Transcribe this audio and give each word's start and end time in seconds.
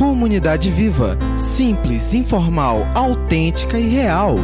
Comunidade 0.00 0.70
Viva. 0.70 1.18
Simples, 1.36 2.14
informal, 2.14 2.86
autêntica 2.96 3.78
e 3.78 3.86
real. 3.86 4.36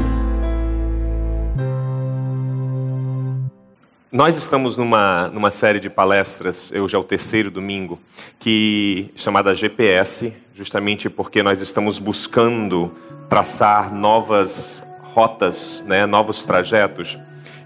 Nós 4.12 4.36
estamos 4.36 4.76
numa, 4.76 5.28
numa 5.28 5.50
série 5.50 5.80
de 5.80 5.88
palestras, 5.88 6.70
hoje 6.70 6.94
é 6.94 6.98
o 6.98 7.02
terceiro 7.02 7.50
domingo, 7.50 7.98
que 8.38 9.10
chamada 9.16 9.54
GPS, 9.54 10.34
justamente 10.54 11.08
porque 11.08 11.42
nós 11.42 11.62
estamos 11.62 11.98
buscando 11.98 12.92
traçar 13.26 13.94
novas 13.94 14.84
rotas, 15.14 15.82
né, 15.86 16.04
novos 16.04 16.42
trajetos 16.42 17.18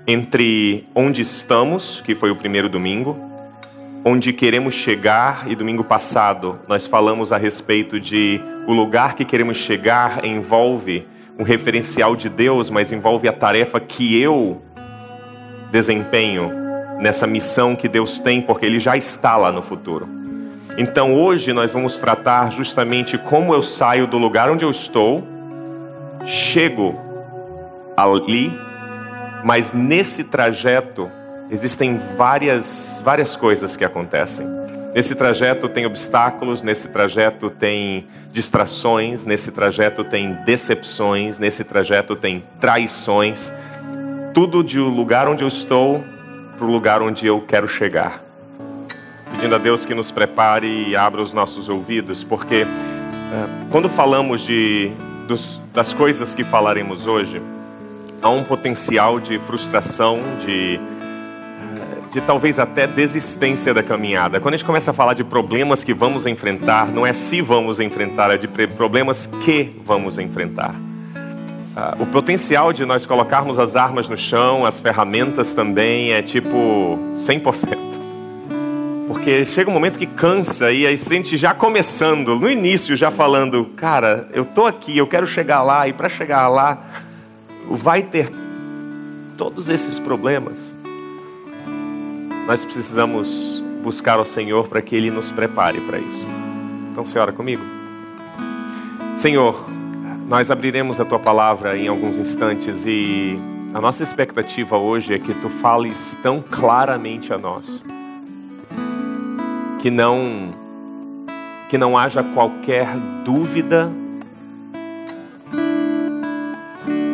entre 0.06 0.86
onde 0.94 1.22
estamos, 1.22 2.00
que 2.00 2.14
foi 2.14 2.30
o 2.30 2.36
primeiro 2.36 2.68
domingo, 2.68 3.29
onde 4.04 4.32
queremos 4.32 4.74
chegar, 4.74 5.44
e 5.50 5.54
domingo 5.54 5.84
passado 5.84 6.58
nós 6.66 6.86
falamos 6.86 7.32
a 7.32 7.36
respeito 7.36 8.00
de 8.00 8.40
o 8.66 8.72
lugar 8.72 9.14
que 9.14 9.24
queremos 9.24 9.56
chegar 9.56 10.24
envolve 10.24 11.06
um 11.38 11.42
referencial 11.42 12.16
de 12.16 12.28
Deus, 12.28 12.70
mas 12.70 12.92
envolve 12.92 13.28
a 13.28 13.32
tarefa 13.32 13.80
que 13.80 14.20
eu 14.20 14.62
desempenho 15.70 16.52
nessa 16.98 17.26
missão 17.26 17.74
que 17.74 17.88
Deus 17.88 18.18
tem, 18.18 18.42
porque 18.42 18.66
Ele 18.66 18.78
já 18.80 18.96
está 18.96 19.36
lá 19.36 19.50
no 19.50 19.62
futuro. 19.62 20.08
Então 20.76 21.14
hoje 21.14 21.52
nós 21.52 21.72
vamos 21.72 21.98
tratar 21.98 22.50
justamente 22.50 23.18
como 23.18 23.54
eu 23.54 23.62
saio 23.62 24.06
do 24.06 24.18
lugar 24.18 24.50
onde 24.50 24.64
eu 24.64 24.70
estou, 24.70 25.26
chego 26.24 26.98
ali, 27.96 28.56
mas 29.44 29.72
nesse 29.72 30.24
trajeto 30.24 31.10
existem 31.50 32.00
várias, 32.16 33.02
várias 33.04 33.36
coisas 33.36 33.76
que 33.76 33.84
acontecem. 33.84 34.46
Nesse 34.94 35.14
trajeto 35.14 35.68
tem 35.68 35.86
obstáculos, 35.86 36.62
nesse 36.62 36.88
trajeto 36.88 37.48
tem 37.48 38.06
distrações, 38.32 39.24
nesse 39.24 39.52
trajeto 39.52 40.02
tem 40.02 40.32
decepções, 40.44 41.38
nesse 41.38 41.62
trajeto 41.62 42.16
tem 42.16 42.42
traições, 42.58 43.52
tudo 44.34 44.64
de 44.64 44.80
o 44.80 44.88
lugar 44.88 45.28
onde 45.28 45.44
eu 45.44 45.48
estou 45.48 46.04
para 46.56 46.66
o 46.66 46.70
lugar 46.70 47.02
onde 47.02 47.26
eu 47.26 47.40
quero 47.40 47.68
chegar. 47.68 48.22
Pedindo 49.30 49.54
a 49.54 49.58
Deus 49.58 49.86
que 49.86 49.94
nos 49.94 50.10
prepare 50.10 50.66
e 50.66 50.96
abra 50.96 51.22
os 51.22 51.32
nossos 51.32 51.68
ouvidos, 51.68 52.24
porque 52.24 52.64
uh, 52.64 53.66
quando 53.70 53.88
falamos 53.88 54.40
de, 54.40 54.90
dos, 55.28 55.60
das 55.72 55.92
coisas 55.92 56.34
que 56.34 56.42
falaremos 56.42 57.06
hoje, 57.06 57.40
há 58.20 58.28
um 58.28 58.42
potencial 58.42 59.20
de 59.20 59.38
frustração, 59.38 60.20
de, 60.44 60.76
eh, 60.76 60.80
de 62.10 62.20
talvez 62.20 62.58
até 62.58 62.86
desistência 62.86 63.72
da 63.72 63.82
caminhada. 63.82 64.40
Quando 64.40 64.54
a 64.54 64.56
gente 64.56 64.66
começa 64.66 64.90
a 64.90 64.94
falar 64.94 65.14
de 65.14 65.22
problemas 65.22 65.84
que 65.84 65.94
vamos 65.94 66.26
enfrentar, 66.26 66.88
não 66.88 67.06
é 67.06 67.12
se 67.12 67.40
vamos 67.40 67.78
enfrentar, 67.78 68.32
é 68.32 68.36
de 68.36 68.48
problemas 68.48 69.26
que 69.44 69.80
vamos 69.84 70.18
enfrentar. 70.18 70.74
Uh, 70.74 72.02
o 72.02 72.06
potencial 72.06 72.72
de 72.72 72.84
nós 72.84 73.06
colocarmos 73.06 73.60
as 73.60 73.76
armas 73.76 74.08
no 74.08 74.16
chão, 74.16 74.66
as 74.66 74.80
ferramentas 74.80 75.52
também, 75.52 76.12
é 76.12 76.20
tipo 76.20 76.98
100%. 77.14 77.78
Porque 79.06 79.46
chega 79.46 79.70
um 79.70 79.72
momento 79.72 79.96
que 79.96 80.06
cansa 80.06 80.72
e 80.72 80.86
aí 80.86 80.98
sente 80.98 81.36
já 81.36 81.54
começando, 81.54 82.34
no 82.34 82.50
início 82.50 82.96
já 82.96 83.10
falando, 83.10 83.66
cara, 83.76 84.28
eu 84.32 84.44
tô 84.44 84.66
aqui, 84.66 84.98
eu 84.98 85.06
quero 85.06 85.28
chegar 85.28 85.62
lá 85.62 85.86
e 85.86 85.92
para 85.92 86.08
chegar 86.08 86.48
lá 86.48 86.86
vai 87.68 88.02
ter 88.02 88.30
todos 89.36 89.68
esses 89.68 89.98
problemas. 90.00 90.74
Nós 92.50 92.64
precisamos 92.64 93.62
buscar 93.80 94.18
o 94.18 94.24
Senhor 94.24 94.66
para 94.66 94.82
que 94.82 94.96
ele 94.96 95.08
nos 95.08 95.30
prepare 95.30 95.80
para 95.82 96.00
isso. 96.00 96.26
Então, 96.90 97.04
senhora 97.04 97.30
comigo. 97.30 97.62
Senhor, 99.16 99.64
nós 100.28 100.50
abriremos 100.50 100.98
a 100.98 101.04
tua 101.04 101.20
palavra 101.20 101.78
em 101.78 101.86
alguns 101.86 102.18
instantes 102.18 102.84
e 102.84 103.38
a 103.72 103.80
nossa 103.80 104.02
expectativa 104.02 104.76
hoje 104.76 105.14
é 105.14 105.18
que 105.20 105.32
tu 105.32 105.48
fales 105.48 106.18
tão 106.24 106.42
claramente 106.42 107.32
a 107.32 107.38
nós. 107.38 107.84
Que 109.78 109.88
não 109.88 110.52
que 111.68 111.78
não 111.78 111.96
haja 111.96 112.20
qualquer 112.20 112.88
dúvida 113.24 113.88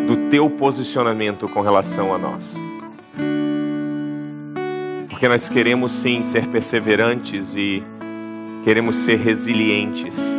do 0.07 0.31
teu 0.31 0.49
posicionamento 0.49 1.47
com 1.47 1.61
relação 1.61 2.15
a 2.15 2.17
nós. 2.17 2.57
Porque 5.17 5.29
nós 5.29 5.49
queremos 5.49 5.93
sim 5.93 6.23
ser 6.23 6.47
perseverantes 6.47 7.55
e 7.57 7.83
queremos 8.63 8.97
ser 8.97 9.17
resilientes 9.17 10.37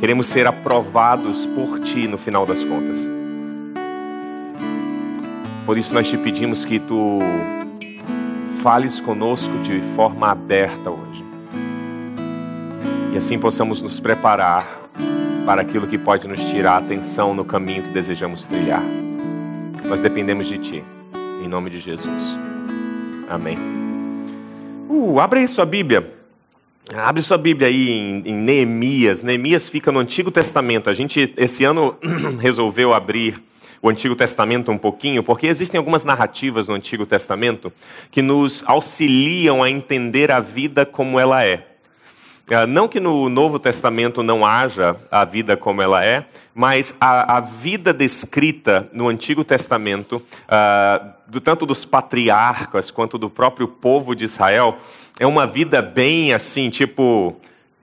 Queremos 0.00 0.28
ser 0.28 0.46
aprovados 0.46 1.44
por 1.44 1.80
Ti 1.80 2.06
no 2.06 2.16
final 2.16 2.46
das 2.46 2.62
contas. 2.62 3.10
Por 5.66 5.76
isso 5.76 5.92
nós 5.92 6.08
te 6.08 6.16
pedimos 6.16 6.64
que 6.64 6.78
Tu 6.78 7.18
fales 8.62 9.00
conosco 9.00 9.52
de 9.58 9.80
forma 9.96 10.30
aberta 10.30 10.90
hoje. 10.90 11.24
E 13.12 13.16
assim 13.16 13.38
possamos 13.38 13.82
nos 13.82 13.98
preparar 13.98 14.64
para 15.44 15.62
aquilo 15.62 15.88
que 15.88 15.98
pode 15.98 16.28
nos 16.28 16.40
tirar 16.44 16.74
a 16.74 16.78
atenção 16.78 17.34
no 17.34 17.44
caminho 17.44 17.82
que 17.82 17.90
desejamos 17.90 18.46
trilhar. 18.46 18.82
Nós 19.84 20.00
dependemos 20.00 20.46
de 20.46 20.58
Ti. 20.58 20.84
Em 21.42 21.48
nome 21.48 21.70
de 21.70 21.80
Jesus. 21.80 22.38
Amém. 23.28 23.87
Uh, 24.88 25.20
abre 25.20 25.40
aí 25.40 25.48
sua 25.48 25.66
Bíblia. 25.66 26.14
Abre 26.94 27.20
sua 27.20 27.36
Bíblia 27.36 27.68
aí 27.68 27.90
em, 27.90 28.22
em, 28.24 28.34
Neemias. 28.34 29.22
Neemias 29.22 29.68
fica 29.68 29.92
no 29.92 29.98
Antigo 29.98 30.30
Testamento. 30.30 30.88
A 30.88 30.94
gente, 30.94 31.34
esse 31.36 31.62
ano, 31.62 31.94
resolveu 32.40 32.94
abrir 32.94 33.42
o 33.82 33.90
Antigo 33.90 34.16
Testamento 34.16 34.72
um 34.72 34.78
pouquinho, 34.78 35.22
porque 35.22 35.46
existem 35.46 35.78
algumas 35.78 36.04
narrativas 36.04 36.66
no 36.66 36.74
Antigo 36.74 37.04
Testamento 37.04 37.72
que 38.10 38.22
nos 38.22 38.64
auxiliam 38.66 39.62
a 39.62 39.70
entender 39.70 40.32
a 40.32 40.40
vida 40.40 40.86
como 40.86 41.20
ela 41.20 41.44
é. 41.44 41.66
Ah, 42.50 42.66
não 42.66 42.88
que 42.88 42.98
no 42.98 43.28
Novo 43.28 43.58
Testamento 43.58 44.22
não 44.22 44.44
haja 44.44 44.96
a 45.10 45.24
vida 45.24 45.56
como 45.56 45.82
ela 45.82 46.02
é, 46.02 46.26
mas 46.54 46.94
a, 46.98 47.36
a 47.36 47.40
vida 47.40 47.92
descrita 47.92 48.88
no 48.92 49.06
Antigo 49.08 49.44
Testamento, 49.44 50.16
uh, 50.16 51.12
do, 51.26 51.40
tanto 51.40 51.66
dos 51.66 51.84
patriarcas 51.84 52.90
quanto 52.90 53.18
do 53.18 53.28
próprio 53.28 53.68
povo 53.68 54.14
de 54.14 54.24
Israel, 54.24 54.76
é 55.20 55.26
uma 55.26 55.46
vida 55.46 55.82
bem 55.82 56.32
assim, 56.32 56.70
tipo 56.70 57.36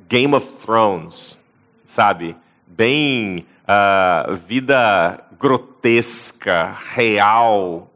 Game 0.09 0.33
of 0.33 0.47
Thrones, 0.65 1.39
sabe? 1.85 2.35
Bem 2.65 3.45
uh, 3.65 4.35
vida 4.35 5.23
grotesca, 5.39 6.75
real, 6.95 7.91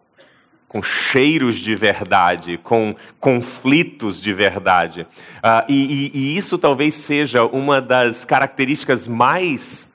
com 0.69 0.83
cheiros 0.83 1.57
de 1.57 1.75
verdade, 1.75 2.59
com 2.63 2.95
conflitos 3.19 4.21
de 4.21 4.31
verdade. 4.31 5.01
Uh, 5.37 5.65
e, 5.67 6.11
e, 6.13 6.17
e 6.17 6.37
isso 6.37 6.59
talvez 6.59 6.93
seja 6.93 7.43
uma 7.43 7.81
das 7.81 8.23
características 8.23 9.07
mais 9.07 9.89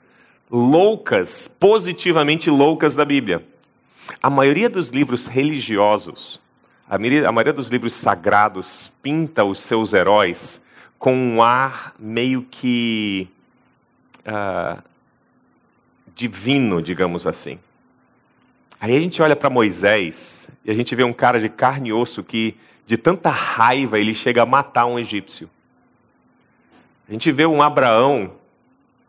loucas, 0.51 1.47
positivamente 1.47 2.49
loucas 2.49 2.93
da 2.93 3.05
Bíblia. 3.05 3.41
A 4.21 4.29
maioria 4.29 4.69
dos 4.69 4.89
livros 4.89 5.27
religiosos, 5.27 6.41
a 6.89 6.99
maioria, 6.99 7.27
a 7.27 7.31
maioria 7.31 7.53
dos 7.53 7.69
livros 7.69 7.93
sagrados 7.93 8.91
pinta 9.01 9.45
os 9.45 9.59
seus 9.59 9.93
heróis 9.93 10.61
com 10.99 11.15
um 11.15 11.41
ar 11.41 11.95
meio 11.97 12.45
que 12.51 13.29
uh, 14.27 14.81
divino, 16.13 16.81
digamos 16.81 17.25
assim. 17.25 17.59
Aí 18.85 18.95
a 18.95 18.99
gente 18.99 19.19
olha 19.19 19.35
para 19.35 19.49
Moisés 19.49 20.47
e 20.63 20.69
a 20.69 20.73
gente 20.75 20.93
vê 20.93 21.03
um 21.03 21.11
cara 21.11 21.39
de 21.39 21.49
carne 21.49 21.89
e 21.89 21.91
osso 21.91 22.23
que, 22.23 22.55
de 22.85 22.97
tanta 22.97 23.31
raiva, 23.31 23.97
ele 23.97 24.13
chega 24.13 24.43
a 24.43 24.45
matar 24.45 24.85
um 24.85 24.99
egípcio. 24.99 25.49
A 27.09 27.11
gente 27.11 27.31
vê 27.31 27.47
um 27.47 27.63
Abraão 27.63 28.33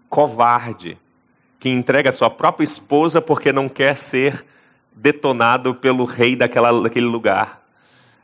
covarde 0.08 0.96
que 1.60 1.68
entrega 1.68 2.10
sua 2.10 2.30
própria 2.30 2.64
esposa 2.64 3.20
porque 3.20 3.52
não 3.52 3.68
quer 3.68 3.98
ser 3.98 4.46
detonado 4.94 5.74
pelo 5.74 6.06
rei 6.06 6.34
daquela, 6.34 6.80
daquele 6.80 7.04
lugar. 7.04 7.62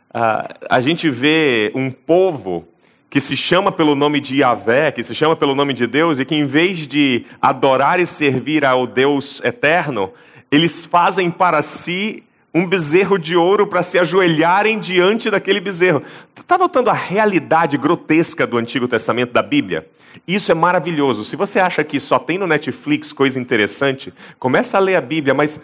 Uh, 0.09 0.57
a 0.71 0.81
gente 0.81 1.11
vê 1.11 1.71
um 1.75 1.91
povo 1.91 2.67
que 3.11 3.21
se 3.21 3.37
chama 3.37 3.71
pelo 3.71 3.95
nome 3.95 4.21
de 4.21 4.39
Yahvé, 4.39 4.91
que 4.91 5.03
se 5.03 5.15
chama 5.15 5.37
pelo 5.37 5.55
nome 5.55 5.75
de 5.75 5.87
Deus, 5.87 6.19
e 6.19 6.25
que 6.25 6.35
em 6.35 6.47
vez 6.47 6.89
de 6.89 7.27
adorar 7.43 8.01
e 8.01 8.07
servir 8.07 8.65
ao 8.65 8.87
Deus 8.87 9.43
eterno, 9.45 10.15
eles 10.53 10.85
fazem 10.85 11.31
para 11.31 11.63
si 11.63 12.23
um 12.55 12.67
bezerro 12.67 13.19
de 13.19 13.35
ouro 13.35 13.67
para 13.67 13.83
se 13.83 13.99
ajoelharem 13.99 14.79
diante 14.79 15.31
daquele 15.31 15.59
bezerro. 15.59 16.03
Está 16.37 16.59
notando 16.59 16.91
a 16.91 16.93
realidade 16.93 17.79
grotesca 17.79 18.47
do 18.47 18.59
Antigo 18.59 18.87
Testamento 18.87 19.33
da 19.33 19.43
Bíblia? 19.43 19.89
Isso 20.29 20.53
é 20.53 20.55
maravilhoso. 20.55 21.25
Se 21.25 21.35
você 21.35 21.59
acha 21.59 21.83
que 21.83 21.99
só 21.99 22.19
tem 22.19 22.37
no 22.37 22.47
Netflix 22.47 23.11
coisa 23.11 23.41
interessante, 23.41 24.13
começa 24.39 24.77
a 24.77 24.81
ler 24.81 24.97
a 24.97 25.01
Bíblia, 25.01 25.33
mas 25.33 25.59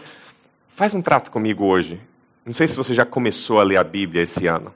faz 0.74 0.94
um 0.94 1.02
trato 1.02 1.30
comigo 1.30 1.66
hoje. 1.66 2.00
Não 2.46 2.54
sei 2.54 2.66
se 2.66 2.74
você 2.74 2.94
já 2.94 3.04
começou 3.04 3.60
a 3.60 3.64
ler 3.64 3.76
a 3.76 3.84
Bíblia 3.84 4.22
esse 4.22 4.46
ano, 4.46 4.74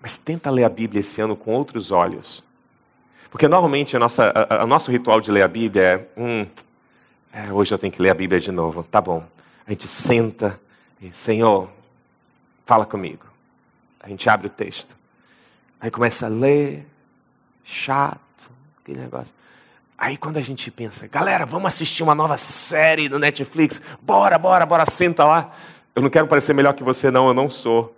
mas 0.00 0.16
tenta 0.16 0.50
ler 0.50 0.64
a 0.64 0.68
Bíblia 0.70 1.00
esse 1.00 1.20
ano 1.20 1.36
com 1.36 1.52
outros 1.52 1.90
olhos. 1.90 2.42
Porque 3.30 3.46
normalmente 3.46 3.94
o 3.94 4.66
nosso 4.66 4.90
ritual 4.90 5.20
de 5.20 5.30
ler 5.30 5.42
a 5.42 5.48
Bíblia 5.48 5.82
é, 5.82 6.06
hum, 6.18 6.46
é, 7.34 7.52
hoje 7.52 7.74
eu 7.74 7.78
tenho 7.78 7.92
que 7.92 8.00
ler 8.00 8.10
a 8.10 8.14
Bíblia 8.14 8.38
de 8.38 8.52
novo. 8.52 8.84
Tá 8.84 9.00
bom. 9.00 9.24
A 9.66 9.70
gente 9.70 9.88
senta 9.88 10.60
e, 11.02 11.12
Senhor, 11.12 11.68
fala 12.64 12.86
comigo. 12.86 13.26
A 13.98 14.08
gente 14.08 14.30
abre 14.30 14.46
o 14.46 14.50
texto. 14.50 14.96
Aí 15.80 15.90
começa 15.90 16.26
a 16.26 16.28
ler, 16.28 16.86
chato, 17.64 18.20
aquele 18.80 19.00
negócio. 19.00 19.34
Aí 19.98 20.16
quando 20.16 20.36
a 20.36 20.42
gente 20.42 20.70
pensa, 20.70 21.08
galera, 21.08 21.44
vamos 21.44 21.66
assistir 21.66 22.04
uma 22.04 22.14
nova 22.14 22.36
série 22.36 23.08
no 23.08 23.18
Netflix, 23.18 23.82
bora, 24.00 24.38
bora, 24.38 24.64
bora, 24.64 24.86
senta 24.86 25.24
lá. 25.24 25.52
Eu 25.94 26.02
não 26.02 26.10
quero 26.10 26.28
parecer 26.28 26.54
melhor 26.54 26.74
que 26.74 26.84
você, 26.84 27.10
não, 27.10 27.26
eu 27.28 27.34
não 27.34 27.50
sou. 27.50 27.94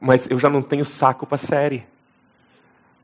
Mas 0.00 0.28
eu 0.30 0.38
já 0.38 0.48
não 0.48 0.62
tenho 0.62 0.86
saco 0.86 1.26
para 1.26 1.36
série. 1.36 1.86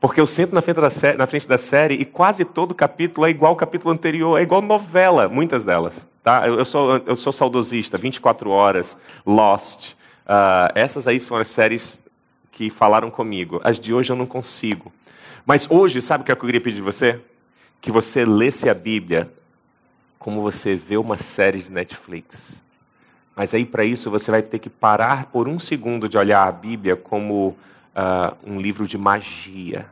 Porque 0.01 0.19
eu 0.19 0.25
sento 0.25 0.55
na 0.55 0.63
frente, 0.63 0.81
da 0.81 0.89
série, 0.89 1.15
na 1.15 1.27
frente 1.27 1.47
da 1.47 1.59
série 1.59 1.93
e 1.93 2.03
quase 2.03 2.43
todo 2.43 2.73
capítulo 2.73 3.27
é 3.27 3.29
igual 3.29 3.51
ao 3.51 3.55
capítulo 3.55 3.93
anterior, 3.93 4.39
é 4.39 4.41
igual 4.41 4.59
novela, 4.59 5.29
muitas 5.29 5.63
delas. 5.63 6.07
Tá? 6.23 6.47
Eu, 6.47 6.57
eu 6.57 6.65
sou, 6.65 6.97
eu 7.05 7.15
sou 7.15 7.31
saudosista, 7.31 7.99
24 7.99 8.49
Horas, 8.49 8.97
Lost. 9.23 9.91
Uh, 9.91 10.73
essas 10.73 11.07
aí 11.07 11.19
são 11.19 11.37
as 11.37 11.49
séries 11.49 12.01
que 12.51 12.71
falaram 12.71 13.11
comigo. 13.11 13.61
As 13.63 13.79
de 13.79 13.93
hoje 13.93 14.11
eu 14.11 14.15
não 14.15 14.25
consigo. 14.25 14.91
Mas 15.45 15.69
hoje, 15.69 16.01
sabe 16.01 16.23
o 16.23 16.25
que 16.25 16.31
eu 16.31 16.35
queria 16.35 16.59
pedir 16.59 16.77
de 16.77 16.81
você? 16.81 17.21
Que 17.79 17.91
você 17.91 18.25
lesse 18.25 18.67
a 18.67 18.73
Bíblia 18.73 19.31
como 20.17 20.41
você 20.41 20.75
vê 20.75 20.97
uma 20.97 21.17
série 21.17 21.59
de 21.59 21.71
Netflix. 21.71 22.63
Mas 23.35 23.53
aí, 23.53 23.65
para 23.65 23.83
isso, 23.83 24.09
você 24.09 24.31
vai 24.31 24.41
ter 24.41 24.57
que 24.57 24.69
parar 24.69 25.27
por 25.27 25.47
um 25.47 25.59
segundo 25.59 26.09
de 26.09 26.17
olhar 26.17 26.47
a 26.47 26.51
Bíblia 26.51 26.95
como 26.95 27.55
uh, 27.95 28.35
um 28.45 28.59
livro 28.59 28.87
de 28.87 28.97
magia. 28.97 29.89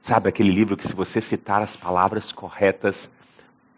Sabe 0.00 0.28
aquele 0.28 0.50
livro 0.50 0.76
que, 0.76 0.86
se 0.86 0.94
você 0.94 1.20
citar 1.20 1.62
as 1.62 1.76
palavras 1.76 2.32
corretas, 2.32 3.10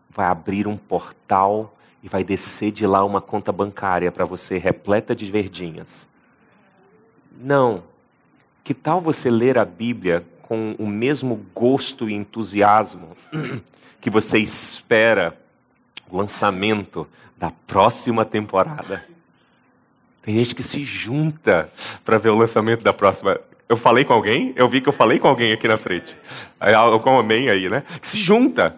vai 0.08 0.26
abrir 0.26 0.66
um 0.66 0.76
portal 0.76 1.76
e 2.02 2.08
vai 2.08 2.24
descer 2.24 2.72
de 2.72 2.86
lá 2.86 3.04
uma 3.04 3.20
conta 3.20 3.52
bancária 3.52 4.10
para 4.10 4.24
você 4.24 4.58
repleta 4.58 5.14
de 5.14 5.30
verdinhas. 5.30 6.08
Não. 7.38 7.82
Que 8.62 8.74
tal 8.74 9.00
você 9.00 9.30
ler 9.30 9.58
a 9.58 9.64
Bíblia 9.64 10.26
com 10.42 10.74
o 10.78 10.86
mesmo 10.86 11.46
gosto 11.54 12.08
e 12.08 12.14
entusiasmo 12.14 13.16
que 14.00 14.10
você 14.10 14.38
espera 14.38 15.38
o 16.10 16.16
lançamento 16.16 17.06
da 17.36 17.50
próxima 17.66 18.24
temporada? 18.24 19.04
Tem 20.30 20.36
gente 20.36 20.54
que 20.54 20.62
se 20.62 20.84
junta 20.84 21.68
para 22.04 22.16
ver 22.16 22.28
o 22.28 22.36
lançamento 22.36 22.84
da 22.84 22.92
próxima. 22.92 23.40
Eu 23.68 23.76
falei 23.76 24.04
com 24.04 24.12
alguém? 24.12 24.52
Eu 24.54 24.68
vi 24.68 24.80
que 24.80 24.88
eu 24.88 24.92
falei 24.92 25.18
com 25.18 25.26
alguém 25.26 25.52
aqui 25.52 25.66
na 25.66 25.76
frente. 25.76 26.16
Com 27.02 27.18
amém 27.18 27.50
aí, 27.50 27.68
né? 27.68 27.82
Se 28.00 28.16
junta. 28.16 28.76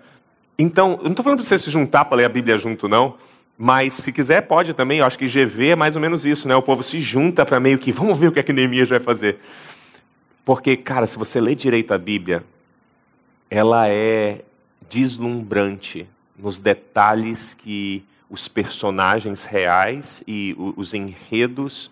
Então, 0.58 0.92
eu 0.92 1.02
não 1.02 1.10
estou 1.10 1.22
falando 1.22 1.40
para 1.40 1.46
você 1.46 1.58
se 1.58 1.70
juntar 1.70 2.06
para 2.06 2.16
ler 2.16 2.24
a 2.24 2.28
Bíblia 2.30 2.56
junto, 2.56 2.88
não. 2.88 3.16
Mas 3.58 3.92
se 3.92 4.10
quiser, 4.14 4.40
pode 4.40 4.72
também. 4.72 5.00
Eu 5.00 5.04
acho 5.04 5.18
que 5.18 5.26
GV 5.26 5.72
é 5.72 5.76
mais 5.76 5.94
ou 5.94 6.00
menos 6.00 6.24
isso, 6.24 6.48
né? 6.48 6.56
O 6.56 6.62
povo 6.62 6.82
se 6.82 7.02
junta 7.02 7.44
para 7.44 7.60
meio 7.60 7.78
que, 7.78 7.92
vamos 7.92 8.16
ver 8.16 8.28
o 8.28 8.32
que 8.32 8.40
a 8.40 8.42
que 8.42 8.54
Neemias 8.54 8.88
vai 8.88 8.98
fazer. 8.98 9.38
Porque, 10.46 10.74
cara, 10.74 11.06
se 11.06 11.18
você 11.18 11.38
lê 11.38 11.54
direito 11.54 11.92
a 11.92 11.98
Bíblia, 11.98 12.42
ela 13.50 13.90
é 13.90 14.40
deslumbrante 14.88 16.08
nos 16.34 16.58
detalhes 16.58 17.52
que 17.52 18.02
os 18.32 18.48
personagens 18.48 19.44
reais 19.44 20.24
e 20.26 20.56
os 20.56 20.94
enredos 20.94 21.90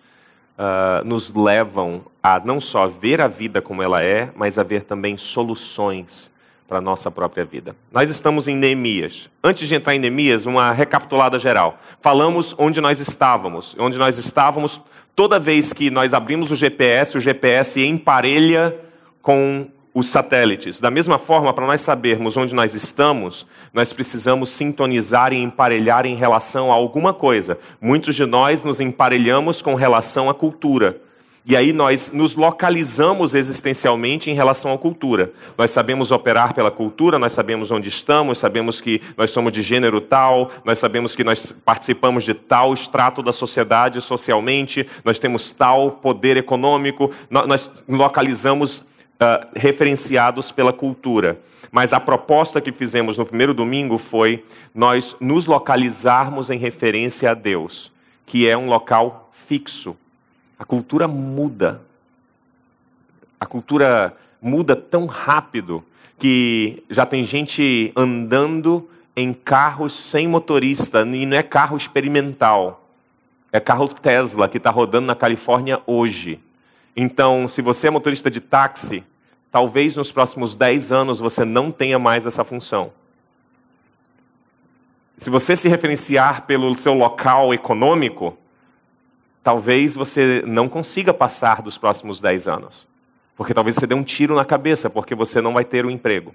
uh, 0.57 1.05
nos 1.05 1.31
levam 1.31 2.03
a 2.21 2.41
não 2.43 2.59
só 2.59 2.87
ver 2.87 3.21
a 3.21 3.27
vida 3.27 3.61
como 3.61 3.83
ela 3.83 4.01
é, 4.01 4.31
mas 4.35 4.57
a 4.57 4.63
ver 4.63 4.81
também 4.81 5.17
soluções 5.17 6.31
para 6.67 6.79
a 6.79 6.81
nossa 6.81 7.11
própria 7.11 7.45
vida. 7.45 7.75
Nós 7.91 8.09
estamos 8.09 8.47
em 8.47 8.55
Neemias. 8.55 9.29
Antes 9.43 9.67
de 9.67 9.75
entrar 9.75 9.93
em 9.93 9.99
Neemias, 9.99 10.47
uma 10.47 10.71
recapitulada 10.71 11.37
geral. 11.37 11.77
Falamos 12.01 12.55
onde 12.57 12.81
nós 12.81 12.99
estávamos. 12.99 13.75
Onde 13.77 13.99
nós 13.99 14.17
estávamos, 14.17 14.81
toda 15.15 15.39
vez 15.39 15.71
que 15.71 15.91
nós 15.91 16.11
abrimos 16.11 16.49
o 16.49 16.55
GPS, 16.55 17.17
o 17.17 17.21
GPS 17.21 17.85
emparelha 17.85 18.75
com 19.21 19.67
os 19.93 20.07
satélites. 20.07 20.79
Da 20.79 20.89
mesma 20.89 21.17
forma, 21.17 21.53
para 21.53 21.67
nós 21.67 21.81
sabermos 21.81 22.37
onde 22.37 22.55
nós 22.55 22.73
estamos, 22.73 23.45
nós 23.73 23.91
precisamos 23.91 24.49
sintonizar 24.49 25.33
e 25.33 25.41
emparelhar 25.41 26.05
em 26.05 26.15
relação 26.15 26.71
a 26.71 26.75
alguma 26.75 27.13
coisa. 27.13 27.57
Muitos 27.79 28.15
de 28.15 28.25
nós 28.25 28.63
nos 28.63 28.79
emparelhamos 28.79 29.61
com 29.61 29.75
relação 29.75 30.29
à 30.29 30.33
cultura. 30.33 31.01
E 31.43 31.57
aí 31.57 31.73
nós 31.73 32.11
nos 32.13 32.35
localizamos 32.35 33.33
existencialmente 33.33 34.29
em 34.29 34.35
relação 34.35 34.71
à 34.71 34.77
cultura. 34.77 35.31
Nós 35.57 35.71
sabemos 35.71 36.11
operar 36.11 36.53
pela 36.53 36.69
cultura, 36.69 37.17
nós 37.17 37.33
sabemos 37.33 37.71
onde 37.71 37.89
estamos, 37.89 38.37
sabemos 38.37 38.79
que 38.79 39.01
nós 39.17 39.31
somos 39.31 39.51
de 39.51 39.63
gênero 39.63 39.99
tal, 39.99 40.51
nós 40.63 40.77
sabemos 40.77 41.15
que 41.15 41.23
nós 41.23 41.51
participamos 41.51 42.23
de 42.23 42.35
tal 42.35 42.75
extrato 42.75 43.23
da 43.23 43.33
sociedade 43.33 43.99
socialmente, 44.01 44.85
nós 45.03 45.17
temos 45.17 45.49
tal 45.49 45.93
poder 45.93 46.37
econômico, 46.37 47.09
nós 47.29 47.71
localizamos 47.89 48.83
uh, 49.21 49.47
referenciados 49.55 50.51
pela 50.51 50.73
cultura. 50.73 51.39
Mas 51.71 51.93
a 51.93 51.99
proposta 51.99 52.59
que 52.59 52.71
fizemos 52.71 53.17
no 53.17 53.25
primeiro 53.25 53.53
domingo 53.53 53.97
foi 53.97 54.43
nós 54.73 55.15
nos 55.19 55.45
localizarmos 55.45 56.49
em 56.49 56.57
referência 56.57 57.31
a 57.31 57.33
Deus, 57.33 57.91
que 58.25 58.47
é 58.47 58.57
um 58.57 58.67
local 58.67 59.29
fixo 59.31 59.95
a 60.61 60.63
cultura 60.63 61.07
muda. 61.07 61.81
A 63.39 63.47
cultura 63.47 64.15
muda 64.39 64.75
tão 64.75 65.07
rápido 65.07 65.83
que 66.19 66.83
já 66.87 67.03
tem 67.03 67.25
gente 67.25 67.91
andando 67.95 68.87
em 69.15 69.33
carros 69.33 69.91
sem 69.91 70.27
motorista, 70.27 71.01
e 71.01 71.25
não 71.25 71.35
é 71.35 71.41
carro 71.41 71.75
experimental. 71.75 72.87
É 73.51 73.59
carro 73.59 73.87
Tesla 73.87 74.47
que 74.47 74.57
está 74.57 74.69
rodando 74.69 75.07
na 75.07 75.15
Califórnia 75.15 75.81
hoje. 75.87 76.39
Então, 76.95 77.47
se 77.47 77.63
você 77.63 77.87
é 77.87 77.89
motorista 77.89 78.29
de 78.29 78.39
táxi, 78.39 79.03
talvez 79.51 79.95
nos 79.95 80.11
próximos 80.11 80.55
10 80.55 80.91
anos 80.91 81.19
você 81.19 81.43
não 81.43 81.71
tenha 81.71 81.99
mais 81.99 82.25
essa 82.25 82.43
função. 82.43 82.91
Se 85.17 85.29
você 85.29 85.55
se 85.55 85.69
referenciar 85.69 86.47
pelo 86.47 86.75
seu 86.77 86.93
local 86.93 87.53
econômico, 87.53 88.35
talvez 89.43 89.93
você 89.93 90.41
não 90.47 90.67
consiga 90.67 91.13
passar 91.13 91.61
dos 91.61 91.77
próximos 91.77 92.19
10 92.19 92.47
anos. 92.47 92.87
Porque 93.35 93.53
talvez 93.53 93.75
você 93.75 93.85
dê 93.85 93.93
um 93.93 94.03
tiro 94.03 94.35
na 94.35 94.45
cabeça, 94.45 94.89
porque 94.89 95.13
você 95.13 95.41
não 95.41 95.53
vai 95.53 95.63
ter 95.63 95.85
o 95.85 95.89
um 95.89 95.91
emprego. 95.91 96.33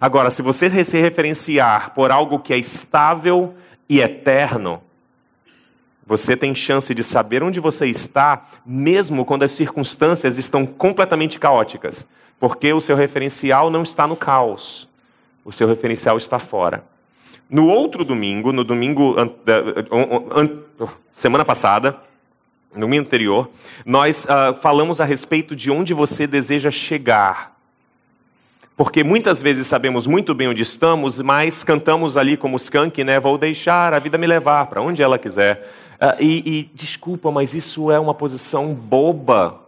Agora, 0.00 0.30
se 0.30 0.42
você 0.42 0.84
se 0.84 1.00
referenciar 1.00 1.94
por 1.94 2.10
algo 2.10 2.40
que 2.40 2.52
é 2.52 2.58
estável 2.58 3.54
e 3.88 4.00
eterno, 4.00 4.82
você 6.06 6.36
tem 6.36 6.54
chance 6.54 6.94
de 6.94 7.02
saber 7.02 7.42
onde 7.42 7.60
você 7.60 7.86
está, 7.86 8.46
mesmo 8.64 9.24
quando 9.24 9.42
as 9.42 9.52
circunstâncias 9.52 10.38
estão 10.38 10.66
completamente 10.66 11.38
caóticas, 11.38 12.06
porque 12.38 12.72
o 12.72 12.80
seu 12.80 12.96
referencial 12.96 13.70
não 13.70 13.82
está 13.82 14.06
no 14.06 14.16
caos, 14.16 14.88
o 15.44 15.52
seu 15.52 15.66
referencial 15.66 16.16
está 16.16 16.38
fora. 16.38 16.84
No 17.48 17.68
outro 17.68 18.04
domingo, 18.04 18.52
no 18.52 18.64
domingo 18.64 19.14
semana 21.12 21.44
passada, 21.44 21.96
no 22.74 22.80
domingo 22.80 23.02
anterior, 23.02 23.50
nós 23.86 24.24
uh, 24.24 24.54
falamos 24.56 25.00
a 25.00 25.04
respeito 25.04 25.54
de 25.54 25.70
onde 25.70 25.94
você 25.94 26.26
deseja 26.26 26.70
chegar. 26.70 27.53
Porque 28.76 29.04
muitas 29.04 29.40
vezes 29.40 29.68
sabemos 29.68 30.04
muito 30.04 30.34
bem 30.34 30.48
onde 30.48 30.62
estamos, 30.62 31.20
mas 31.20 31.62
cantamos 31.62 32.16
ali 32.16 32.36
como 32.36 32.56
os 32.56 32.64
Skank, 32.64 33.04
né? 33.04 33.20
Vou 33.20 33.38
deixar 33.38 33.94
a 33.94 34.00
vida 34.00 34.18
me 34.18 34.26
levar 34.26 34.66
para 34.66 34.82
onde 34.82 35.00
ela 35.00 35.16
quiser. 35.16 35.70
Uh, 35.94 36.20
e, 36.20 36.58
e 36.58 36.70
desculpa, 36.74 37.30
mas 37.30 37.54
isso 37.54 37.92
é 37.92 38.00
uma 38.00 38.12
posição 38.12 38.74
boba. 38.74 39.60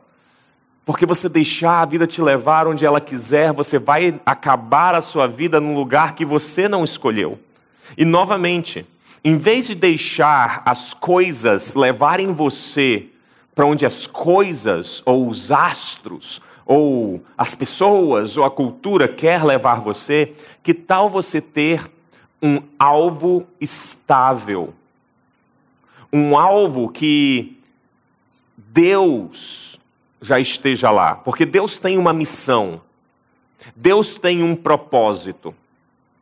Porque 0.84 1.06
você 1.06 1.28
deixar 1.28 1.82
a 1.82 1.84
vida 1.84 2.04
te 2.04 2.20
levar 2.20 2.66
onde 2.66 2.84
ela 2.84 3.00
quiser, 3.00 3.52
você 3.52 3.78
vai 3.78 4.20
acabar 4.26 4.96
a 4.96 5.00
sua 5.00 5.28
vida 5.28 5.60
num 5.60 5.74
lugar 5.74 6.16
que 6.16 6.24
você 6.24 6.68
não 6.68 6.82
escolheu. 6.82 7.38
E 7.96 8.04
novamente, 8.04 8.84
em 9.22 9.36
vez 9.38 9.68
de 9.68 9.76
deixar 9.76 10.62
as 10.64 10.92
coisas 10.92 11.74
levarem 11.74 12.32
você 12.32 13.06
para 13.54 13.66
onde 13.66 13.86
as 13.86 14.04
coisas 14.04 15.00
ou 15.06 15.28
os 15.28 15.52
astros 15.52 16.42
ou 16.66 17.22
as 17.38 17.54
pessoas 17.54 18.36
ou 18.36 18.44
a 18.44 18.50
cultura 18.50 19.06
quer 19.06 19.44
levar 19.44 19.80
você, 19.80 20.34
que 20.64 20.74
tal 20.74 21.08
você 21.08 21.40
ter 21.40 21.88
um 22.42 22.60
alvo 22.76 23.46
estável? 23.60 24.74
Um 26.12 26.36
alvo 26.36 26.88
que 26.88 27.56
Deus 28.56 29.78
já 30.20 30.40
esteja 30.40 30.90
lá, 30.90 31.14
porque 31.14 31.46
Deus 31.46 31.78
tem 31.78 31.96
uma 31.96 32.12
missão. 32.12 32.80
Deus 33.74 34.18
tem 34.18 34.42
um 34.42 34.56
propósito. 34.56 35.54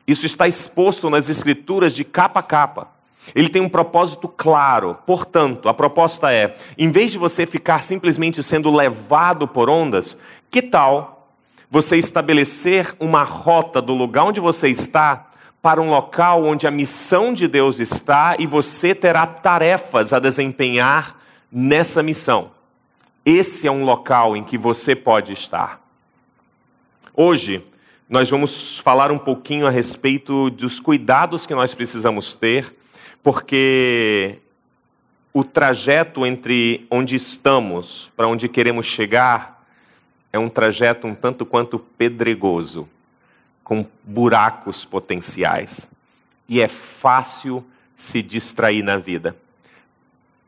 Isso 0.07 0.27
está 0.27 0.47
exposto 0.47 1.09
nas 1.09 1.31
Escrituras 1.31 1.95
de 1.95 2.05
capa 2.05 2.41
a 2.41 2.43
capa. 2.43 2.95
Ele 3.35 3.49
tem 3.49 3.63
um 3.63 3.69
propósito 3.69 4.29
claro. 4.29 4.99
Portanto, 5.07 5.69
a 5.69 5.75
proposta 5.75 6.33
é: 6.33 6.57
em 6.77 6.91
vez 6.91 7.13
de 7.13 7.19
você 7.19 7.47
ficar 7.47 7.83
simplesmente 7.83 8.43
sendo 8.43 8.75
levado 8.75 9.47
por 9.47 9.71
ondas, 9.71 10.19
que 10.55 10.63
tal 10.63 11.33
você 11.69 11.97
estabelecer 11.97 12.95
uma 13.01 13.25
rota 13.25 13.83
do 13.83 13.93
lugar 13.93 14.23
onde 14.23 14.39
você 14.39 14.69
está 14.69 15.29
para 15.61 15.83
um 15.83 15.91
local 15.91 16.45
onde 16.45 16.65
a 16.65 16.71
missão 16.71 17.35
de 17.35 17.49
Deus 17.49 17.81
está 17.81 18.37
e 18.39 18.47
você 18.47 18.95
terá 18.95 19.27
tarefas 19.27 20.13
a 20.13 20.21
desempenhar 20.21 21.19
nessa 21.51 22.05
missão. 22.05 22.53
Esse 23.27 23.67
é 23.67 23.71
um 23.73 23.83
local 23.83 24.37
em 24.37 24.45
que 24.45 24.57
você 24.57 24.95
pode 24.95 25.33
estar. 25.33 25.81
Hoje, 27.13 27.65
nós 28.09 28.31
vamos 28.31 28.79
falar 28.79 29.11
um 29.11 29.19
pouquinho 29.19 29.67
a 29.67 29.71
respeito 29.71 30.51
dos 30.51 30.79
cuidados 30.79 31.47
que 31.47 31.55
nós 31.57 31.75
precisamos 31.75 32.37
ter, 32.37 32.73
porque 33.25 34.39
o 35.33 35.43
trajeto 35.43 36.25
entre 36.25 36.87
onde 36.89 37.17
estamos 37.17 38.13
para 38.17 38.29
onde 38.29 38.49
queremos 38.49 38.87
chegar 38.87 39.54
é 40.35 40.39
um 40.39 40.49
trajeto 40.49 41.07
um 41.07 41.15
tanto 41.15 41.47
quanto 41.47 41.79
pedregoso 41.79 42.89
com 43.63 43.87
buracos 44.03 44.85
potenciais. 44.85 45.89
E 46.49 46.61
é 46.61 46.67
fácil 46.67 47.65
se 47.95 48.21
distrair 48.21 48.83
na 48.83 48.97
vida. 48.97 49.37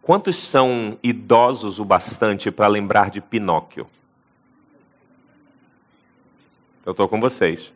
Quantos 0.02 0.38
são 0.38 0.98
idosos 1.04 1.78
o 1.78 1.84
bastante 1.84 2.50
para 2.50 2.66
lembrar 2.66 3.10
de 3.10 3.20
Pinóquio? 3.20 3.86
Eu 6.84 6.90
estou 6.90 7.06
com 7.06 7.20
vocês. 7.20 7.72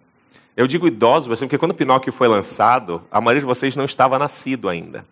Eu 0.56 0.66
digo 0.66 0.88
idosos 0.88 1.38
porque 1.38 1.58
quando 1.58 1.74
Pinóquio 1.74 2.12
foi 2.12 2.26
lançado, 2.26 3.04
a 3.08 3.20
maioria 3.20 3.42
de 3.42 3.46
vocês 3.46 3.76
não 3.76 3.84
estava 3.84 4.18
nascido 4.18 4.68
ainda. 4.68 5.04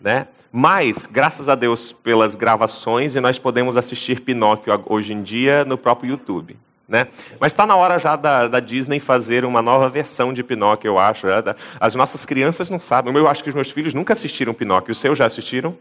Né? 0.00 0.28
Mas, 0.52 1.06
graças 1.06 1.48
a 1.48 1.54
Deus 1.54 1.92
pelas 1.92 2.34
gravações, 2.36 3.14
e 3.14 3.20
nós 3.20 3.38
podemos 3.38 3.76
assistir 3.76 4.20
Pinóquio 4.20 4.82
hoje 4.86 5.12
em 5.12 5.22
dia 5.22 5.64
no 5.64 5.76
próprio 5.76 6.10
YouTube. 6.10 6.56
Né? 6.88 7.08
Mas 7.40 7.52
está 7.52 7.66
na 7.66 7.74
hora 7.74 7.98
já 7.98 8.14
da, 8.14 8.46
da, 8.46 8.60
Disney 8.60 9.00
fazer 9.00 9.44
uma 9.44 9.60
nova 9.60 9.88
versão 9.88 10.32
de 10.32 10.44
Pinóquio, 10.44 10.88
eu 10.88 10.98
acho. 10.98 11.26
Né? 11.26 11.42
As 11.80 11.94
nossas 11.96 12.24
crianças 12.24 12.70
não 12.70 12.78
sabem. 12.78 13.14
Eu 13.14 13.28
acho 13.28 13.42
que 13.42 13.48
os 13.48 13.54
meus 13.54 13.70
filhos 13.70 13.92
nunca 13.92 14.12
assistiram 14.12 14.54
Pinóquio. 14.54 14.92
Os 14.92 14.98
seus 14.98 15.18
já 15.18 15.26
assistiram? 15.26 15.76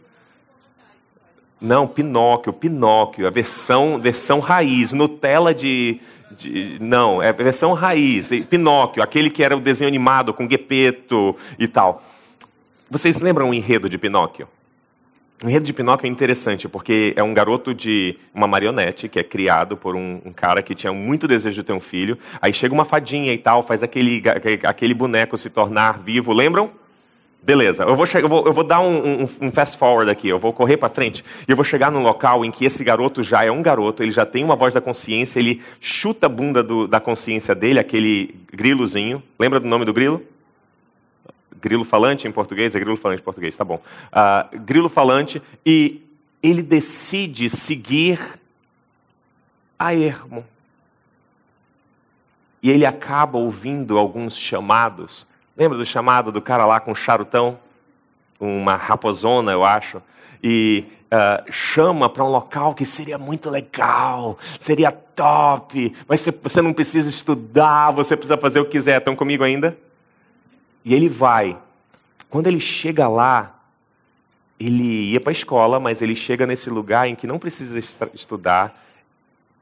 Não, 1.62 1.88
Pinóquio, 1.88 2.51
Pinóquio, 2.51 3.25
a 3.27 3.29
versão, 3.29 4.00
versão 4.00 4.39
raiz, 4.39 4.91
Nutella 4.91 5.53
de, 5.53 6.00
de. 6.31 6.77
Não, 6.81 7.22
é 7.22 7.29
a 7.29 7.31
versão 7.31 7.74
raiz. 7.74 8.29
Pinóquio, 8.50 9.01
aquele 9.01 9.29
que 9.29 9.43
era 9.43 9.55
o 9.55 9.60
desenho 9.60 9.88
animado 9.88 10.34
com 10.34 10.50
Gepeto 10.50 11.36
e 11.57 11.67
tal. 11.67 12.03
Vocês 12.95 13.19
lembram 13.19 13.49
o 13.49 13.53
enredo 13.53 13.89
de 13.89 13.97
Pinóquio? 13.97 14.47
O 15.43 15.49
enredo 15.49 15.65
de 15.65 15.73
Pinóquio 15.73 16.07
é 16.07 16.09
interessante, 16.09 16.69
porque 16.69 17.11
é 17.17 17.21
um 17.21 17.33
garoto 17.33 17.73
de 17.73 18.17
uma 18.33 18.47
marionete 18.47 19.09
que 19.09 19.19
é 19.19 19.23
criado 19.23 19.75
por 19.75 19.97
um, 19.97 20.21
um, 20.23 20.31
cara 20.31 20.63
que 20.63 20.73
tinha 20.73 20.93
muito 20.93 21.27
desejo 21.27 21.57
de 21.57 21.63
ter 21.63 21.73
um 21.73 21.81
filho. 21.81 22.17
Aí 22.41 22.53
chega 22.53 22.73
uma 22.73 22.85
fadinha 22.85 23.33
e 23.33 23.37
tal, 23.37 23.61
faz 23.63 23.83
aquele, 23.83 24.23
aquele 24.63 24.93
boneco 24.93 25.35
se 25.35 25.49
tornar 25.49 25.99
vivo. 25.99 26.31
Lembram? 26.31 26.71
Beleza, 27.43 27.83
eu 27.83 27.97
vou, 27.97 28.05
eu 28.05 28.29
vou, 28.29 28.45
eu 28.45 28.53
vou 28.53 28.63
dar 28.63 28.79
um, 28.79 29.23
um, 29.23 29.29
um, 29.41 29.51
fast 29.51 29.77
forward 29.77 30.09
aqui, 30.09 30.29
eu 30.29 30.39
vou 30.39 30.53
correr 30.53 30.77
para 30.77 30.87
frente 30.87 31.21
e 31.45 31.51
eu 31.51 31.55
vou 31.57 31.65
chegar 31.65 31.91
num 31.91 32.01
local 32.01 32.45
em 32.45 32.49
que 32.49 32.63
esse 32.63 32.81
garoto 32.81 33.21
já 33.21 33.43
é 33.43 33.51
um 33.51 33.61
garoto, 33.61 34.03
ele 34.03 34.11
já 34.11 34.25
tem 34.25 34.41
uma 34.41 34.55
voz 34.55 34.73
da 34.73 34.79
consciência, 34.79 35.37
ele 35.37 35.61
chuta 35.81 36.27
a 36.27 36.29
bunda 36.29 36.63
do, 36.63 36.87
da 36.87 37.01
consciência 37.01 37.53
dele, 37.53 37.77
aquele 37.77 38.33
grilozinho. 38.53 39.21
Lembra 39.37 39.59
do 39.59 39.67
nome 39.67 39.83
do 39.83 39.91
grilo? 39.91 40.23
Grilo 41.65 41.84
falante 41.84 42.27
em 42.27 42.31
português, 42.31 42.75
é 42.75 42.79
grilo 42.79 42.95
falante 42.95 43.22
em 43.22 43.25
português, 43.25 43.57
tá 43.57 43.65
bom. 43.65 43.81
Uh, 44.13 44.60
grilo 44.60 44.88
falante, 44.88 45.41
e 45.65 46.00
ele 46.43 46.62
decide 46.62 47.50
seguir 47.50 48.19
a 49.79 49.95
ermo. 49.95 50.45
E 52.62 52.69
ele 52.69 52.86
acaba 52.86 53.39
ouvindo 53.39 53.98
alguns 53.98 54.38
chamados. 54.38 55.25
Lembra 55.57 55.75
do 55.75 55.86
chamado 55.86 56.31
do 56.31 56.39
cara 56.39 56.67
lá 56.67 56.79
com 56.79 56.91
um 56.91 56.95
charutão? 56.95 57.57
Uma 58.39 58.75
raposona, 58.75 59.51
eu 59.51 59.65
acho. 59.65 60.00
E 60.43 60.86
uh, 61.05 61.51
chama 61.51 62.07
para 62.07 62.24
um 62.24 62.29
local 62.29 62.75
que 62.75 62.86
seria 62.86 63.17
muito 63.17 63.50
legal, 63.50 64.38
seria 64.60 64.91
top, 64.91 65.95
mas 66.07 66.27
você 66.43 66.62
não 66.62 66.74
precisa 66.74 67.10
estudar, 67.10 67.89
você 67.89 68.15
precisa 68.15 68.38
fazer 68.38 68.60
o 68.60 68.65
que 68.65 68.72
quiser. 68.72 69.00
Estão 69.00 69.15
comigo 69.15 69.43
ainda? 69.43 69.75
E 70.86 70.94
ele 70.94 71.10
vai. 71.10 71.58
Quando 72.30 72.48
ele 72.48 72.60
chega 72.60 73.08
lá, 73.08 73.60
ele 74.60 75.12
ia 75.12 75.20
para 75.20 75.32
a 75.32 75.34
escola, 75.34 75.80
mas 75.80 76.01
ele 76.01 76.15
chega 76.15 76.46
nesse 76.46 76.70
lugar 76.70 77.08
em 77.08 77.15
que 77.15 77.27
não 77.27 77.39
precisa 77.39 77.77
estudar. 78.13 78.82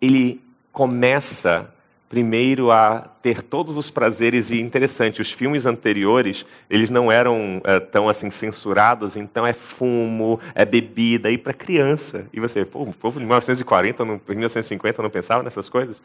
Ele 0.01 0.42
começa 0.72 1.74
primeiro 2.13 2.70
a 2.70 3.10
ter 3.24 3.41
todos 3.41 3.75
os 3.75 3.89
prazeres 3.89 4.51
e 4.51 4.62
interessante, 4.62 5.20
os 5.20 5.32
filmes 5.32 5.65
anteriores, 5.65 6.46
eles 6.70 6.91
não 6.91 7.12
eram 7.12 7.60
é, 7.63 7.79
tão 7.79 8.08
assim 8.08 8.29
censurados, 8.29 9.15
então 9.15 9.48
é 9.48 9.51
fumo, 9.51 10.39
é 10.53 10.63
bebida 10.63 11.32
e 11.32 11.39
para 11.39 11.53
criança. 11.53 12.27
E 12.32 12.39
você, 12.39 12.65
pô, 12.65 12.84
o 12.84 12.93
povo 12.93 13.17
de 13.17 13.25
1940, 13.25 14.05
no, 14.05 14.22
1950 14.27 15.01
não 15.01 15.10
pensava 15.10 15.41
nessas 15.41 15.67
coisas? 15.70 16.03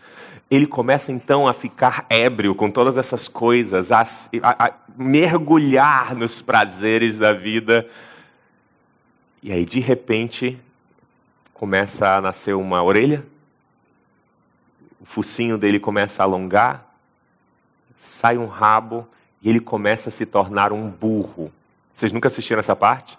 Ele 0.51 0.67
começa 0.67 1.13
então 1.13 1.47
a 1.47 1.53
ficar 1.53 2.07
ébrio 2.09 2.55
com 2.55 2.71
todas 2.71 2.97
essas 2.97 3.29
coisas, 3.29 3.93
a, 3.93 4.01
a, 4.01 4.67
a 4.67 4.73
mergulhar 4.97 6.17
nos 6.17 6.41
prazeres 6.41 7.19
da 7.19 7.35
vida. 7.35 7.87
E 9.43 9.53
aí 9.53 9.67
de 9.67 9.79
repente 9.79 10.59
começa 11.53 12.17
a 12.17 12.21
nascer 12.23 12.55
uma 12.55 12.83
orelha 12.83 13.23
o 15.01 15.05
focinho 15.05 15.57
dele 15.57 15.79
começa 15.79 16.23
a 16.23 16.27
alongar, 16.27 16.87
sai 17.97 18.37
um 18.39 18.47
rabo 18.47 19.07
e 19.43 19.49
ele 19.49 19.61
começa 19.61 20.09
a 20.09 20.13
se 20.13 20.27
tornar 20.27 20.73
um 20.73 20.89
burro. 20.89 21.53
Vocês 21.95 22.13
nunca 22.13 22.29
assistiram 22.29 22.61
essa 22.61 22.77
parte? 22.77 23.19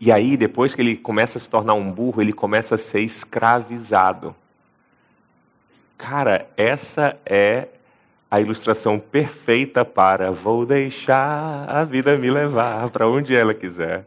E 0.00 0.10
aí, 0.10 0.36
depois 0.36 0.74
que 0.74 0.82
ele 0.82 0.96
começa 0.96 1.38
a 1.38 1.40
se 1.40 1.48
tornar 1.48 1.74
um 1.74 1.90
burro, 1.90 2.20
ele 2.20 2.32
começa 2.32 2.74
a 2.74 2.78
ser 2.78 3.00
escravizado. 3.00 4.34
Cara, 5.96 6.48
essa 6.56 7.16
é 7.24 7.68
a 8.28 8.40
ilustração 8.40 8.98
perfeita 8.98 9.84
para 9.84 10.32
vou 10.32 10.66
deixar 10.66 11.64
a 11.68 11.84
vida 11.84 12.16
me 12.18 12.30
levar 12.30 12.88
para 12.88 13.06
onde 13.06 13.36
ela 13.36 13.54
quiser. 13.54 14.04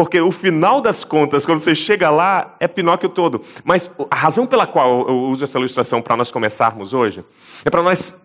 Porque 0.00 0.18
o 0.18 0.32
final 0.32 0.80
das 0.80 1.04
contas, 1.04 1.44
quando 1.44 1.62
você 1.62 1.74
chega 1.74 2.08
lá, 2.08 2.56
é 2.58 2.66
Pinóquio 2.66 3.06
todo. 3.06 3.42
Mas 3.62 3.90
a 4.10 4.16
razão 4.16 4.46
pela 4.46 4.66
qual 4.66 5.06
eu 5.06 5.14
uso 5.24 5.44
essa 5.44 5.58
ilustração 5.58 6.00
para 6.00 6.16
nós 6.16 6.30
começarmos 6.30 6.94
hoje 6.94 7.22
é 7.66 7.68
para 7.68 7.82
nós 7.82 8.18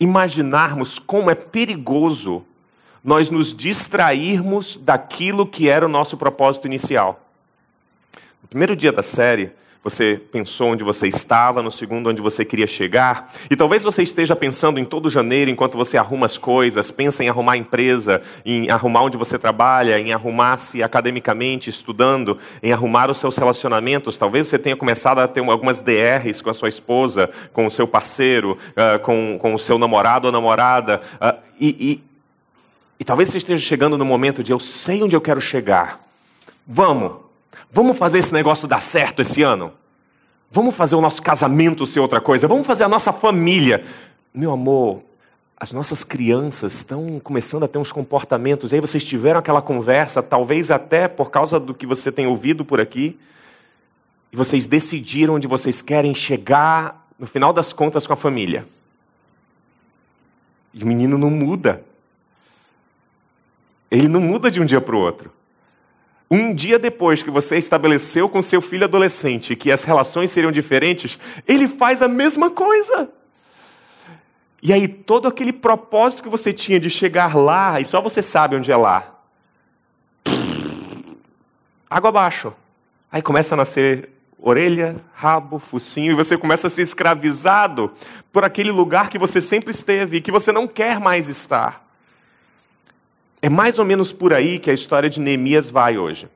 imaginarmos 0.00 0.98
como 0.98 1.30
é 1.30 1.34
perigoso 1.34 2.42
nós 3.04 3.28
nos 3.28 3.52
distrairmos 3.52 4.78
daquilo 4.78 5.46
que 5.46 5.68
era 5.68 5.84
o 5.84 5.88
nosso 5.88 6.16
propósito 6.16 6.66
inicial. 6.66 7.20
No 8.40 8.48
primeiro 8.48 8.74
dia 8.74 8.90
da 8.90 9.02
série, 9.02 9.52
você 9.82 10.20
pensou 10.32 10.70
onde 10.70 10.82
você 10.82 11.06
estava, 11.06 11.62
no 11.62 11.70
segundo 11.70 12.10
onde 12.10 12.20
você 12.20 12.44
queria 12.44 12.66
chegar. 12.66 13.32
E 13.50 13.56
talvez 13.56 13.82
você 13.82 14.02
esteja 14.02 14.34
pensando 14.34 14.78
em 14.78 14.84
todo 14.84 15.08
janeiro, 15.08 15.50
enquanto 15.50 15.76
você 15.76 15.96
arruma 15.96 16.26
as 16.26 16.36
coisas, 16.36 16.90
pensa 16.90 17.22
em 17.22 17.28
arrumar 17.28 17.52
a 17.52 17.56
empresa, 17.56 18.20
em 18.44 18.68
arrumar 18.70 19.02
onde 19.02 19.16
você 19.16 19.38
trabalha, 19.38 19.98
em 19.98 20.12
arrumar-se 20.12 20.82
academicamente, 20.82 21.70
estudando, 21.70 22.38
em 22.62 22.72
arrumar 22.72 23.10
os 23.10 23.18
seus 23.18 23.36
relacionamentos. 23.38 24.18
Talvez 24.18 24.48
você 24.48 24.58
tenha 24.58 24.76
começado 24.76 25.20
a 25.20 25.28
ter 25.28 25.40
algumas 25.40 25.78
DRs 25.78 26.40
com 26.40 26.50
a 26.50 26.54
sua 26.54 26.68
esposa, 26.68 27.30
com 27.52 27.66
o 27.66 27.70
seu 27.70 27.86
parceiro, 27.86 28.58
uh, 28.72 28.98
com, 29.00 29.38
com 29.40 29.54
o 29.54 29.58
seu 29.58 29.78
namorado 29.78 30.26
ou 30.26 30.32
namorada. 30.32 31.00
Uh, 31.14 31.38
e, 31.58 31.68
e, 31.68 32.04
e 33.00 33.04
talvez 33.04 33.28
você 33.28 33.38
esteja 33.38 33.64
chegando 33.64 33.96
no 33.96 34.04
momento 34.04 34.42
de 34.42 34.52
eu 34.52 34.58
sei 34.58 35.02
onde 35.02 35.14
eu 35.14 35.20
quero 35.20 35.40
chegar. 35.40 36.00
Vamos, 36.66 37.27
Vamos 37.70 37.98
fazer 37.98 38.18
esse 38.18 38.32
negócio 38.32 38.66
dar 38.66 38.80
certo 38.80 39.20
esse 39.20 39.42
ano? 39.42 39.72
Vamos 40.50 40.74
fazer 40.74 40.96
o 40.96 41.00
nosso 41.00 41.22
casamento 41.22 41.84
ser 41.84 42.00
outra 42.00 42.20
coisa? 42.20 42.48
Vamos 42.48 42.66
fazer 42.66 42.84
a 42.84 42.88
nossa 42.88 43.12
família? 43.12 43.84
Meu 44.32 44.52
amor, 44.52 45.02
as 45.60 45.72
nossas 45.72 46.04
crianças 46.04 46.74
estão 46.74 47.20
começando 47.20 47.64
a 47.64 47.68
ter 47.68 47.78
uns 47.78 47.92
comportamentos. 47.92 48.72
E 48.72 48.76
aí 48.76 48.80
vocês 48.80 49.04
tiveram 49.04 49.40
aquela 49.40 49.60
conversa, 49.60 50.22
talvez 50.22 50.70
até 50.70 51.06
por 51.06 51.30
causa 51.30 51.60
do 51.60 51.74
que 51.74 51.86
você 51.86 52.10
tem 52.10 52.26
ouvido 52.26 52.64
por 52.64 52.80
aqui, 52.80 53.18
e 54.32 54.36
vocês 54.36 54.66
decidiram 54.66 55.34
onde 55.34 55.46
vocês 55.46 55.82
querem 55.82 56.14
chegar, 56.14 57.06
no 57.18 57.26
final 57.26 57.52
das 57.52 57.72
contas, 57.72 58.06
com 58.06 58.12
a 58.12 58.16
família. 58.16 58.66
E 60.72 60.82
o 60.82 60.86
menino 60.86 61.18
não 61.18 61.30
muda. 61.30 61.82
Ele 63.90 64.06
não 64.06 64.20
muda 64.20 64.50
de 64.50 64.60
um 64.60 64.64
dia 64.64 64.80
para 64.80 64.94
o 64.94 64.98
outro. 64.98 65.32
Um 66.30 66.52
dia 66.52 66.78
depois 66.78 67.22
que 67.22 67.30
você 67.30 67.56
estabeleceu 67.56 68.28
com 68.28 68.42
seu 68.42 68.60
filho 68.60 68.84
adolescente 68.84 69.56
que 69.56 69.72
as 69.72 69.84
relações 69.84 70.30
seriam 70.30 70.52
diferentes, 70.52 71.18
ele 71.46 71.66
faz 71.66 72.02
a 72.02 72.08
mesma 72.08 72.50
coisa. 72.50 73.10
E 74.62 74.72
aí, 74.72 74.88
todo 74.88 75.28
aquele 75.28 75.52
propósito 75.52 76.22
que 76.22 76.28
você 76.28 76.52
tinha 76.52 76.78
de 76.80 76.90
chegar 76.90 77.36
lá, 77.36 77.80
e 77.80 77.84
só 77.84 78.00
você 78.00 78.20
sabe 78.20 78.56
onde 78.56 78.70
é 78.70 78.76
lá, 78.76 79.14
água 81.88 82.10
abaixo. 82.10 82.52
Aí 83.10 83.22
começa 83.22 83.54
a 83.54 83.56
nascer 83.56 84.10
orelha, 84.38 84.96
rabo, 85.14 85.58
focinho, 85.58 86.12
e 86.12 86.14
você 86.14 86.36
começa 86.36 86.66
a 86.66 86.70
ser 86.70 86.82
escravizado 86.82 87.92
por 88.32 88.44
aquele 88.44 88.70
lugar 88.70 89.08
que 89.08 89.18
você 89.18 89.40
sempre 89.40 89.70
esteve 89.70 90.18
e 90.18 90.20
que 90.20 90.30
você 90.30 90.52
não 90.52 90.66
quer 90.66 91.00
mais 91.00 91.28
estar. 91.28 91.87
É 93.40 93.48
mais 93.48 93.78
ou 93.78 93.84
menos 93.84 94.12
por 94.12 94.32
aí 94.32 94.58
que 94.58 94.70
a 94.70 94.74
história 94.74 95.08
de 95.08 95.20
Neemias 95.20 95.70
vai 95.70 95.96
hoje. 95.96 96.28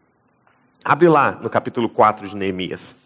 Abre 0.84 1.08
lá 1.08 1.32
no 1.32 1.50
capítulo 1.50 1.88
4 1.88 2.28
de 2.28 2.36
Neemias. 2.36 2.96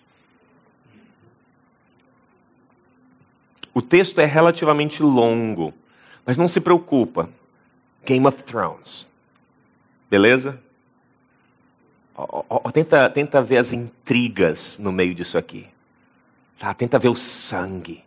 O 3.72 3.82
texto 3.82 4.18
é 4.20 4.24
relativamente 4.24 5.02
longo, 5.02 5.72
mas 6.24 6.36
não 6.36 6.48
se 6.48 6.60
preocupa. 6.60 7.28
Game 8.04 8.26
of 8.26 8.42
Thrones. 8.42 9.06
Beleza? 10.08 10.58
tenta, 12.72 13.10
tenta 13.10 13.42
ver 13.42 13.58
as 13.58 13.72
intrigas 13.72 14.78
no 14.78 14.92
meio 14.92 15.14
disso 15.14 15.36
aqui. 15.36 15.68
Tá? 16.58 16.72
Tenta 16.72 16.98
ver 16.98 17.08
o 17.08 17.16
sangue. 17.16 18.02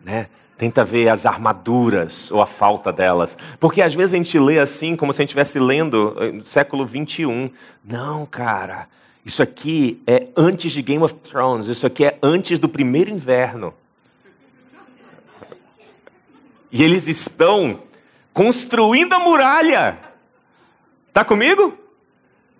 Né? 0.00 0.28
Tenta 0.56 0.84
ver 0.84 1.08
as 1.08 1.26
armaduras 1.26 2.30
ou 2.30 2.40
a 2.40 2.46
falta 2.46 2.92
delas. 2.92 3.36
Porque 3.58 3.82
às 3.82 3.94
vezes 3.94 4.14
a 4.14 4.16
gente 4.16 4.38
lê 4.38 4.58
assim, 4.58 4.94
como 4.94 5.12
se 5.12 5.20
a 5.20 5.22
gente 5.22 5.30
estivesse 5.30 5.58
lendo 5.58 6.16
eh, 6.18 6.40
século 6.44 6.86
21. 6.86 7.50
Não, 7.84 8.26
cara. 8.26 8.86
Isso 9.24 9.42
aqui 9.42 10.02
é 10.06 10.28
antes 10.36 10.72
de 10.72 10.82
Game 10.82 11.02
of 11.02 11.14
Thrones. 11.14 11.68
Isso 11.68 11.86
aqui 11.86 12.04
é 12.04 12.18
antes 12.22 12.58
do 12.58 12.68
primeiro 12.68 13.10
inverno. 13.10 13.72
E 16.70 16.82
eles 16.82 17.06
estão 17.06 17.80
construindo 18.32 19.12
a 19.12 19.18
muralha. 19.18 19.98
Tá 21.12 21.24
comigo? 21.24 21.74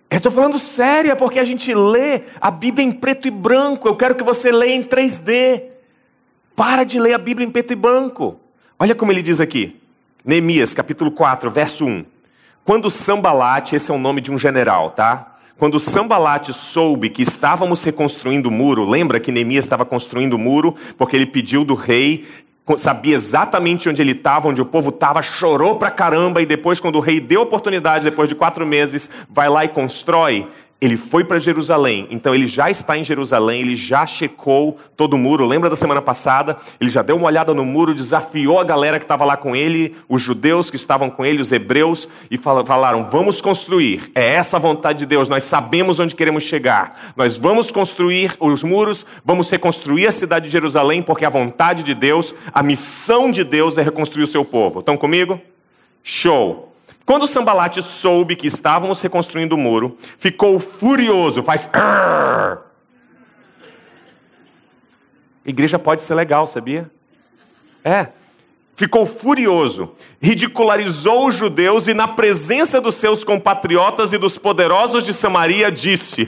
Eu 0.09 0.17
estou 0.17 0.31
falando 0.31 0.59
sério, 0.59 1.11
é 1.11 1.15
porque 1.15 1.39
a 1.39 1.43
gente 1.43 1.73
lê 1.73 2.21
a 2.39 2.51
Bíblia 2.51 2.85
em 2.85 2.91
preto 2.91 3.27
e 3.27 3.31
branco. 3.31 3.87
Eu 3.87 3.95
quero 3.95 4.13
que 4.13 4.23
você 4.23 4.51
leia 4.51 4.75
em 4.75 4.83
3D. 4.83 5.72
Para 6.55 6.83
de 6.83 6.99
ler 6.99 7.13
a 7.13 7.17
Bíblia 7.17 7.47
em 7.47 7.51
preto 7.51 7.73
e 7.73 7.75
branco. 7.75 8.39
Olha 8.77 8.93
como 8.93 9.11
ele 9.11 9.23
diz 9.23 9.39
aqui. 9.39 9.81
Neemias, 10.23 10.73
capítulo 10.73 11.11
4, 11.11 11.49
verso 11.49 11.83
1. 11.83 12.05
Quando 12.63 12.91
Sambalate, 12.91 13.75
esse 13.75 13.89
é 13.91 13.93
o 13.93 13.97
nome 13.97 14.21
de 14.21 14.31
um 14.31 14.37
general, 14.37 14.91
tá? 14.91 15.35
Quando 15.57 15.79
Sambalate 15.79 16.53
soube 16.53 17.09
que 17.09 17.23
estávamos 17.23 17.83
reconstruindo 17.83 18.49
o 18.49 18.51
muro, 18.51 18.85
lembra 18.85 19.19
que 19.19 19.31
Neemias 19.31 19.65
estava 19.65 19.83
construindo 19.83 20.33
o 20.33 20.39
muro 20.39 20.75
porque 20.97 21.15
ele 21.15 21.25
pediu 21.25 21.65
do 21.65 21.73
rei 21.73 22.25
sabia 22.77 23.15
exatamente 23.15 23.89
onde 23.89 24.01
ele 24.01 24.13
estava, 24.13 24.47
onde 24.47 24.61
o 24.61 24.65
povo 24.65 24.89
estava, 24.89 25.21
chorou 25.21 25.75
pra 25.75 25.91
caramba, 25.91 26.41
e 26.41 26.45
depois, 26.45 26.79
quando 26.79 26.95
o 26.95 27.01
rei 27.01 27.19
deu 27.19 27.41
a 27.41 27.43
oportunidade, 27.43 28.05
depois 28.05 28.29
de 28.29 28.35
quatro 28.35 28.65
meses, 28.65 29.09
vai 29.29 29.49
lá 29.49 29.65
e 29.65 29.67
constrói. 29.67 30.47
Ele 30.81 30.97
foi 30.97 31.23
para 31.23 31.39
Jerusalém, 31.39 32.07
então 32.11 32.35
ele 32.35 32.45
já 32.45 32.69
está 32.69 32.97
em 32.97 33.05
Jerusalém, 33.05 33.61
ele 33.61 33.75
já 33.75 34.05
checou 34.05 34.77
todo 34.97 35.13
o 35.13 35.17
muro. 35.17 35.45
Lembra 35.45 35.69
da 35.69 35.77
semana 35.77 36.01
passada? 36.01 36.57
Ele 36.77 36.89
já 36.89 37.01
deu 37.01 37.15
uma 37.15 37.27
olhada 37.27 37.53
no 37.53 37.63
muro, 37.63 37.95
desafiou 37.95 38.59
a 38.59 38.65
galera 38.65 38.99
que 38.99 39.05
estava 39.05 39.23
lá 39.23 39.37
com 39.37 39.55
ele, 39.55 39.95
os 40.09 40.21
judeus 40.21 40.69
que 40.69 40.75
estavam 40.75 41.09
com 41.09 41.25
ele, 41.25 41.41
os 41.41 41.53
hebreus, 41.53 42.05
e 42.29 42.37
falaram: 42.37 43.05
Vamos 43.05 43.39
construir. 43.39 44.11
É 44.13 44.33
essa 44.33 44.57
a 44.57 44.59
vontade 44.59 44.99
de 44.99 45.05
Deus, 45.05 45.29
nós 45.29 45.45
sabemos 45.45 46.01
onde 46.01 46.17
queremos 46.17 46.43
chegar. 46.43 47.13
Nós 47.15 47.37
vamos 47.37 47.71
construir 47.71 48.35
os 48.37 48.61
muros, 48.61 49.05
vamos 49.23 49.49
reconstruir 49.49 50.07
a 50.07 50.11
cidade 50.11 50.47
de 50.47 50.51
Jerusalém, 50.51 51.01
porque 51.01 51.23
a 51.23 51.29
vontade 51.29 51.83
de 51.83 51.93
Deus, 51.93 52.35
a 52.53 52.61
missão 52.61 53.31
de 53.31 53.45
Deus 53.45 53.77
é 53.77 53.81
reconstruir 53.81 54.23
o 54.23 54.27
seu 54.27 54.43
povo. 54.43 54.81
Estão 54.81 54.97
comigo? 54.97 55.39
Show! 56.03 56.72
Quando 57.05 57.27
Sambalate 57.27 57.81
soube 57.81 58.35
que 58.35 58.47
estávamos 58.47 59.01
reconstruindo 59.01 59.55
o 59.55 59.57
muro, 59.57 59.97
ficou 60.17 60.59
furioso, 60.59 61.43
faz. 61.43 61.69
Igreja 65.45 65.77
pode 65.77 66.01
ser 66.01 66.15
legal, 66.15 66.47
sabia? 66.47 66.89
É. 67.83 68.07
Ficou 68.75 69.05
furioso, 69.05 69.91
ridicularizou 70.19 71.27
os 71.27 71.35
judeus 71.35 71.87
e, 71.87 71.93
na 71.93 72.07
presença 72.07 72.81
dos 72.81 72.95
seus 72.95 73.23
compatriotas 73.23 74.13
e 74.13 74.17
dos 74.17 74.37
poderosos 74.37 75.03
de 75.03 75.13
Samaria, 75.13 75.71
disse: 75.71 76.27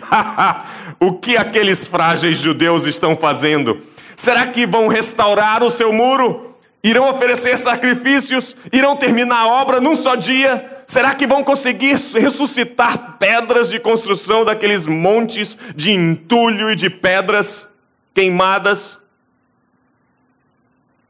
O 1.00 1.14
que 1.14 1.38
aqueles 1.38 1.88
frágeis 1.88 2.38
judeus 2.38 2.86
estão 2.86 3.16
fazendo? 3.16 3.82
Será 4.16 4.46
que 4.48 4.68
vão 4.68 4.88
restaurar 4.88 5.64
o 5.64 5.72
seu 5.72 5.92
muro? 5.92 6.56
Irão 6.84 7.10
oferecer 7.10 7.58
sacrifícios? 7.58 8.56
Irão 8.72 8.96
terminar 8.96 9.40
a 9.40 9.48
obra 9.48 9.82
num 9.82 9.96
só 9.96 10.14
dia? 10.14 10.75
Será 10.86 11.14
que 11.16 11.26
vão 11.26 11.44
conseguir 11.44 11.96
ressuscitar 12.14 13.18
pedras 13.18 13.70
de 13.70 13.80
construção 13.80 14.46
daqueles 14.46 14.86
montes 14.86 15.58
de 15.76 15.92
entulho 15.92 16.70
e 16.70 16.76
de 16.76 16.90
pedras 16.90 17.68
queimadas? 18.14 19.00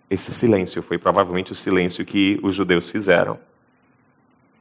Esse 0.09 0.31
silêncio 0.31 0.81
foi 0.81 0.97
provavelmente 0.97 1.51
o 1.51 1.55
silêncio 1.55 2.05
que 2.05 2.39
os 2.41 2.55
judeus 2.55 2.89
fizeram. 2.89 3.39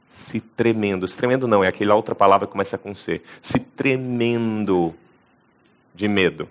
Se 0.07 0.39
tremendo, 0.39 1.07
se 1.07 1.15
tremendo 1.15 1.47
não, 1.47 1.63
é 1.63 1.67
aquela 1.67 1.95
outra 1.95 2.15
palavra 2.15 2.47
que 2.47 2.51
começa 2.51 2.77
com 2.77 2.93
C. 2.93 3.21
Se 3.41 3.59
tremendo 3.59 4.93
de 5.93 6.07
medo. 6.07 6.49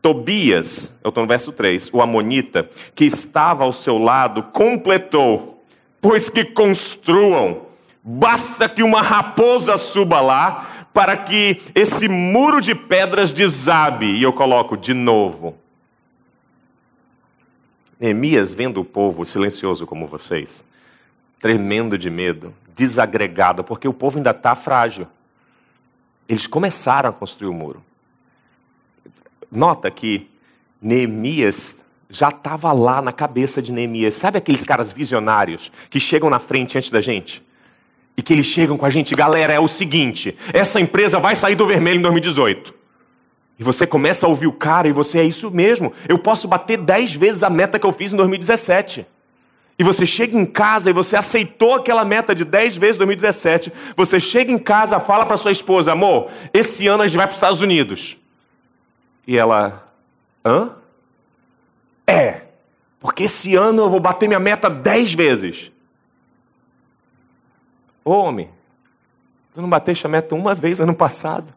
Tobias, 0.00 0.98
eu 1.02 1.08
estou 1.08 1.22
no 1.22 1.28
verso 1.28 1.50
3, 1.50 1.90
o 1.92 2.02
Amonita, 2.02 2.68
que 2.94 3.06
estava 3.06 3.64
ao 3.64 3.72
seu 3.72 3.96
lado, 3.96 4.42
completou, 4.42 5.64
pois 5.98 6.28
que 6.28 6.44
construam, 6.44 7.63
basta 8.04 8.68
que 8.68 8.82
uma 8.82 9.00
raposa 9.00 9.78
suba 9.78 10.20
lá, 10.20 10.86
para 10.92 11.16
que 11.16 11.60
esse 11.74 12.06
muro 12.06 12.60
de 12.60 12.74
pedras 12.74 13.32
desabe, 13.32 14.06
e 14.06 14.22
eu 14.22 14.32
coloco 14.32 14.76
de 14.76 14.92
novo. 14.92 15.56
Neemias, 17.98 18.52
vendo 18.52 18.80
o 18.80 18.84
povo 18.84 19.24
silencioso 19.24 19.86
como 19.86 20.06
vocês, 20.06 20.62
tremendo 21.40 21.96
de 21.96 22.10
medo, 22.10 22.54
desagregado, 22.76 23.64
porque 23.64 23.88
o 23.88 23.94
povo 23.94 24.18
ainda 24.18 24.30
está 24.30 24.54
frágil. 24.54 25.06
Eles 26.28 26.46
começaram 26.46 27.08
a 27.10 27.12
construir 27.12 27.48
o 27.48 27.54
muro. 27.54 27.82
Nota 29.50 29.90
que 29.90 30.30
Neemias 30.80 31.76
já 32.08 32.28
estava 32.28 32.72
lá 32.72 33.00
na 33.00 33.12
cabeça 33.12 33.62
de 33.62 33.72
Neemias. 33.72 34.14
Sabe 34.14 34.38
aqueles 34.38 34.64
caras 34.64 34.92
visionários 34.92 35.72
que 35.88 35.98
chegam 35.98 36.28
na 36.28 36.38
frente 36.38 36.76
antes 36.76 36.90
da 36.90 37.00
gente? 37.00 37.42
E 38.16 38.22
que 38.22 38.32
eles 38.32 38.46
chegam 38.46 38.76
com 38.76 38.86
a 38.86 38.90
gente, 38.90 39.14
galera, 39.14 39.52
é 39.52 39.60
o 39.60 39.68
seguinte: 39.68 40.36
essa 40.52 40.80
empresa 40.80 41.18
vai 41.18 41.34
sair 41.34 41.54
do 41.54 41.66
vermelho 41.66 41.98
em 41.98 42.02
2018. 42.02 42.74
E 43.58 43.62
você 43.62 43.86
começa 43.86 44.26
a 44.26 44.28
ouvir 44.28 44.46
o 44.46 44.52
cara 44.52 44.88
e 44.88 44.92
você 44.92 45.18
é 45.18 45.24
isso 45.24 45.50
mesmo. 45.50 45.92
Eu 46.08 46.18
posso 46.18 46.48
bater 46.48 46.78
dez 46.78 47.14
vezes 47.14 47.42
a 47.42 47.50
meta 47.50 47.78
que 47.78 47.86
eu 47.86 47.92
fiz 47.92 48.12
em 48.12 48.16
2017. 48.16 49.06
E 49.78 49.82
você 49.82 50.06
chega 50.06 50.36
em 50.36 50.46
casa 50.46 50.90
e 50.90 50.92
você 50.92 51.16
aceitou 51.16 51.74
aquela 51.74 52.04
meta 52.04 52.34
de 52.34 52.44
10 52.44 52.76
vezes 52.76 52.96
2017. 52.96 53.72
Você 53.96 54.20
chega 54.20 54.52
em 54.52 54.58
casa, 54.58 55.00
fala 55.00 55.26
para 55.26 55.36
sua 55.36 55.50
esposa, 55.50 55.92
amor, 55.92 56.30
esse 56.52 56.86
ano 56.86 57.02
a 57.02 57.06
gente 57.06 57.16
vai 57.16 57.26
para 57.26 57.32
os 57.32 57.36
Estados 57.36 57.60
Unidos. 57.60 58.16
E 59.26 59.36
ela, 59.36 59.88
hã? 60.44 60.70
É, 62.06 62.42
porque 63.00 63.24
esse 63.24 63.56
ano 63.56 63.82
eu 63.82 63.90
vou 63.90 63.98
bater 63.98 64.28
minha 64.28 64.38
meta 64.38 64.70
dez 64.70 65.12
vezes. 65.12 65.72
Ô 68.04 68.12
homem, 68.12 68.50
tu 69.54 69.62
não 69.62 69.68
bateste 69.68 70.06
a 70.06 70.10
meta 70.10 70.34
uma 70.34 70.54
vez 70.54 70.80
ano 70.80 70.94
passado? 70.94 71.52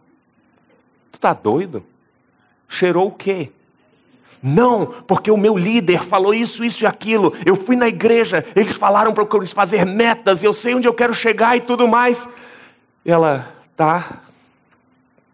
Tu 1.12 1.20
tá 1.20 1.34
doido? 1.34 1.86
Cheirou 2.70 3.08
o 3.08 3.12
quê? 3.12 3.52
Não, 4.42 4.86
porque 4.86 5.32
o 5.32 5.38
meu 5.38 5.58
líder 5.58 6.04
falou 6.04 6.34
isso, 6.34 6.64
isso 6.64 6.84
e 6.84 6.88
aquilo. 6.88 7.34
Eu 7.46 7.56
fui 7.56 7.76
na 7.76 7.88
igreja, 7.88 8.46
eles 8.56 8.74
falaram 8.74 9.14
para 9.14 9.24
eu 9.24 9.48
fazer 9.48 9.86
metas, 9.86 10.44
eu 10.44 10.54
sei 10.54 10.76
onde 10.76 10.88
eu 10.88 10.94
quero 10.94 11.14
chegar 11.14 11.58
e 11.58 11.62
tudo 11.62 11.88
mais. 11.88 12.30
E 13.04 13.12
ela, 13.12 13.52
tá, 13.76 14.22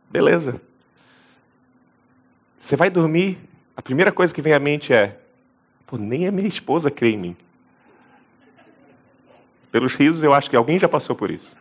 beleza. 0.10 0.62
Você 2.60 2.76
vai 2.76 2.89
dormir, 2.89 3.38
a 3.76 3.82
primeira 3.82 4.12
coisa 4.12 4.34
que 4.34 4.41
vem 4.41 4.54
à 4.54 4.60
mente 4.60 4.93
é: 4.93 5.19
pô, 5.86 5.97
nem 5.97 6.28
a 6.28 6.32
minha 6.32 6.47
esposa 6.47 6.89
crê 6.89 7.12
em 7.12 7.17
mim. 7.17 7.38
Pelos 9.73 9.95
risos, 9.95 10.21
eu 10.21 10.36
acho 10.36 10.51
que 10.51 10.55
alguém 10.55 10.77
já 10.77 10.88
passou 10.88 11.15
por 11.15 11.31
isso. 11.31 11.57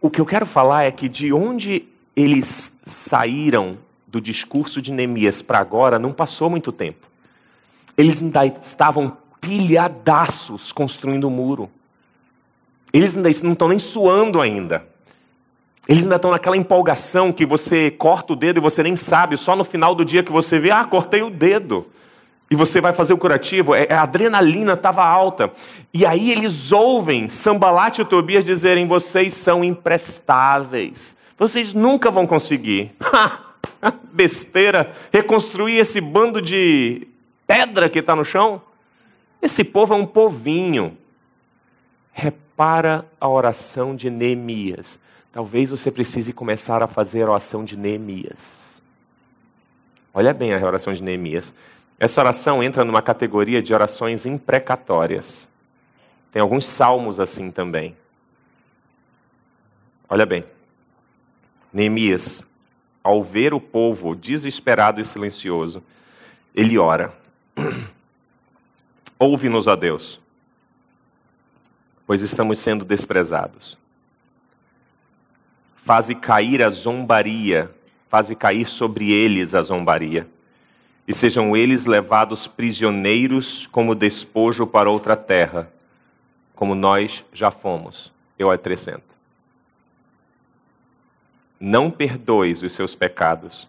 O 0.00 0.08
que 0.08 0.18
eu 0.18 0.24
quero 0.24 0.46
falar 0.46 0.84
é 0.84 0.90
que 0.90 1.10
de 1.10 1.30
onde 1.30 1.86
eles 2.16 2.74
saíram 2.82 3.76
do 4.06 4.18
discurso 4.18 4.80
de 4.80 4.92
Neemias 4.92 5.42
para 5.42 5.58
agora 5.58 5.98
não 5.98 6.10
passou 6.10 6.48
muito 6.48 6.72
tempo. 6.72 7.06
Eles 7.98 8.22
ainda 8.22 8.46
estavam 8.46 9.14
pilhadaços 9.42 10.72
construindo 10.72 11.24
o 11.24 11.30
muro. 11.30 11.68
Eles 12.94 13.18
ainda 13.18 13.28
não 13.42 13.52
estão 13.52 13.68
nem 13.68 13.78
suando 13.78 14.40
ainda. 14.40 14.88
Eles 15.86 16.04
ainda 16.04 16.16
estão 16.16 16.30
naquela 16.30 16.56
empolgação 16.56 17.30
que 17.30 17.44
você 17.44 17.90
corta 17.90 18.32
o 18.32 18.36
dedo 18.36 18.56
e 18.56 18.62
você 18.62 18.82
nem 18.82 18.96
sabe, 18.96 19.36
só 19.36 19.54
no 19.54 19.64
final 19.64 19.94
do 19.94 20.02
dia 20.02 20.22
que 20.22 20.32
você 20.32 20.58
vê, 20.58 20.70
ah, 20.70 20.86
cortei 20.86 21.20
o 21.20 21.28
dedo. 21.28 21.86
E 22.50 22.56
você 22.56 22.80
vai 22.80 22.92
fazer 22.92 23.12
o 23.12 23.18
curativo, 23.18 23.76
é, 23.76 23.86
a 23.92 24.02
adrenalina 24.02 24.72
estava 24.72 25.04
alta. 25.04 25.52
E 25.94 26.04
aí 26.04 26.32
eles 26.32 26.72
ouvem 26.72 27.28
Sambalate 27.28 28.02
e 28.02 28.04
Tobias 28.04 28.44
dizerem: 28.44 28.88
vocês 28.88 29.34
são 29.34 29.62
imprestáveis, 29.62 31.14
Vocês 31.38 31.72
nunca 31.72 32.10
vão 32.10 32.26
conseguir. 32.26 32.92
Besteira, 34.12 34.92
reconstruir 35.12 35.76
esse 35.76 36.00
bando 36.00 36.42
de 36.42 37.06
pedra 37.46 37.88
que 37.88 38.00
está 38.00 38.16
no 38.16 38.24
chão. 38.24 38.60
Esse 39.40 39.62
povo 39.62 39.94
é 39.94 39.96
um 39.96 40.04
povinho. 40.04 40.98
Repara 42.12 43.06
a 43.20 43.28
oração 43.28 43.94
de 43.94 44.10
Neemias. 44.10 44.98
Talvez 45.32 45.70
você 45.70 45.90
precise 45.90 46.32
começar 46.32 46.82
a 46.82 46.88
fazer 46.88 47.22
a 47.22 47.30
oração 47.30 47.64
de 47.64 47.76
Neemias. 47.76 48.82
Olha 50.12 50.34
bem 50.34 50.52
a 50.52 50.66
oração 50.66 50.92
de 50.92 51.02
Neemias. 51.02 51.54
Essa 52.00 52.22
oração 52.22 52.62
entra 52.62 52.82
numa 52.82 53.02
categoria 53.02 53.62
de 53.62 53.74
orações 53.74 54.24
imprecatórias. 54.24 55.46
Tem 56.32 56.40
alguns 56.40 56.64
salmos 56.64 57.20
assim 57.20 57.50
também. 57.50 57.94
Olha 60.08 60.24
bem. 60.24 60.42
Neemias, 61.70 62.42
ao 63.04 63.22
ver 63.22 63.52
o 63.52 63.60
povo 63.60 64.16
desesperado 64.16 64.98
e 64.98 65.04
silencioso, 65.04 65.82
ele 66.54 66.78
ora: 66.78 67.12
Ouve-nos, 69.18 69.66
ó 69.66 69.76
Deus, 69.76 70.18
pois 72.06 72.22
estamos 72.22 72.58
sendo 72.60 72.82
desprezados. 72.82 73.76
Faze 75.76 76.14
cair 76.14 76.62
a 76.62 76.70
zombaria, 76.70 77.70
faze 78.08 78.34
cair 78.34 78.66
sobre 78.66 79.12
eles 79.12 79.54
a 79.54 79.60
zombaria, 79.60 80.26
e 81.10 81.12
sejam 81.12 81.56
eles 81.56 81.86
levados 81.86 82.46
prisioneiros 82.46 83.66
como 83.66 83.96
despojo 83.96 84.64
para 84.64 84.88
outra 84.88 85.16
terra, 85.16 85.68
como 86.54 86.72
nós 86.72 87.24
já 87.32 87.50
fomos. 87.50 88.12
Eu 88.38 88.48
acrescento 88.48 89.10
não 91.58 91.90
perdoes 91.90 92.62
os 92.62 92.72
seus 92.72 92.94
pecados, 92.94 93.68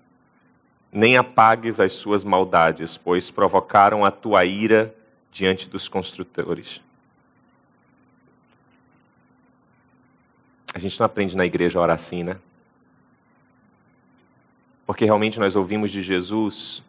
nem 0.92 1.18
apagues 1.18 1.80
as 1.80 1.94
suas 1.94 2.24
maldades, 2.24 2.96
pois 2.96 3.32
provocaram 3.32 4.06
a 4.06 4.12
tua 4.12 4.46
ira 4.46 4.96
diante 5.32 5.68
dos 5.68 5.88
construtores. 5.88 6.80
A 10.76 10.78
gente 10.78 11.00
não 11.00 11.08
aprende 11.08 11.36
na 11.36 11.44
igreja 11.44 11.80
a 11.80 11.82
orar 11.82 11.96
assim, 11.96 12.24
né? 12.24 12.38
Porque 14.86 15.06
realmente 15.06 15.40
nós 15.40 15.56
ouvimos 15.56 15.90
de 15.90 16.04
Jesus 16.04 16.84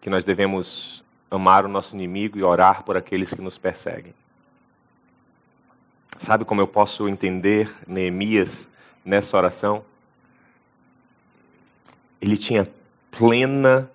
que 0.00 0.10
nós 0.10 0.24
devemos 0.24 1.04
amar 1.30 1.64
o 1.64 1.68
nosso 1.68 1.94
inimigo 1.94 2.38
e 2.38 2.42
orar 2.42 2.82
por 2.82 2.96
aqueles 2.96 3.32
que 3.32 3.42
nos 3.42 3.58
perseguem. 3.58 4.14
Sabe 6.18 6.44
como 6.44 6.60
eu 6.60 6.66
posso 6.66 7.08
entender 7.08 7.72
Neemias 7.86 8.68
nessa 9.04 9.36
oração? 9.36 9.84
Ele 12.20 12.36
tinha 12.36 12.68
plena, 13.10 13.90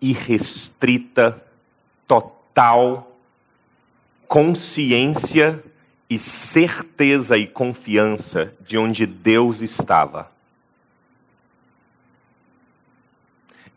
irrestrita, 0.00 1.42
total 2.06 3.12
consciência 4.32 5.62
e 6.08 6.18
certeza 6.18 7.36
e 7.36 7.46
confiança 7.46 8.54
de 8.62 8.78
onde 8.78 9.04
Deus 9.04 9.60
estava. 9.60 10.30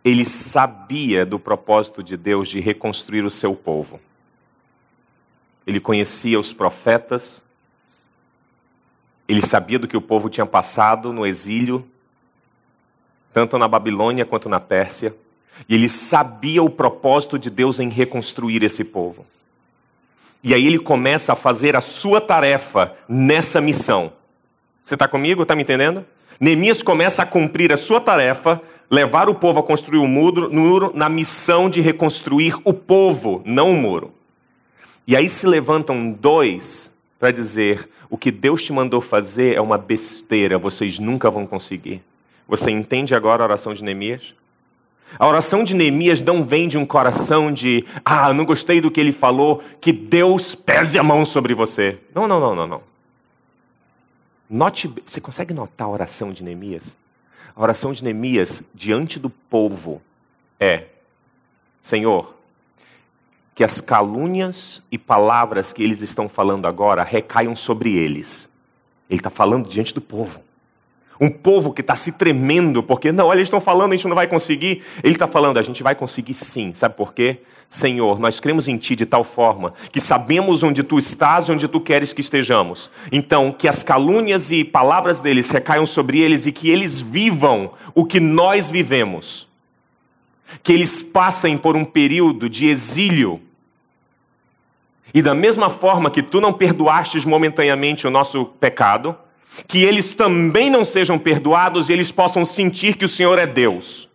Ele 0.06 0.24
sabia 0.24 1.26
do 1.26 1.39
propósito 1.39 2.04
de 2.04 2.15
Deus 2.15 2.48
de 2.48 2.60
reconstruir 2.60 3.26
o 3.26 3.32
seu 3.32 3.56
povo. 3.56 4.00
Ele 5.65 5.80
conhecia 5.80 6.39
os 6.39 6.54
profetas, 6.54 7.41
ele 9.28 9.41
sabia 9.41 9.80
do 9.80 9.88
que 9.88 9.98
o 9.98 10.02
povo 10.02 10.30
tinha 10.30 10.46
passado 10.46 11.12
no 11.12 11.26
exílio, 11.26 11.89
tanto 13.34 13.58
na 13.58 13.68
Babilônia 13.68 14.26
quanto 14.26 14.48
na 14.48 14.60
Pérsia, 14.60 15.15
e 15.68 15.74
ele 15.74 15.89
sabia 15.89 16.62
o 16.62 16.70
propósito 16.70 17.39
de 17.39 17.50
Deus 17.50 17.80
em 17.80 17.89
reconstruir 17.89 18.62
esse 18.62 18.84
povo. 18.84 19.26
E 20.44 20.54
aí 20.54 20.68
ele 20.68 20.78
começa 20.78 21.34
a 21.34 21.36
fazer 21.36 21.76
a 21.76 21.82
sua 21.82 22.22
tarefa 22.22 22.96
nessa 23.10 23.60
missão. 23.60 24.13
Você 24.84 24.94
está 24.94 25.08
comigo? 25.08 25.41
Está 25.41 25.56
me 25.56 25.63
entendendo? 25.63 26.06
Neemias 26.40 26.82
começa 26.82 27.24
a 27.24 27.26
cumprir 27.26 27.72
a 27.72 27.78
sua 27.78 28.02
tarefa, 28.02 28.62
levar 28.90 29.30
o 29.30 29.36
povo 29.36 29.60
a 29.60 29.64
construir 29.64 30.00
o 30.00 30.08
muro, 30.08 30.54
muro 30.54 30.92
na 30.94 31.10
missão 31.10 31.70
de 31.70 31.82
reconstruir 31.82 32.56
o 32.64 32.74
povo, 32.74 33.42
não 33.46 33.72
o 33.72 33.76
muro. 33.76 34.14
E 35.08 35.16
aí 35.16 35.30
se 35.30 35.48
levantam 35.48 36.12
dois 36.12 36.92
para 37.20 37.32
dizer: 37.32 37.90
o 38.10 38.18
que 38.18 38.32
Deus 38.32 38.64
te 38.64 38.74
mandou 38.74 39.02
fazer 39.02 39.56
é 39.56 39.62
uma 39.62 39.78
besteira, 39.78 40.58
vocês 40.58 41.00
nunca 41.00 41.30
vão 41.30 41.46
conseguir. 41.46 42.02
Você 42.48 42.70
entende 42.70 43.16
agora 43.16 43.44
a 43.44 43.48
oração 43.48 43.74
de 43.74 43.84
Neemias? 43.84 44.36
A 45.18 45.28
oração 45.28 45.64
de 45.64 45.74
Neemias 45.74 46.22
não 46.22 46.44
vem 46.44 46.68
de 46.68 46.78
um 46.78 46.86
coração 46.86 47.52
de, 47.52 47.86
ah, 48.04 48.34
não 48.34 48.44
gostei 48.44 48.82
do 48.82 48.92
que 48.92 49.00
ele 49.00 49.12
falou, 49.12 49.64
que 49.80 49.94
Deus 49.94 50.56
pese 50.56 50.98
a 51.00 51.04
mão 51.04 51.24
sobre 51.24 51.54
você. 51.54 51.98
Não, 52.14 52.28
não, 52.28 52.40
não, 52.40 52.56
não, 52.56 52.68
não. 52.68 52.94
Note, 54.49 54.88
você 55.05 55.19
consegue 55.19 55.53
notar 55.53 55.88
a 55.88 55.91
oração 55.91 56.31
de 56.31 56.43
Neemias? 56.43 56.95
A 57.55 57.62
oração 57.62 57.91
de 57.91 58.03
Neemias 58.03 58.63
diante 58.73 59.17
do 59.17 59.29
povo 59.29 60.01
é: 60.60 60.86
Senhor, 61.81 62.36
que 63.55 63.63
as 63.63 63.81
calúnias 63.81 64.84
e 64.91 64.97
palavras 64.97 65.73
que 65.73 65.81
eles 65.81 66.01
estão 66.01 66.29
falando 66.29 66.67
agora 66.67 67.03
recaiam 67.03 67.55
sobre 67.55 67.95
eles. 67.95 68.51
Ele 69.10 69.19
está 69.19 69.29
falando 69.29 69.67
diante 69.67 69.93
do 69.93 70.01
povo. 70.01 70.44
Um 71.19 71.30
povo 71.30 71.71
que 71.71 71.82
está 71.82 71.95
se 71.95 72.12
tremendo, 72.12 72.84
porque 72.84 73.12
não, 73.12 73.28
olha, 73.28 73.38
eles 73.38 73.47
estão 73.47 73.62
falando, 73.62 73.93
a 73.93 73.95
gente 73.95 74.08
não 74.08 74.15
vai 74.15 74.28
conseguir. 74.28 74.84
Ele 75.04 75.13
está 75.13 75.28
falando, 75.28 75.58
a 75.58 75.62
gente 75.62 75.82
vai 75.82 75.95
conseguir 75.95 76.34
sim. 76.34 76.73
Sabe 76.73 76.95
por 76.95 77.13
quê? 77.13 77.39
Senhor, 77.69 78.19
nós 78.19 78.39
cremos 78.39 78.67
em 78.67 78.78
Ti 78.78 78.95
de 78.95 79.06
tal 79.06 79.23
forma 79.23 79.73
que 79.91 79.99
sabemos 79.99 80.62
onde 80.63 80.84
Tu 80.84 80.97
estás 80.97 81.47
e 81.47 81.51
onde 81.51 81.67
Tu 81.67 81.80
queres 81.80 82.13
que 82.13 82.21
estejamos. 82.21 82.89
Então, 83.12 83.51
que 83.51 83.67
as 83.67 83.84
calúnias 83.84 84.51
e 84.51 84.63
palavras 84.63 85.19
deles 85.19 85.49
recaiam 85.49 85.86
sobre 85.86 86.19
eles 86.19 86.45
e 86.45 86.51
que 86.51 86.69
eles 86.69 87.01
vivam 87.01 87.71
o 87.93 88.06
que 88.06 88.19
nós 88.19 88.69
vivemos 88.69 89.47
que 90.63 90.73
eles 90.73 91.01
passem 91.01 91.58
por 91.58 91.75
um 91.75 91.86
período 91.86 92.49
de 92.49 92.67
exílio. 92.67 93.41
E 95.13 95.21
da 95.21 95.34
mesma 95.34 95.69
forma 95.69 96.12
que 96.12 96.21
tu 96.21 96.41
não 96.41 96.54
perdoastes 96.54 97.23
momentaneamente 97.25 98.06
o 98.06 98.12
nosso 98.12 98.45
pecado, 98.45 99.15
que 99.67 99.84
eles 99.84 100.13
também 100.13 100.69
não 100.69 100.84
sejam 100.84 101.17
perdoados 101.17 101.89
e 101.89 101.93
eles 101.93 102.12
possam 102.12 102.43
sentir 102.43 102.97
que 102.97 103.05
o 103.05 103.10
Senhor 103.10 103.39
é 103.39 103.47
Deus. 103.47 104.10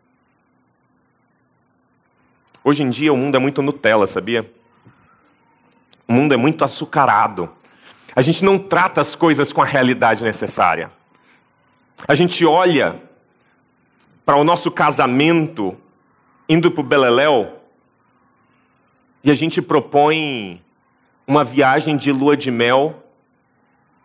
Hoje 2.62 2.82
em 2.82 2.90
dia 2.90 3.12
o 3.12 3.16
mundo 3.16 3.36
é 3.36 3.38
muito 3.38 3.62
Nutella, 3.62 4.06
sabia? 4.06 4.50
O 6.06 6.12
mundo 6.12 6.34
é 6.34 6.36
muito 6.36 6.62
açucarado. 6.62 7.48
A 8.14 8.22
gente 8.22 8.44
não 8.44 8.58
trata 8.58 9.00
as 9.00 9.14
coisas 9.14 9.52
com 9.52 9.62
a 9.62 9.64
realidade 9.64 10.22
necessária. 10.22 10.90
A 12.06 12.14
gente 12.14 12.44
olha 12.44 13.00
para 14.24 14.36
o 14.36 14.44
nosso 14.44 14.70
casamento 14.70 15.76
indo 16.48 16.70
para 16.70 16.80
o 16.80 16.84
Beleléu 16.84 17.60
e 19.22 19.30
a 19.30 19.34
gente 19.34 19.62
propõe 19.62 20.60
uma 21.26 21.44
viagem 21.44 21.96
de 21.96 22.10
lua 22.12 22.36
de 22.36 22.50
mel 22.50 22.99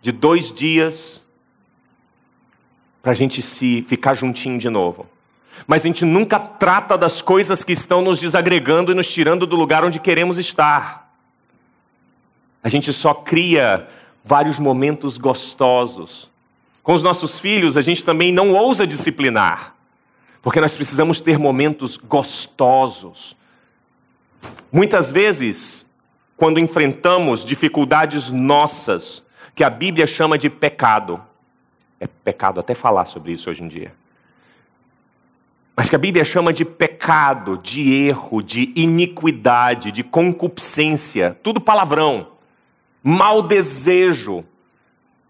de 0.05 0.11
dois 0.11 0.53
dias 0.53 1.23
para 3.01 3.11
a 3.11 3.15
gente 3.15 3.41
se 3.41 3.83
ficar 3.87 4.13
juntinho 4.13 4.59
de 4.59 4.69
novo. 4.69 5.07
Mas 5.65 5.81
a 5.81 5.87
gente 5.87 6.05
nunca 6.05 6.37
trata 6.39 6.95
das 6.95 7.23
coisas 7.23 7.63
que 7.63 7.73
estão 7.73 8.03
nos 8.03 8.19
desagregando 8.19 8.91
e 8.91 8.95
nos 8.95 9.11
tirando 9.11 9.47
do 9.47 9.55
lugar 9.55 9.83
onde 9.83 9.99
queremos 9.99 10.37
estar. 10.37 11.11
A 12.61 12.69
gente 12.69 12.93
só 12.93 13.15
cria 13.15 13.87
vários 14.23 14.59
momentos 14.59 15.17
gostosos. 15.17 16.29
Com 16.83 16.93
os 16.93 17.01
nossos 17.01 17.39
filhos, 17.39 17.75
a 17.75 17.81
gente 17.81 18.03
também 18.03 18.31
não 18.31 18.51
ousa 18.53 18.85
disciplinar. 18.85 19.73
Porque 20.39 20.61
nós 20.61 20.75
precisamos 20.75 21.19
ter 21.19 21.39
momentos 21.39 21.97
gostosos. 21.97 23.35
Muitas 24.71 25.09
vezes, 25.09 25.87
quando 26.37 26.59
enfrentamos 26.59 27.43
dificuldades 27.43 28.31
nossas, 28.31 29.24
que 29.55 29.63
a 29.63 29.69
Bíblia 29.69 30.05
chama 30.05 30.37
de 30.37 30.49
pecado, 30.49 31.23
é 31.99 32.05
pecado 32.05 32.59
até 32.59 32.75
falar 32.75 33.05
sobre 33.05 33.31
isso 33.31 33.49
hoje 33.49 33.63
em 33.63 33.67
dia. 33.69 33.93
Mas 35.75 35.89
que 35.89 35.95
a 35.95 35.99
Bíblia 35.99 36.23
chama 36.23 36.53
de 36.53 36.65
pecado, 36.65 37.57
de 37.57 37.93
erro, 38.07 38.43
de 38.43 38.71
iniquidade, 38.75 39.91
de 39.91 40.03
concupiscência, 40.03 41.37
tudo 41.41 41.59
palavrão, 41.59 42.27
mau 43.01 43.41
desejo 43.41 44.43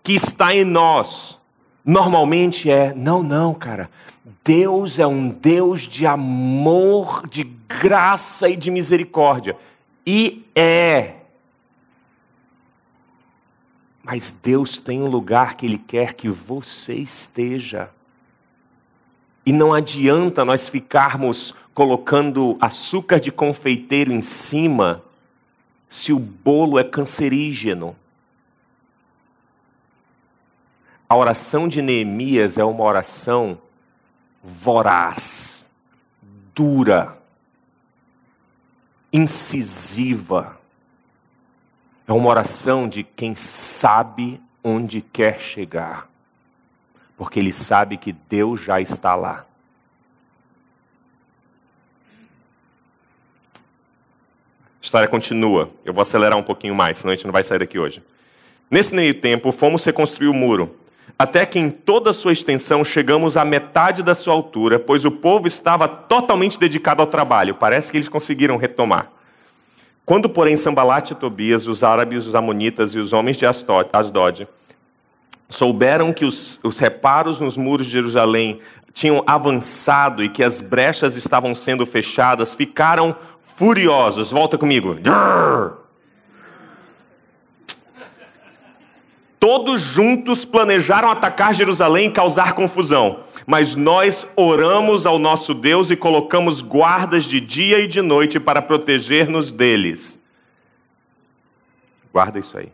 que 0.03 0.13
está 0.13 0.53
em 0.53 0.63
nós, 0.63 1.39
normalmente 1.83 2.69
é: 2.69 2.93
não, 2.95 3.23
não, 3.23 3.53
cara, 3.53 3.89
Deus 4.43 4.99
é 4.99 5.07
um 5.07 5.29
Deus 5.29 5.81
de 5.81 6.05
amor, 6.05 7.27
de 7.27 7.43
graça 7.43 8.47
e 8.49 8.55
de 8.55 8.69
misericórdia. 8.69 9.55
E 10.05 10.45
é. 10.55 11.14
Mas 14.05 14.29
Deus 14.29 14.77
tem 14.77 15.01
um 15.01 15.07
lugar 15.07 15.55
que 15.55 15.65
Ele 15.65 15.79
quer 15.79 16.13
que 16.13 16.29
você 16.29 16.93
esteja. 16.93 17.89
E 19.43 19.51
não 19.51 19.73
adianta 19.73 20.45
nós 20.45 20.69
ficarmos 20.69 21.55
colocando 21.73 22.55
açúcar 22.61 23.19
de 23.19 23.31
confeiteiro 23.31 24.13
em 24.13 24.21
cima 24.21 25.03
se 25.89 26.13
o 26.13 26.19
bolo 26.19 26.77
é 26.77 26.83
cancerígeno. 26.83 27.95
A 31.09 31.15
oração 31.15 31.67
de 31.67 31.81
Neemias 31.81 32.59
é 32.59 32.63
uma 32.63 32.83
oração 32.83 33.57
voraz, 34.43 35.67
dura, 36.53 37.17
incisiva. 39.11 40.59
É 42.07 42.13
uma 42.13 42.29
oração 42.29 42.87
de 42.87 43.03
quem 43.03 43.33
sabe 43.33 44.39
onde 44.63 45.01
quer 45.01 45.39
chegar, 45.39 46.07
porque 47.17 47.39
ele 47.39 47.51
sabe 47.51 47.97
que 47.97 48.11
Deus 48.11 48.61
já 48.61 48.79
está 48.79 49.15
lá. 49.15 49.45
A 53.55 54.85
história 54.85 55.07
continua. 55.07 55.71
Eu 55.83 55.93
vou 55.93 56.01
acelerar 56.03 56.37
um 56.37 56.43
pouquinho 56.43 56.75
mais, 56.75 56.99
senão 56.99 57.11
a 57.11 57.15
gente 57.15 57.25
não 57.25 57.33
vai 57.33 57.43
sair 57.43 57.57
daqui 57.57 57.79
hoje. 57.79 58.03
Nesse 58.69 58.93
meio 58.93 59.19
tempo, 59.19 59.51
fomos 59.51 59.83
reconstruir 59.83 60.27
o 60.27 60.33
muro, 60.33 60.75
até 61.17 61.43
que 61.43 61.57
em 61.57 61.71
toda 61.71 62.11
a 62.11 62.13
sua 62.13 62.33
extensão 62.33 62.83
chegamos 62.83 63.35
à 63.35 63.43
metade 63.43 64.03
da 64.03 64.13
sua 64.13 64.33
altura, 64.33 64.77
pois 64.77 65.05
o 65.05 65.11
povo 65.11 65.47
estava 65.47 65.87
totalmente 65.87 66.59
dedicado 66.59 67.01
ao 67.01 67.07
trabalho. 67.07 67.55
Parece 67.55 67.91
que 67.91 67.97
eles 67.97 68.09
conseguiram 68.09 68.57
retomar. 68.57 69.14
Quando, 70.05 70.29
porém, 70.29 70.55
Sambalate 70.55 71.13
e 71.13 71.15
Tobias, 71.15 71.67
os 71.67 71.83
árabes, 71.83 72.27
os 72.27 72.35
amonitas 72.35 72.93
e 72.93 72.99
os 72.99 73.11
homens 73.11 73.37
de 73.37 73.45
Asdod 73.45 74.47
souberam 75.49 76.13
que 76.13 76.25
os, 76.25 76.59
os 76.63 76.77
reparos 76.79 77.39
nos 77.39 77.57
muros 77.57 77.87
de 77.87 77.93
Jerusalém 77.93 78.59
tinham 78.93 79.23
avançado 79.25 80.23
e 80.23 80.29
que 80.29 80.43
as 80.43 80.61
brechas 80.61 81.15
estavam 81.15 81.53
sendo 81.55 81.85
fechadas, 81.85 82.53
ficaram 82.53 83.15
furiosos. 83.55 84.31
Volta 84.31 84.57
comigo. 84.57 84.97
Todos 89.45 89.79
juntos 89.79 90.43
planejaram 90.43 91.07
atacar 91.07 91.53
Jerusalém 91.53 92.07
e 92.07 92.11
causar 92.11 92.53
confusão. 92.53 93.19
Mas 93.45 93.75
nós 93.75 94.27
oramos 94.35 95.05
ao 95.05 95.19
nosso 95.19 95.53
Deus 95.53 95.91
e 95.91 95.95
colocamos 95.95 96.61
guardas 96.61 97.25
de 97.25 97.39
dia 97.39 97.77
e 97.77 97.87
de 97.87 98.01
noite 98.01 98.39
para 98.39 98.59
proteger-nos 98.59 99.51
deles. 99.51 100.19
Guarda 102.11 102.39
isso 102.39 102.57
aí. 102.57 102.71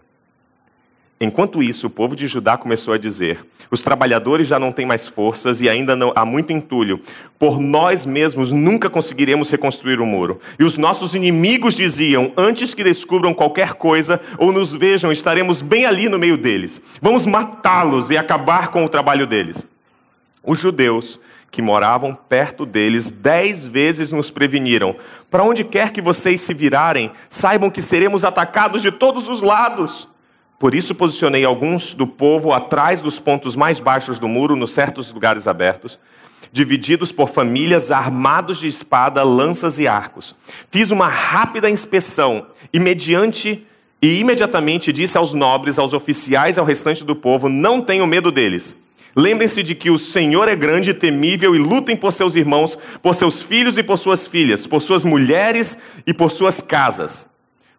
Enquanto 1.24 1.62
isso, 1.62 1.86
o 1.86 1.90
povo 1.92 2.16
de 2.16 2.28
Judá 2.28 2.58
começou 2.58 2.96
a 2.96 2.98
dizer: 2.98 3.46
os 3.70 3.84
trabalhadores 3.84 4.48
já 4.48 4.58
não 4.58 4.72
têm 4.72 4.88
mais 4.88 5.08
forças 5.08 5.62
e 5.62 5.70
ainda 5.70 5.96
não, 5.96 6.12
há 6.16 6.26
muito 6.26 6.52
entulho. 6.52 7.00
Por 7.38 7.60
nós 7.60 8.08
mesmos 8.08 8.52
nunca 8.52 8.90
conseguiremos 8.90 9.52
reconstruir 9.52 10.02
o 10.02 10.06
muro. 10.06 10.40
E 10.58 10.64
os 10.64 10.80
nossos 10.80 11.14
inimigos 11.14 11.76
diziam: 11.76 12.34
antes 12.36 12.74
que 12.74 12.84
descubram 12.84 13.36
qualquer 13.36 13.76
coisa 13.76 14.20
ou 14.40 14.52
nos 14.52 14.74
vejam, 14.74 15.12
estaremos 15.12 15.62
bem 15.62 15.86
ali 15.86 16.10
no 16.10 16.18
meio 16.18 16.36
deles. 16.36 16.82
Vamos 17.00 17.28
matá-los 17.28 18.10
e 18.10 18.18
acabar 18.18 18.70
com 18.70 18.84
o 18.84 18.90
trabalho 18.90 19.28
deles. 19.28 19.68
Os 20.44 20.60
judeus 20.60 21.20
que 21.52 21.62
moravam 21.62 22.18
perto 22.28 22.66
deles 22.66 23.12
dez 23.12 23.68
vezes 23.68 24.12
nos 24.12 24.32
preveniram: 24.32 24.96
para 25.30 25.44
onde 25.44 25.64
quer 25.64 25.92
que 25.92 26.02
vocês 26.02 26.42
se 26.42 26.52
virarem, 26.56 27.12
saibam 27.30 27.70
que 27.70 27.80
seremos 27.80 28.24
atacados 28.24 28.82
de 28.82 28.92
todos 28.92 29.30
os 29.30 29.44
lados. 29.44 30.10
Por 30.62 30.76
isso 30.76 30.94
posicionei 30.94 31.44
alguns 31.44 31.96
do 31.96 32.06
povo 32.06 32.54
atrás 32.54 33.02
dos 33.02 33.18
pontos 33.18 33.56
mais 33.56 33.80
baixos 33.80 34.20
do 34.20 34.28
muro, 34.28 34.56
nos 34.56 34.70
certos 34.70 35.12
lugares 35.12 35.48
abertos, 35.48 35.98
divididos 36.52 37.12
por 37.12 37.30
famílias 37.30 37.90
armados 37.90 38.60
de 38.60 38.68
espada, 38.68 39.24
lanças 39.24 39.80
e 39.80 39.88
arcos. 39.88 40.36
Fiz 40.70 40.92
uma 40.92 41.08
rápida 41.08 41.68
inspeção 41.68 42.46
e 42.72 42.80
mediante 42.80 43.66
e 44.00 44.20
imediatamente 44.20 44.94
disse 44.94 45.18
aos 45.18 45.34
nobres, 45.34 45.80
aos 45.80 45.94
oficiais 45.94 46.60
ao 46.60 46.66
restante 46.66 47.04
do 47.04 47.16
povo: 47.16 47.50
não 47.50 47.82
tenham 47.82 48.06
medo 48.06 48.32
deles. 48.32 48.78
Lembrem-se 49.16 49.64
de 49.64 49.74
que 49.74 49.90
o 49.90 49.98
Senhor 49.98 50.48
é 50.48 50.56
grande 50.56 50.92
e 50.92 50.94
temível 50.94 51.56
e 51.56 51.58
lutem 51.58 51.96
por 51.96 52.14
seus 52.14 52.36
irmãos, 52.36 52.78
por 53.02 53.16
seus 53.16 53.42
filhos 53.42 53.80
e 53.80 53.84
por 53.84 53.98
suas 53.98 54.28
filhas, 54.28 54.68
por 54.68 54.80
suas 54.80 55.04
mulheres 55.04 55.76
e 56.06 56.14
por 56.14 56.30
suas 56.30 56.62
casas. 56.62 57.31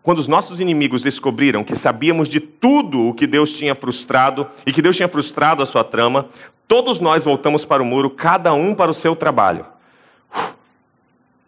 Quando 0.02 0.18
os 0.18 0.26
nossos 0.26 0.58
inimigos 0.58 1.02
descobriram 1.02 1.62
que 1.62 1.76
sabíamos 1.76 2.28
de 2.28 2.40
tudo 2.40 3.08
o 3.08 3.14
que 3.14 3.26
Deus 3.26 3.52
tinha 3.52 3.74
frustrado 3.74 4.48
e 4.66 4.72
que 4.72 4.82
Deus 4.82 4.96
tinha 4.96 5.08
frustrado 5.08 5.62
a 5.62 5.66
sua 5.66 5.84
trama, 5.84 6.26
todos 6.66 6.98
nós 6.98 7.24
voltamos 7.24 7.64
para 7.64 7.82
o 7.82 7.86
muro, 7.86 8.10
cada 8.10 8.52
um 8.52 8.74
para 8.74 8.90
o 8.90 8.94
seu 8.94 9.14
trabalho. 9.14 9.64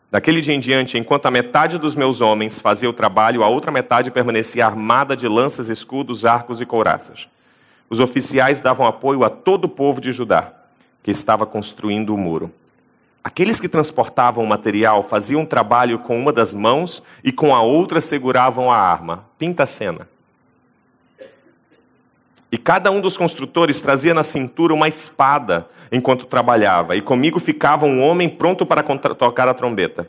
Daquele 0.08 0.40
dia 0.40 0.54
em 0.54 0.60
diante, 0.60 0.96
enquanto 0.96 1.26
a 1.26 1.30
metade 1.32 1.76
dos 1.76 1.96
meus 1.96 2.20
homens 2.20 2.60
fazia 2.60 2.88
o 2.88 2.92
trabalho, 2.92 3.42
a 3.42 3.48
outra 3.48 3.72
metade 3.72 4.12
permanecia 4.12 4.64
armada 4.64 5.16
de 5.16 5.26
lanças, 5.26 5.68
escudos, 5.68 6.24
arcos 6.24 6.60
e 6.60 6.66
couraças. 6.66 7.26
Os 7.90 7.98
oficiais 7.98 8.60
davam 8.60 8.86
apoio 8.86 9.24
a 9.24 9.30
todo 9.30 9.64
o 9.64 9.68
povo 9.68 10.00
de 10.00 10.12
Judá, 10.12 10.52
que 11.02 11.10
estava 11.10 11.44
construindo 11.44 12.14
o 12.14 12.18
muro. 12.18 12.52
Aqueles 13.24 13.58
que 13.58 13.70
transportavam 13.70 14.44
o 14.44 14.46
material 14.46 15.02
faziam 15.02 15.40
um 15.40 15.46
trabalho 15.46 15.98
com 15.98 16.20
uma 16.20 16.30
das 16.30 16.52
mãos 16.52 17.02
e 17.24 17.32
com 17.32 17.54
a 17.54 17.62
outra 17.62 17.98
seguravam 17.98 18.70
a 18.70 18.76
arma. 18.76 19.24
Pinta 19.38 19.62
a 19.62 19.66
cena. 19.66 20.06
E 22.52 22.58
cada 22.58 22.90
um 22.90 23.00
dos 23.00 23.16
construtores 23.16 23.80
trazia 23.80 24.12
na 24.12 24.22
cintura 24.22 24.74
uma 24.74 24.88
espada 24.88 25.66
enquanto 25.90 26.26
trabalhava, 26.26 26.94
e 26.94 27.00
comigo 27.00 27.40
ficava 27.40 27.86
um 27.86 28.02
homem 28.02 28.28
pronto 28.28 28.66
para 28.66 28.82
tocar 28.82 29.48
a 29.48 29.54
trombeta. 29.54 30.08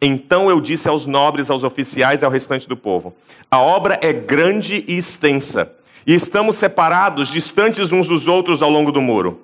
Então 0.00 0.48
eu 0.48 0.60
disse 0.60 0.88
aos 0.88 1.06
nobres, 1.06 1.50
aos 1.50 1.62
oficiais 1.62 2.22
e 2.22 2.24
ao 2.24 2.30
restante 2.30 2.66
do 2.66 2.76
povo: 2.76 3.14
A 3.50 3.60
obra 3.60 3.98
é 4.02 4.12
grande 4.12 4.84
e 4.88 4.96
extensa, 4.96 5.70
e 6.06 6.14
estamos 6.14 6.56
separados, 6.56 7.28
distantes 7.28 7.92
uns 7.92 8.08
dos 8.08 8.26
outros 8.26 8.62
ao 8.62 8.70
longo 8.70 8.90
do 8.90 9.02
muro 9.02 9.40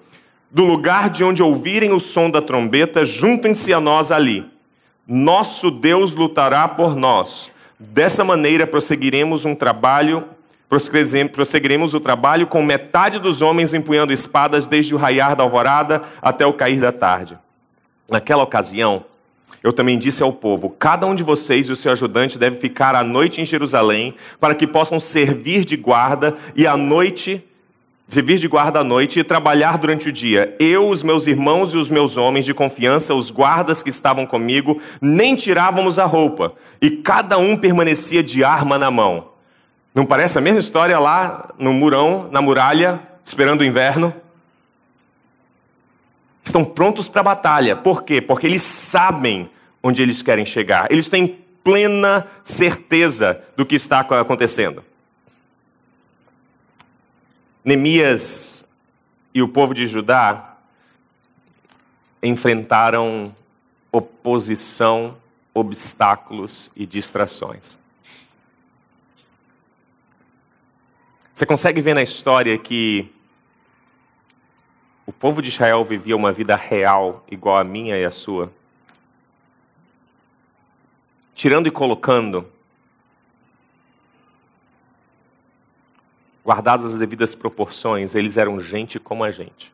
do 0.51 0.65
lugar 0.65 1.09
de 1.09 1.23
onde 1.23 1.43
ouvirem 1.43 1.93
o 1.93 2.01
som 2.01 2.29
da 2.29 2.43
trombeta, 2.43 3.05
juntem-se 3.05 3.73
a 3.73 3.81
nós 3.81 4.11
ali. 4.11 4.45
Nosso 5.07 5.71
Deus 5.71 6.15
lutará 6.15 6.67
por 6.67 6.97
nós. 6.97 7.51
Dessa 7.79 8.25
maneira 8.25 8.67
prosseguiremos 8.67 9.45
um 9.45 9.55
trabalho, 9.55 10.25
prosseguiremos 11.33 11.95
o 11.95 12.01
trabalho 12.01 12.47
com 12.47 12.63
metade 12.63 13.19
dos 13.19 13.41
homens 13.41 13.73
empunhando 13.73 14.13
espadas 14.13 14.67
desde 14.67 14.95
o 14.95 14.99
raiar 14.99 15.37
da 15.37 15.45
alvorada 15.45 16.03
até 16.21 16.45
o 16.45 16.53
cair 16.53 16.81
da 16.81 16.93
tarde. 16.93 17.39
Naquela 18.09 18.43
ocasião, 18.43 19.05
eu 19.63 19.73
também 19.73 19.99
disse 19.99 20.23
ao 20.23 20.33
povo: 20.33 20.71
cada 20.71 21.07
um 21.07 21.15
de 21.15 21.23
vocês 21.23 21.69
e 21.69 21.73
o 21.73 21.77
seu 21.77 21.93
ajudante 21.93 22.39
deve 22.39 22.59
ficar 22.59 22.95
à 22.95 23.05
noite 23.05 23.41
em 23.41 23.45
Jerusalém, 23.45 24.15
para 24.39 24.55
que 24.55 24.67
possam 24.67 24.99
servir 24.99 25.65
de 25.65 25.77
guarda 25.77 26.37
e 26.57 26.67
à 26.67 26.77
noite 26.77 27.45
servir 28.11 28.38
de 28.38 28.49
guarda 28.49 28.81
à 28.81 28.85
noite 28.85 29.20
e 29.20 29.25
trabalhar 29.25 29.79
durante 29.79 30.09
o 30.09 30.12
dia. 30.12 30.55
Eu, 30.59 30.88
os 30.88 31.03
meus 31.03 31.29
irmãos 31.29 31.73
e 31.73 31.79
os 31.79 31.88
meus 31.88 32.16
homens 32.16 32.44
de 32.44 32.53
confiança, 32.53 33.14
os 33.14 33.31
guardas 33.31 33.83
que 33.83 33.88
estavam 33.88 34.27
comigo, 34.27 34.81
nem 35.01 35.37
tirávamos 35.37 35.99
a 35.99 36.05
roupa, 36.05 36.53
e 36.83 36.90
cada 36.90 37.38
um 37.38 37.57
permanecia 37.57 38.23
de 38.23 38.42
arma 38.42 38.77
na 38.77 38.90
mão. 38.90 39.29
Não 39.94 40.05
parece 40.05 40.38
a 40.38 40.40
mesma 40.40 40.59
história 40.59 40.99
lá 40.99 41.51
no 41.57 41.73
murão, 41.73 42.29
na 42.33 42.42
muralha, 42.42 43.01
esperando 43.25 43.61
o 43.61 43.64
inverno? 43.64 44.12
Estão 46.42 46.64
prontos 46.64 47.09
para 47.09 47.20
a 47.20 47.25
batalha. 47.25 47.77
Por 47.77 48.03
quê? 48.03 48.20
Porque 48.20 48.46
eles 48.46 48.62
sabem 48.62 49.49
onde 49.81 50.03
eles 50.03 50.20
querem 50.20 50.44
chegar. 50.44 50.88
Eles 50.90 51.09
têm 51.09 51.38
plena 51.62 52.27
certeza 52.42 53.40
do 53.57 53.64
que 53.64 53.77
está 53.77 54.01
acontecendo. 54.01 54.83
Neemias 57.64 58.64
e 59.35 59.42
o 59.42 59.49
povo 59.49 59.75
de 59.75 59.87
Judá 59.87 60.57
enfrentaram 62.23 63.35
oposição, 63.92 65.16
obstáculos 65.53 66.70
e 66.75 66.87
distrações. 66.87 67.79
Você 71.35 71.46
consegue 71.46 71.81
ver 71.81 71.94
na 71.94 72.03
história 72.03 72.57
que 72.59 73.11
o 75.07 75.12
povo 75.12 75.42
de 75.42 75.49
Israel 75.49 75.85
vivia 75.85 76.16
uma 76.16 76.33
vida 76.33 76.55
real, 76.55 77.25
igual 77.31 77.57
a 77.57 77.64
minha 77.64 77.96
e 77.96 78.05
a 78.05 78.11
sua? 78.11 78.53
Tirando 81.35 81.66
e 81.66 81.70
colocando 81.70 82.46
guardadas 86.51 86.85
as 86.95 86.99
devidas 86.99 87.33
proporções, 87.33 88.17
eles 88.17 88.37
eram 88.37 88.59
gente 88.59 88.99
como 88.99 89.23
a 89.23 89.31
gente. 89.31 89.73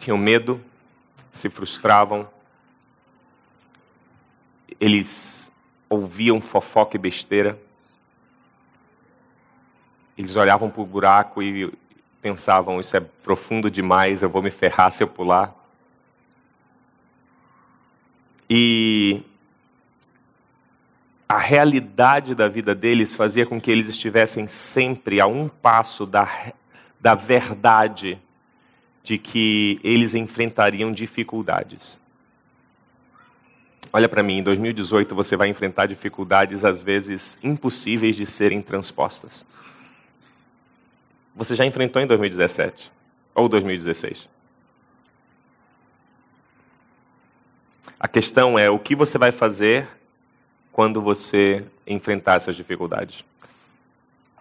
Tinham 0.00 0.18
medo, 0.18 0.60
se 1.30 1.48
frustravam, 1.48 2.28
eles 4.80 5.52
ouviam 5.88 6.40
fofoca 6.40 6.96
e 6.96 6.98
besteira. 6.98 7.56
eles 10.18 10.34
olhavam 10.34 10.68
para 10.68 10.82
o 10.82 10.86
buraco 10.86 11.40
e 11.40 11.72
pensavam: 12.20 12.80
Isso 12.80 12.96
é 12.96 13.00
profundo 13.00 13.70
demais, 13.70 14.22
eu 14.22 14.28
vou 14.28 14.42
me 14.42 14.50
ferrar 14.50 14.90
se 14.90 15.04
eu 15.04 15.08
pular. 15.08 15.54
E 18.50 19.22
a 21.28 21.38
realidade 21.38 22.34
da 22.34 22.48
vida 22.48 22.74
deles 22.74 23.14
fazia 23.14 23.46
com 23.46 23.60
que 23.60 23.70
eles 23.70 23.88
estivessem 23.88 24.46
sempre 24.46 25.20
a 25.20 25.26
um 25.26 25.48
passo 25.48 26.04
da, 26.04 26.52
da 27.00 27.14
verdade 27.14 28.18
de 29.02 29.18
que 29.18 29.80
eles 29.82 30.14
enfrentariam 30.14 30.92
dificuldades. 30.92 31.98
Olha 33.92 34.08
para 34.08 34.22
mim, 34.22 34.38
em 34.38 34.42
2018 34.42 35.14
você 35.14 35.36
vai 35.36 35.48
enfrentar 35.48 35.86
dificuldades 35.86 36.64
às 36.64 36.82
vezes 36.82 37.38
impossíveis 37.42 38.16
de 38.16 38.26
serem 38.26 38.60
transpostas. 38.60 39.46
Você 41.34 41.54
já 41.54 41.64
enfrentou 41.64 42.02
em 42.02 42.06
2017 42.06 42.90
ou 43.34 43.48
2016? 43.48 44.28
A 47.98 48.08
questão 48.08 48.58
é 48.58 48.68
o 48.68 48.78
que 48.78 48.94
você 48.94 49.16
vai 49.16 49.32
fazer 49.32 49.88
quando 50.74 51.00
você 51.00 51.64
enfrentar 51.86 52.34
essas 52.34 52.56
dificuldades. 52.56 53.24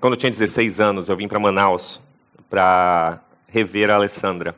Quando 0.01 0.13
eu 0.13 0.17
tinha 0.17 0.31
16 0.31 0.79
anos, 0.79 1.07
eu 1.07 1.15
vim 1.15 1.27
para 1.27 1.37
Manaus 1.37 2.01
para 2.49 3.19
rever 3.47 3.91
a 3.91 3.95
Alessandra. 3.95 4.55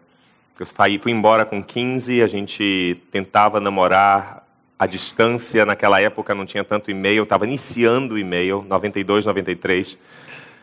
Eu 0.58 0.66
fui 1.02 1.12
embora 1.12 1.44
com 1.44 1.62
15, 1.62 2.24
a 2.24 2.28
gente 2.28 2.98
tentava 3.12 3.60
namorar 3.60 4.48
à 4.80 4.86
distância. 4.86 5.66
Naquela 5.66 6.00
época 6.00 6.34
não 6.34 6.46
tinha 6.46 6.64
tanto 6.64 6.90
e-mail, 6.90 7.24
estava 7.24 7.46
iniciando 7.46 8.16
o 8.16 8.18
e-mail, 8.18 8.66
92, 8.70 9.26
93. 9.26 9.98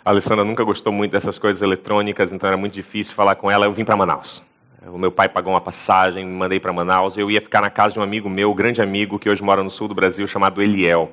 A 0.02 0.08
Alessandra 0.08 0.46
nunca 0.46 0.64
gostou 0.64 0.94
muito 0.94 1.12
dessas 1.12 1.38
coisas 1.38 1.60
eletrônicas, 1.60 2.32
então 2.32 2.48
era 2.48 2.56
muito 2.56 2.72
difícil 2.72 3.14
falar 3.14 3.34
com 3.34 3.50
ela. 3.50 3.66
Eu 3.66 3.72
vim 3.72 3.84
para 3.84 3.96
Manaus. 3.98 4.42
O 4.86 4.98
meu 4.98 5.12
pai 5.12 5.28
pagou 5.28 5.52
uma 5.52 5.60
passagem, 5.60 6.24
me 6.24 6.32
mandei 6.32 6.58
para 6.58 6.72
Manaus. 6.72 7.16
Eu 7.16 7.30
ia 7.30 7.40
ficar 7.40 7.60
na 7.60 7.70
casa 7.70 7.94
de 7.94 8.00
um 8.00 8.02
amigo 8.02 8.28
meu, 8.28 8.52
grande 8.52 8.82
amigo, 8.82 9.18
que 9.18 9.30
hoje 9.30 9.42
mora 9.42 9.62
no 9.62 9.70
sul 9.70 9.86
do 9.86 9.94
Brasil, 9.94 10.26
chamado 10.26 10.60
Eliel. 10.60 11.12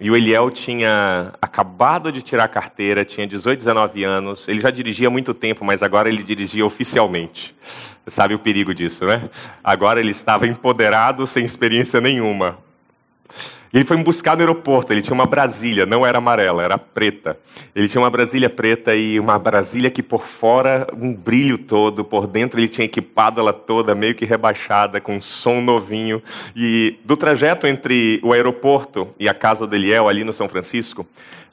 E 0.00 0.10
o 0.10 0.16
Eliel 0.16 0.50
tinha 0.50 1.32
acabado 1.40 2.10
de 2.10 2.20
tirar 2.20 2.44
a 2.44 2.48
carteira, 2.48 3.04
tinha 3.04 3.26
18, 3.26 3.58
19 3.58 4.04
anos. 4.04 4.48
Ele 4.48 4.60
já 4.60 4.70
dirigia 4.70 5.06
há 5.08 5.10
muito 5.10 5.32
tempo, 5.32 5.64
mas 5.64 5.82
agora 5.82 6.08
ele 6.08 6.22
dirigia 6.22 6.66
oficialmente. 6.66 7.54
Sabe 8.06 8.34
o 8.34 8.38
perigo 8.38 8.74
disso, 8.74 9.06
né? 9.06 9.30
Agora 9.62 10.00
ele 10.00 10.10
estava 10.10 10.46
empoderado, 10.46 11.26
sem 11.26 11.44
experiência 11.44 12.00
nenhuma. 12.00 12.58
Ele 13.76 13.84
foi 13.84 13.98
me 13.98 14.02
buscar 14.02 14.34
no 14.36 14.40
aeroporto. 14.40 14.90
Ele 14.90 15.02
tinha 15.02 15.12
uma 15.12 15.26
Brasília, 15.26 15.84
não 15.84 16.06
era 16.06 16.16
amarela, 16.16 16.62
era 16.62 16.78
preta. 16.78 17.38
Ele 17.74 17.86
tinha 17.86 18.00
uma 18.00 18.08
Brasília 18.08 18.48
preta 18.48 18.94
e 18.94 19.20
uma 19.20 19.38
Brasília 19.38 19.90
que 19.90 20.02
por 20.02 20.22
fora, 20.22 20.86
um 20.98 21.14
brilho 21.14 21.58
todo, 21.58 22.02
por 22.02 22.26
dentro 22.26 22.58
ele 22.58 22.68
tinha 22.68 22.86
equipado 22.86 23.38
ela 23.38 23.52
toda, 23.52 23.94
meio 23.94 24.14
que 24.14 24.24
rebaixada, 24.24 24.98
com 24.98 25.16
um 25.16 25.20
som 25.20 25.60
novinho. 25.60 26.22
E 26.56 26.98
do 27.04 27.18
trajeto 27.18 27.66
entre 27.66 28.18
o 28.22 28.32
aeroporto 28.32 29.08
e 29.20 29.28
a 29.28 29.34
casa 29.34 29.66
do 29.66 29.76
Eliel, 29.76 30.08
ali 30.08 30.24
no 30.24 30.32
São 30.32 30.48
Francisco, 30.48 31.06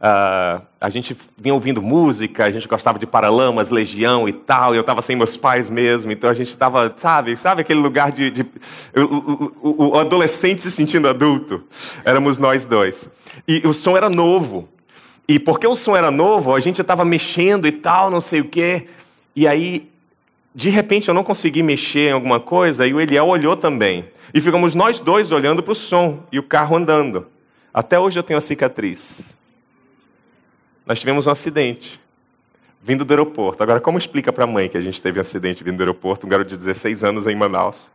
Uh, 0.03 0.61
a 0.81 0.89
gente 0.89 1.15
vinha 1.37 1.53
ouvindo 1.53 1.81
música, 1.81 2.43
a 2.43 2.51
gente 2.51 2.67
gostava 2.67 2.99
de 2.99 3.07
Paralamas, 3.07 3.69
Legião 3.69 4.27
e 4.27 4.33
tal, 4.33 4.73
e 4.73 4.77
eu 4.77 4.81
estava 4.81 5.01
sem 5.01 5.15
meus 5.15 5.37
pais 5.37 5.69
mesmo, 5.69 6.11
então 6.11 6.29
a 6.29 6.33
gente 6.33 6.49
estava, 6.49 6.93
sabe, 6.97 7.37
sabe 7.37 7.61
aquele 7.61 7.79
lugar 7.79 8.11
de, 8.11 8.29
de 8.29 8.45
o, 8.93 9.53
o, 9.61 9.91
o, 9.93 9.97
adolescente 9.97 10.61
se 10.61 10.69
sentindo 10.69 11.07
adulto? 11.07 11.63
Éramos 12.03 12.37
nós 12.37 12.65
dois. 12.65 13.09
E 13.47 13.65
o 13.65 13.73
som 13.73 13.95
era 13.95 14.09
novo. 14.09 14.67
E 15.25 15.39
porque 15.39 15.65
o 15.65 15.73
som 15.73 15.95
era 15.95 16.11
novo, 16.11 16.53
a 16.53 16.59
gente 16.59 16.81
estava 16.81 17.05
mexendo 17.05 17.65
e 17.65 17.71
tal, 17.71 18.11
não 18.11 18.19
sei 18.19 18.41
o 18.41 18.49
quê. 18.49 18.87
E 19.33 19.47
aí, 19.47 19.89
de 20.53 20.69
repente, 20.69 21.07
eu 21.07 21.13
não 21.13 21.23
consegui 21.23 21.63
mexer 21.63 22.09
em 22.09 22.11
alguma 22.11 22.41
coisa, 22.41 22.85
e 22.85 22.93
o 22.93 22.99
Eliel 22.99 23.27
olhou 23.27 23.55
também. 23.55 24.03
E 24.33 24.41
ficamos 24.41 24.75
nós 24.75 24.99
dois 24.99 25.31
olhando 25.31 25.63
para 25.63 25.71
o 25.71 25.75
som 25.75 26.23
e 26.29 26.37
o 26.37 26.43
carro 26.43 26.75
andando. 26.75 27.25
Até 27.73 27.97
hoje 27.97 28.19
eu 28.19 28.23
tenho 28.23 28.37
a 28.37 28.41
cicatriz 28.41 29.41
nós 30.85 30.99
tivemos 30.99 31.27
um 31.27 31.31
acidente 31.31 32.01
vindo 32.81 33.05
do 33.05 33.11
aeroporto. 33.11 33.63
Agora, 33.63 33.79
como 33.79 33.97
explica 33.97 34.33
para 34.33 34.43
a 34.43 34.47
mãe 34.47 34.67
que 34.67 34.77
a 34.77 34.81
gente 34.81 35.01
teve 35.01 35.17
um 35.17 35.21
acidente 35.21 35.63
vindo 35.63 35.77
do 35.77 35.81
aeroporto, 35.81 36.27
um 36.27 36.29
garoto 36.29 36.49
de 36.49 36.57
16 36.57 37.03
anos 37.03 37.27
em 37.27 37.35
Manaus? 37.35 37.89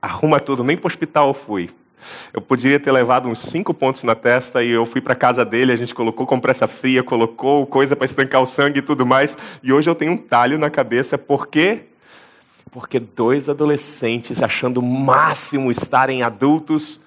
Arruma 0.00 0.38
tudo, 0.38 0.62
nem 0.62 0.76
para 0.76 0.86
o 0.86 0.90
hospital 0.90 1.28
eu 1.28 1.34
fui. 1.34 1.70
Eu 2.32 2.40
poderia 2.40 2.78
ter 2.78 2.92
levado 2.92 3.28
uns 3.28 3.40
cinco 3.40 3.72
pontos 3.74 4.02
na 4.02 4.14
testa 4.14 4.62
e 4.62 4.70
eu 4.70 4.86
fui 4.86 5.00
para 5.00 5.14
casa 5.14 5.44
dele, 5.44 5.72
a 5.72 5.76
gente 5.76 5.94
colocou 5.94 6.26
compressa 6.26 6.66
fria, 6.66 7.02
colocou 7.02 7.66
coisa 7.66 7.96
para 7.96 8.04
estancar 8.04 8.40
o 8.40 8.46
sangue 8.46 8.78
e 8.78 8.82
tudo 8.82 9.04
mais, 9.04 9.36
e 9.62 9.72
hoje 9.72 9.88
eu 9.88 9.94
tenho 9.94 10.12
um 10.12 10.16
talho 10.16 10.58
na 10.58 10.70
cabeça, 10.70 11.18
por 11.18 11.46
quê? 11.46 11.84
Porque 12.70 12.98
dois 12.98 13.48
adolescentes, 13.48 14.42
achando 14.42 14.78
o 14.78 14.82
máximo 14.82 15.70
estarem 15.70 16.22
adultos, 16.22 17.00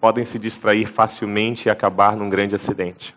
podem 0.00 0.24
se 0.24 0.38
distrair 0.38 0.86
facilmente 0.86 1.68
e 1.68 1.70
acabar 1.70 2.16
num 2.16 2.30
grande 2.30 2.54
acidente. 2.54 3.14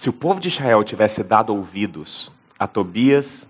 Se 0.00 0.08
o 0.08 0.14
povo 0.14 0.40
de 0.40 0.48
Israel 0.48 0.82
tivesse 0.82 1.22
dado 1.22 1.54
ouvidos 1.54 2.32
a 2.58 2.66
Tobias, 2.66 3.46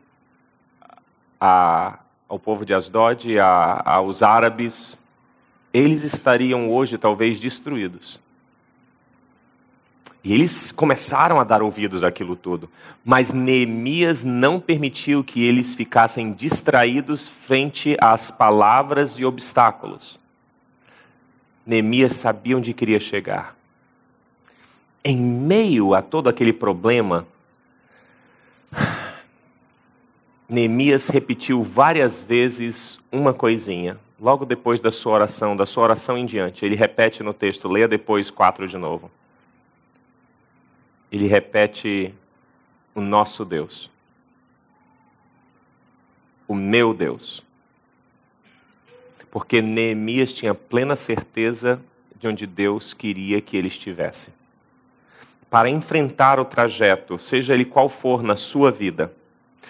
a, 1.41 2.01
ao 2.29 2.41
povo 2.41 2.67
de 2.67 2.75
Asdod, 2.75 3.39
a, 3.39 3.81
aos 3.85 4.21
árabes, 4.21 4.99
eles 5.73 6.03
estariam 6.03 6.69
hoje 6.69 6.99
talvez 6.99 7.39
destruídos. 7.39 8.19
E 10.25 10.35
eles 10.35 10.73
começaram 10.73 11.39
a 11.39 11.45
dar 11.45 11.63
ouvidos 11.63 12.03
àquilo 12.03 12.35
tudo. 12.35 12.69
Mas 13.05 13.31
Neemias 13.31 14.25
não 14.25 14.59
permitiu 14.59 15.23
que 15.23 15.45
eles 15.45 15.73
ficassem 15.73 16.33
distraídos 16.33 17.29
frente 17.29 17.97
às 18.01 18.29
palavras 18.29 19.13
e 19.13 19.25
obstáculos. 19.25 20.19
Neemias 21.65 22.15
sabia 22.15 22.57
onde 22.57 22.75
queria 22.75 22.99
chegar 22.99 23.60
em 25.05 25.17
meio 25.17 25.95
a 25.95 26.03
todo 26.03 26.29
aquele 26.29 26.53
problema, 26.53 27.27
Neemias 30.49 31.09
repetiu 31.09 31.63
várias 31.63 32.21
vezes 32.21 33.01
uma 33.11 33.33
coisinha, 33.33 33.99
logo 34.21 34.45
depois 34.45 34.81
da 34.81 34.91
sua 34.91 35.15
oração, 35.15 35.57
da 35.57 35.65
sua 35.65 35.85
oração 35.85 36.19
em 36.19 36.27
diante. 36.27 36.65
Ele 36.65 36.75
repete 36.75 37.23
no 37.23 37.33
texto, 37.33 37.69
leia 37.69 37.89
depois 37.89 38.31
quatro 38.31 38.69
de 38.69 38.77
novo. 38.77 39.11
Ele 41.11 41.27
repete 41.27 42.15
o 42.95 43.01
nosso 43.01 43.45
Deus, 43.45 43.91
o 46.47 46.55
meu 46.55 46.93
Deus. 46.93 47.43
Porque 49.31 49.63
Neemias 49.63 50.33
tinha 50.33 50.55
plena 50.55 50.97
certeza 50.97 51.81
de 52.19 52.27
onde 52.27 52.47
Deus 52.47 52.93
queria 52.93 53.41
que 53.41 53.57
ele 53.57 53.69
estivesse 53.69 54.33
para 55.51 55.69
enfrentar 55.69 56.39
o 56.39 56.45
trajeto, 56.45 57.19
seja 57.19 57.53
ele 57.53 57.65
qual 57.65 57.89
for 57.89 58.23
na 58.23 58.37
sua 58.37 58.71
vida. 58.71 59.13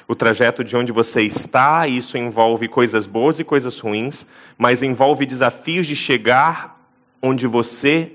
O 0.06 0.14
trajeto 0.14 0.62
de 0.62 0.76
onde 0.76 0.92
você 0.92 1.22
está, 1.22 1.88
isso 1.88 2.18
envolve 2.18 2.68
coisas 2.68 3.06
boas 3.06 3.38
e 3.38 3.44
coisas 3.44 3.78
ruins, 3.78 4.26
mas 4.58 4.82
envolve 4.82 5.24
desafios 5.24 5.86
de 5.86 5.96
chegar 5.96 6.78
onde 7.22 7.46
você 7.46 8.12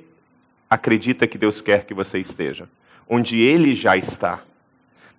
acredita 0.69 1.25
que 1.25 1.37
Deus 1.37 1.61
quer 1.61 1.85
que 1.85 1.93
você 1.93 2.19
esteja, 2.19 2.69
onde 3.09 3.39
Ele 3.41 3.73
já 3.73 3.97
está. 3.97 4.41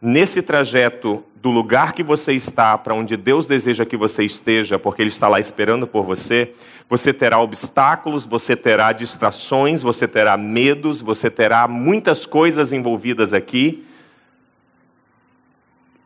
Nesse 0.01 0.43
trajeto 0.43 1.25
do 1.37 1.51
lugar 1.51 1.93
que 1.93 2.03
você 2.03 2.33
está 2.33 2.77
para 2.77 2.95
onde 2.95 3.17
Deus 3.17 3.47
deseja 3.47 3.87
que 3.87 3.97
você 3.97 4.25
esteja, 4.25 4.79
porque 4.79 5.01
Ele 5.01 5.11
está 5.11 5.29
lá 5.29 5.41
esperando 5.41 5.87
por 5.87 6.05
você, 6.05 6.53
você 6.89 7.13
terá 7.13 7.41
obstáculos, 7.41 8.25
você 8.25 8.55
terá 8.55 8.93
distrações, 8.93 9.83
você 9.83 10.07
terá 10.07 10.37
medos, 10.37 11.01
você 11.01 11.31
terá 11.31 11.67
muitas 11.67 12.27
coisas 12.27 12.73
envolvidas 12.73 13.33
aqui. 13.33 13.85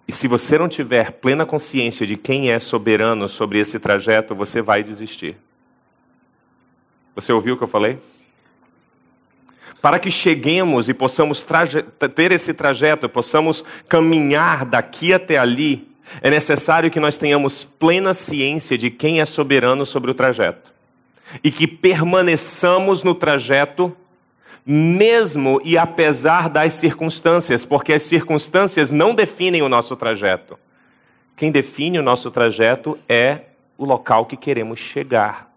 E 0.07 0.13
se 0.13 0.29
você 0.29 0.59
não 0.59 0.69
tiver 0.69 1.13
plena 1.13 1.47
consciência 1.47 2.07
de 2.07 2.17
quem 2.17 2.51
é 2.51 2.59
soberano 2.59 3.29
sobre 3.29 3.59
esse 3.59 3.79
trajeto, 3.79 4.35
você 4.35 4.61
vai 4.61 4.83
desistir. 4.83 5.37
Você 7.15 7.33
ouviu 7.33 7.55
o 7.55 7.57
que 7.57 7.65
eu 7.65 7.69
falei? 7.69 7.99
Para 9.81 9.99
que 9.99 10.11
cheguemos 10.11 10.89
e 10.89 10.95
possamos 10.95 11.45
ter 12.15 12.33
esse 12.33 12.53
trajeto, 12.55 13.09
possamos 13.09 13.65
caminhar 13.89 14.65
daqui 14.65 15.13
até 15.13 15.39
ali, 15.39 15.89
é 16.21 16.31
necessário 16.31 16.91
que 16.91 16.99
nós 16.99 17.17
tenhamos 17.17 17.63
plena 17.63 18.13
ciência 18.13 18.77
de 18.77 18.91
quem 18.91 19.21
é 19.21 19.25
soberano 19.25 19.87
sobre 19.87 20.11
o 20.11 20.15
trajeto 20.15 20.73
e 21.45 21.51
que 21.51 21.67
permaneçamos 21.67 23.05
no 23.05 23.15
trajeto 23.15 23.95
mesmo 24.67 25.61
e 25.65 25.79
apesar 25.79 26.49
das 26.49 26.75
circunstâncias, 26.75 27.65
porque 27.65 27.93
as 27.93 28.03
circunstâncias 28.03 28.91
não 28.91 29.15
definem 29.15 29.63
o 29.63 29.69
nosso 29.69 29.97
trajeto. 29.97 30.59
Quem 31.37 31.51
define 31.51 31.99
o 31.99 32.03
nosso 32.03 32.31
trajeto 32.31 32.99
é 33.09 33.43
o 33.79 33.85
local 33.85 34.27
que 34.27 34.37
queremos 34.37 34.79
chegar. 34.79 35.50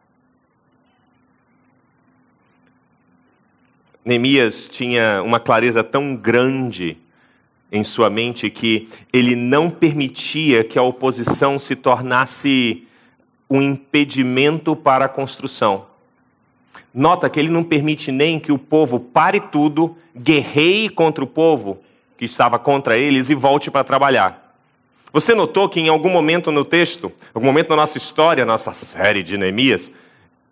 Neemias 4.06 4.68
tinha 4.68 5.22
uma 5.24 5.40
clareza 5.40 5.84
tão 5.84 6.16
grande 6.16 6.98
em 7.72 7.84
sua 7.84 8.10
mente 8.10 8.50
que 8.50 8.88
ele 9.12 9.36
não 9.36 9.70
permitia 9.70 10.64
que 10.64 10.78
a 10.78 10.84
oposição 10.84 11.58
se 11.58 11.76
tornasse 11.76 12.88
um 13.50 13.62
impedimento 13.62 14.76
para 14.76 15.06
a 15.06 15.10
construção. 15.10 15.86
Nota 16.94 17.30
que 17.30 17.40
ele 17.40 17.50
não 17.50 17.64
permite 17.64 18.12
nem 18.12 18.40
que 18.40 18.52
o 18.52 18.60
povo 18.60 19.00
pare 19.00 19.40
tudo, 19.40 19.96
guerreie 20.16 20.90
contra 20.90 21.24
o 21.24 21.28
povo 21.28 21.80
que 22.18 22.26
estava 22.26 22.60
contra 22.60 22.98
eles 22.98 23.30
e 23.30 23.36
volte 23.36 23.72
para 23.72 23.84
trabalhar. 23.84 24.56
Você 25.12 25.34
notou 25.34 25.70
que 25.70 25.80
em 25.80 25.90
algum 25.90 26.10
momento 26.10 26.52
no 26.52 26.66
texto, 26.66 27.12
algum 27.34 27.46
momento 27.48 27.70
na 27.70 27.78
nossa 27.78 27.98
história, 27.98 28.46
nossa 28.46 28.74
série 28.74 29.24
de 29.24 29.38
Neemias, 29.38 29.92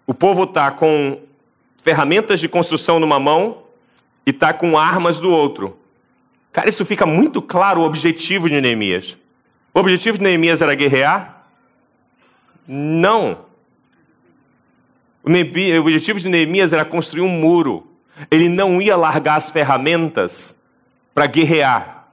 o 0.07 0.13
povo 0.13 0.43
está 0.43 0.71
com 0.71 1.19
ferramentas 1.83 2.39
de 2.39 2.47
construção 2.47 2.99
numa 2.99 3.19
mão 3.19 3.63
e 4.25 4.29
está 4.29 4.53
com 4.53 4.77
armas 4.77 5.19
do 5.19 5.31
outro. 5.31 5.77
Cara, 6.51 6.69
isso 6.69 6.85
fica 6.85 7.05
muito 7.05 7.41
claro 7.41 7.81
o 7.81 7.85
objetivo 7.85 8.49
de 8.49 8.59
Neemias. 8.59 9.17
O 9.73 9.79
objetivo 9.79 10.17
de 10.17 10.23
Neemias 10.23 10.61
era 10.61 10.75
guerrear? 10.75 11.45
Não. 12.67 13.45
O 15.23 15.79
objetivo 15.81 16.19
de 16.19 16.27
Neemias 16.27 16.73
era 16.73 16.83
construir 16.83 17.21
um 17.21 17.29
muro. 17.29 17.87
Ele 18.29 18.49
não 18.49 18.81
ia 18.81 18.95
largar 18.95 19.35
as 19.35 19.49
ferramentas 19.49 20.55
para 21.13 21.25
guerrear. 21.25 22.07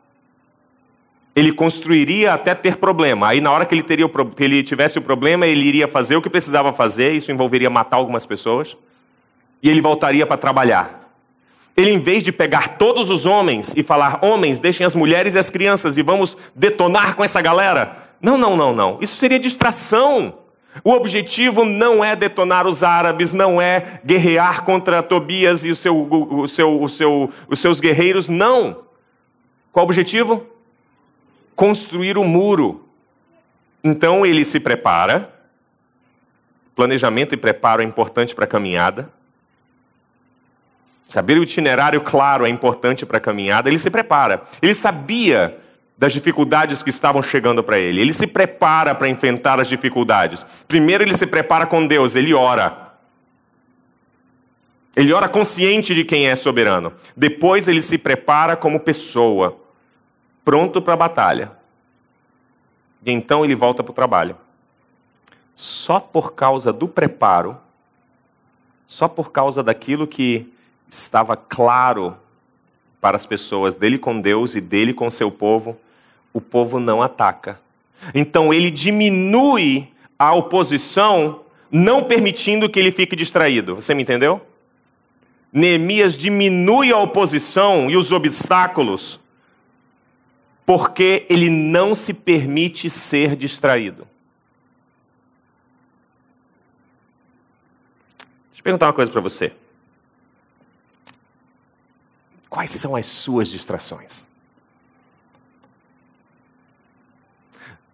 Ele 1.35 1.53
construiria 1.53 2.35
até 2.35 2.55
ter 2.55 2.77
problema. 2.77 3.29
Aí, 3.29 3.41
na 3.41 3.51
hora 3.51 3.67
que 3.67 3.75
ele, 3.75 3.83
teria 3.83 4.07
o, 4.07 4.09
que 4.09 4.43
ele 4.43 4.63
tivesse 4.63 4.99
o 4.99 5.03
problema, 5.03 5.47
ele 5.47 5.65
iria 5.65 5.87
fazer 5.87 6.17
o 6.17 6.23
que 6.23 6.31
precisava 6.31 6.73
fazer. 6.73 7.13
Isso 7.13 7.31
envolveria 7.31 7.71
matar 7.71 7.97
algumas 7.97 8.25
pessoas. 8.27 8.77
E 9.63 9.69
ele 9.69 9.81
voltaria 9.81 10.27
para 10.27 10.37
trabalhar. 10.37 10.99
Ele, 11.77 11.93
em 11.93 12.01
vez 12.01 12.25
de 12.25 12.33
pegar 12.33 12.77
todos 12.77 13.09
os 13.09 13.25
homens 13.25 13.73
e 13.77 13.85
falar, 13.85 14.19
homens, 14.21 14.59
deixem 14.59 14.85
as 14.85 14.97
mulheres 14.97 15.37
e 15.37 15.39
as 15.39 15.49
crianças 15.49 15.97
e 15.97 16.03
vamos 16.03 16.37
detonar 16.55 17.15
com 17.15 17.23
essa 17.23 17.41
galera. 17.41 17.97
Não, 18.21 18.37
não, 18.37 18.57
não, 18.57 18.75
não. 18.75 18.99
Isso 19.01 19.17
seria 19.17 19.39
distração. 19.39 20.35
O 20.83 20.91
objetivo 20.91 21.65
não 21.65 22.05
é 22.05 22.15
detonar 22.17 22.67
os 22.67 22.83
árabes, 22.83 23.33
não 23.33 23.61
é 23.61 24.01
guerrear 24.05 24.65
contra 24.65 25.03
Tobias 25.03 25.65
e 25.65 25.71
o 25.71 25.77
seu, 25.77 25.97
o 26.11 26.49
seu, 26.49 26.83
o 26.83 26.89
seu, 26.89 27.33
os 27.49 27.59
seus 27.59 27.81
guerreiros, 27.81 28.29
não. 28.29 28.85
Qual 29.73 29.85
o 29.85 29.89
objetivo? 29.89 30.47
Construir 31.55 32.19
o 32.19 32.23
um 32.23 32.29
muro. 32.29 32.85
Então 33.83 34.27
ele 34.27 34.45
se 34.45 34.59
prepara. 34.59 35.33
Planejamento 36.75 37.35
e 37.35 37.37
preparo 37.37 37.83
é 37.83 37.85
importante 37.85 38.35
para 38.35 38.45
a 38.45 38.49
caminhada. 38.49 39.13
Saber 41.09 41.39
o 41.39 41.43
itinerário 41.43 42.03
claro 42.03 42.45
é 42.45 42.51
importante 42.51 43.07
para 43.07 43.17
a 43.17 43.21
caminhada. 43.21 43.71
Ele 43.71 43.79
se 43.79 43.89
prepara. 43.89 44.43
Ele 44.61 44.75
sabia 44.75 45.59
das 45.97 46.13
dificuldades 46.13 46.83
que 46.83 46.91
estavam 46.91 47.23
chegando 47.23 47.65
para 47.65 47.79
ele. 47.79 48.03
Ele 48.03 48.13
se 48.13 48.27
prepara 48.27 48.95
para 48.95 49.09
enfrentar 49.09 49.59
as 49.59 49.69
dificuldades. 49.69 50.47
Primeiro, 50.69 51.03
ele 51.03 51.17
se 51.17 51.27
prepara 51.27 51.67
com 51.67 51.87
Deus, 51.87 52.15
ele 52.15 52.35
ora. 52.35 52.93
Ele 54.95 55.13
ora 55.13 55.29
consciente 55.29 55.95
de 55.95 56.05
quem 56.05 56.29
é 56.29 56.37
soberano. 56.37 56.93
Depois, 57.17 57.69
ele 57.69 57.81
se 57.81 57.97
prepara 57.97 58.55
como 58.55 58.79
pessoa, 58.79 59.59
pronto 60.45 60.83
para 60.83 60.93
a 60.93 60.97
batalha. 60.97 61.53
E 63.05 63.11
então 63.11 63.45
ele 63.45 63.55
volta 63.55 63.83
para 63.83 63.93
o 63.93 63.95
trabalho. 63.95 64.37
Só 65.55 65.99
por 65.99 66.35
causa 66.35 66.73
do 66.73 66.87
preparo, 66.87 67.57
só 68.87 69.09
por 69.09 69.33
causa 69.33 69.63
daquilo 69.63 70.07
que 70.07 70.53
estava 70.89 71.37
claro 71.37 72.17
para 73.01 73.17
as 73.17 73.27
pessoas 73.27 73.75
dele 73.75 73.99
com 73.99 74.21
Deus 74.21 74.55
e 74.55 74.61
dele 74.61 74.93
com 74.93 75.11
seu 75.11 75.31
povo, 75.31 75.77
o 76.33 76.41
povo 76.41 76.81
não 76.81 77.03
ataca. 77.03 77.61
Então 78.15 78.53
ele 78.53 78.71
diminui 78.71 79.89
a 80.19 80.35
oposição, 80.35 81.43
não 81.71 82.05
permitindo 82.05 82.69
que 82.69 82.79
ele 82.79 82.91
fique 82.91 83.15
distraído. 83.15 83.77
Você 83.77 83.95
me 83.95 84.03
entendeu? 84.03 84.41
Neemias 85.53 86.17
diminui 86.19 86.93
a 86.93 86.99
oposição 86.99 87.91
e 87.91 87.97
os 87.97 88.13
obstáculos, 88.13 89.19
porque 90.67 91.25
ele 91.31 91.49
não 91.49 91.95
se 91.95 92.13
permite 92.13 92.91
ser 92.91 93.35
distraído. 93.35 94.07
Deixa 98.51 98.61
eu 98.61 98.63
perguntar 98.65 98.87
uma 98.87 98.93
coisa 98.93 99.11
para 99.11 99.21
você. 99.21 99.53
Quais 102.49 102.71
são 102.71 102.97
as 102.97 103.07
suas 103.07 103.49
distrações? 103.49 104.25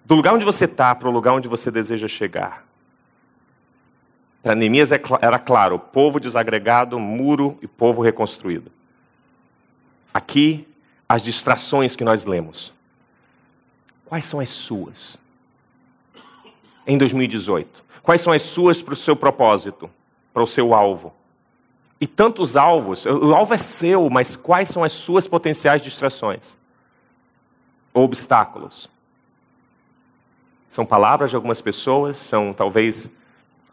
Do 0.05 0.15
lugar 0.15 0.35
onde 0.35 0.45
você 0.45 0.67
está 0.67 0.95
para 0.95 1.09
o 1.09 1.13
lugar 1.13 1.33
onde 1.33 1.49
você 1.49 1.71
deseja 1.71 2.07
chegar. 2.07 2.65
Para 4.43 4.55
Neemias 4.55 4.93
é 4.93 5.01
era 5.23 5.39
claro: 5.39 5.79
povo 5.79 6.21
desagregado, 6.21 7.01
muro 7.01 7.59
e 7.63 7.67
povo 7.67 8.03
reconstruído. 8.03 8.71
Aqui, 10.13 10.69
as 11.09 11.23
distrações 11.23 11.97
que 11.97 12.05
nós 12.05 12.25
lemos. 12.25 12.73
Quais 14.05 14.27
são 14.27 14.39
as 14.39 14.51
suas? 14.51 15.19
Em 16.87 16.99
2018. 16.99 17.83
Quais 18.03 18.21
são 18.21 18.33
as 18.33 18.43
suas 18.43 18.83
para 18.83 18.93
o 18.93 18.97
seu 18.97 19.17
propósito, 19.17 19.91
para 20.33 20.43
o 20.43 20.47
seu 20.47 20.75
alvo? 20.75 21.13
E 22.01 22.07
tantos 22.07 22.57
alvos, 22.57 23.07
o 23.07 23.34
alvo 23.34 23.55
é 23.55 23.59
seu, 23.59 24.11
mas 24.11 24.36
quais 24.36 24.68
são 24.68 24.82
as 24.82 24.92
suas 24.92 25.26
potenciais 25.26 25.80
distrações? 25.80 26.59
Ou 27.92 28.05
obstáculos? 28.05 28.90
São 30.66 30.84
palavras 30.84 31.30
de 31.30 31.36
algumas 31.36 31.61
pessoas, 31.61 32.16
são 32.16 32.53
talvez 32.53 33.11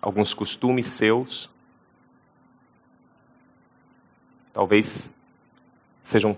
alguns 0.01 0.33
costumes 0.33 0.85
seus. 0.85 1.49
Talvez 4.53 5.11
sejam 6.01 6.37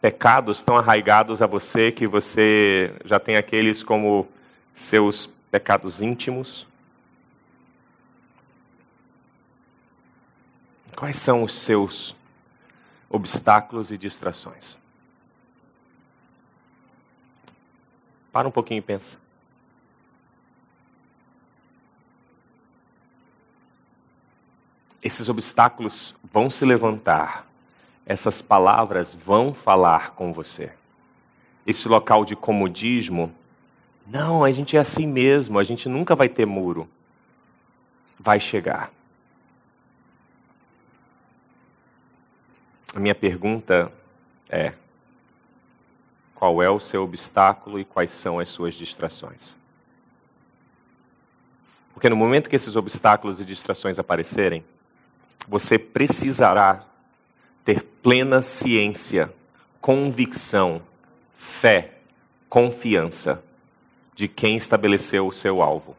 pecados 0.00 0.62
tão 0.62 0.76
arraigados 0.76 1.42
a 1.42 1.46
você 1.46 1.92
que 1.92 2.06
você 2.06 2.94
já 3.04 3.20
tem 3.20 3.36
aqueles 3.36 3.82
como 3.82 4.26
seus 4.72 5.28
pecados 5.50 6.00
íntimos. 6.00 6.66
Quais 10.96 11.16
são 11.16 11.42
os 11.42 11.54
seus 11.54 12.14
obstáculos 13.08 13.90
e 13.90 13.98
distrações? 13.98 14.78
Para 18.32 18.46
um 18.46 18.50
pouquinho 18.50 18.78
e 18.78 18.82
pensa. 18.82 19.18
Esses 25.02 25.28
obstáculos 25.28 26.14
vão 26.22 26.50
se 26.50 26.64
levantar, 26.64 27.46
essas 28.04 28.42
palavras 28.42 29.14
vão 29.14 29.54
falar 29.54 30.10
com 30.10 30.32
você. 30.32 30.72
Esse 31.66 31.88
local 31.88 32.24
de 32.24 32.36
comodismo, 32.36 33.34
não, 34.06 34.44
a 34.44 34.50
gente 34.50 34.76
é 34.76 34.80
assim 34.80 35.06
mesmo, 35.06 35.58
a 35.58 35.64
gente 35.64 35.88
nunca 35.88 36.14
vai 36.14 36.28
ter 36.28 36.44
muro. 36.44 36.88
Vai 38.18 38.38
chegar. 38.38 38.90
A 42.94 42.98
minha 42.98 43.14
pergunta 43.14 43.92
é: 44.48 44.72
qual 46.34 46.62
é 46.62 46.68
o 46.68 46.80
seu 46.80 47.04
obstáculo 47.04 47.78
e 47.78 47.84
quais 47.84 48.10
são 48.10 48.38
as 48.38 48.48
suas 48.48 48.74
distrações? 48.74 49.56
Porque 51.92 52.08
no 52.08 52.16
momento 52.16 52.48
que 52.48 52.56
esses 52.56 52.76
obstáculos 52.76 53.40
e 53.40 53.44
distrações 53.44 53.98
aparecerem, 53.98 54.64
você 55.46 55.78
precisará 55.78 56.84
ter 57.64 57.82
plena 57.82 58.40
ciência, 58.40 59.32
convicção, 59.80 60.82
fé, 61.36 61.98
confiança 62.48 63.44
de 64.14 64.28
quem 64.28 64.56
estabeleceu 64.56 65.26
o 65.26 65.32
seu 65.32 65.62
alvo. 65.62 65.96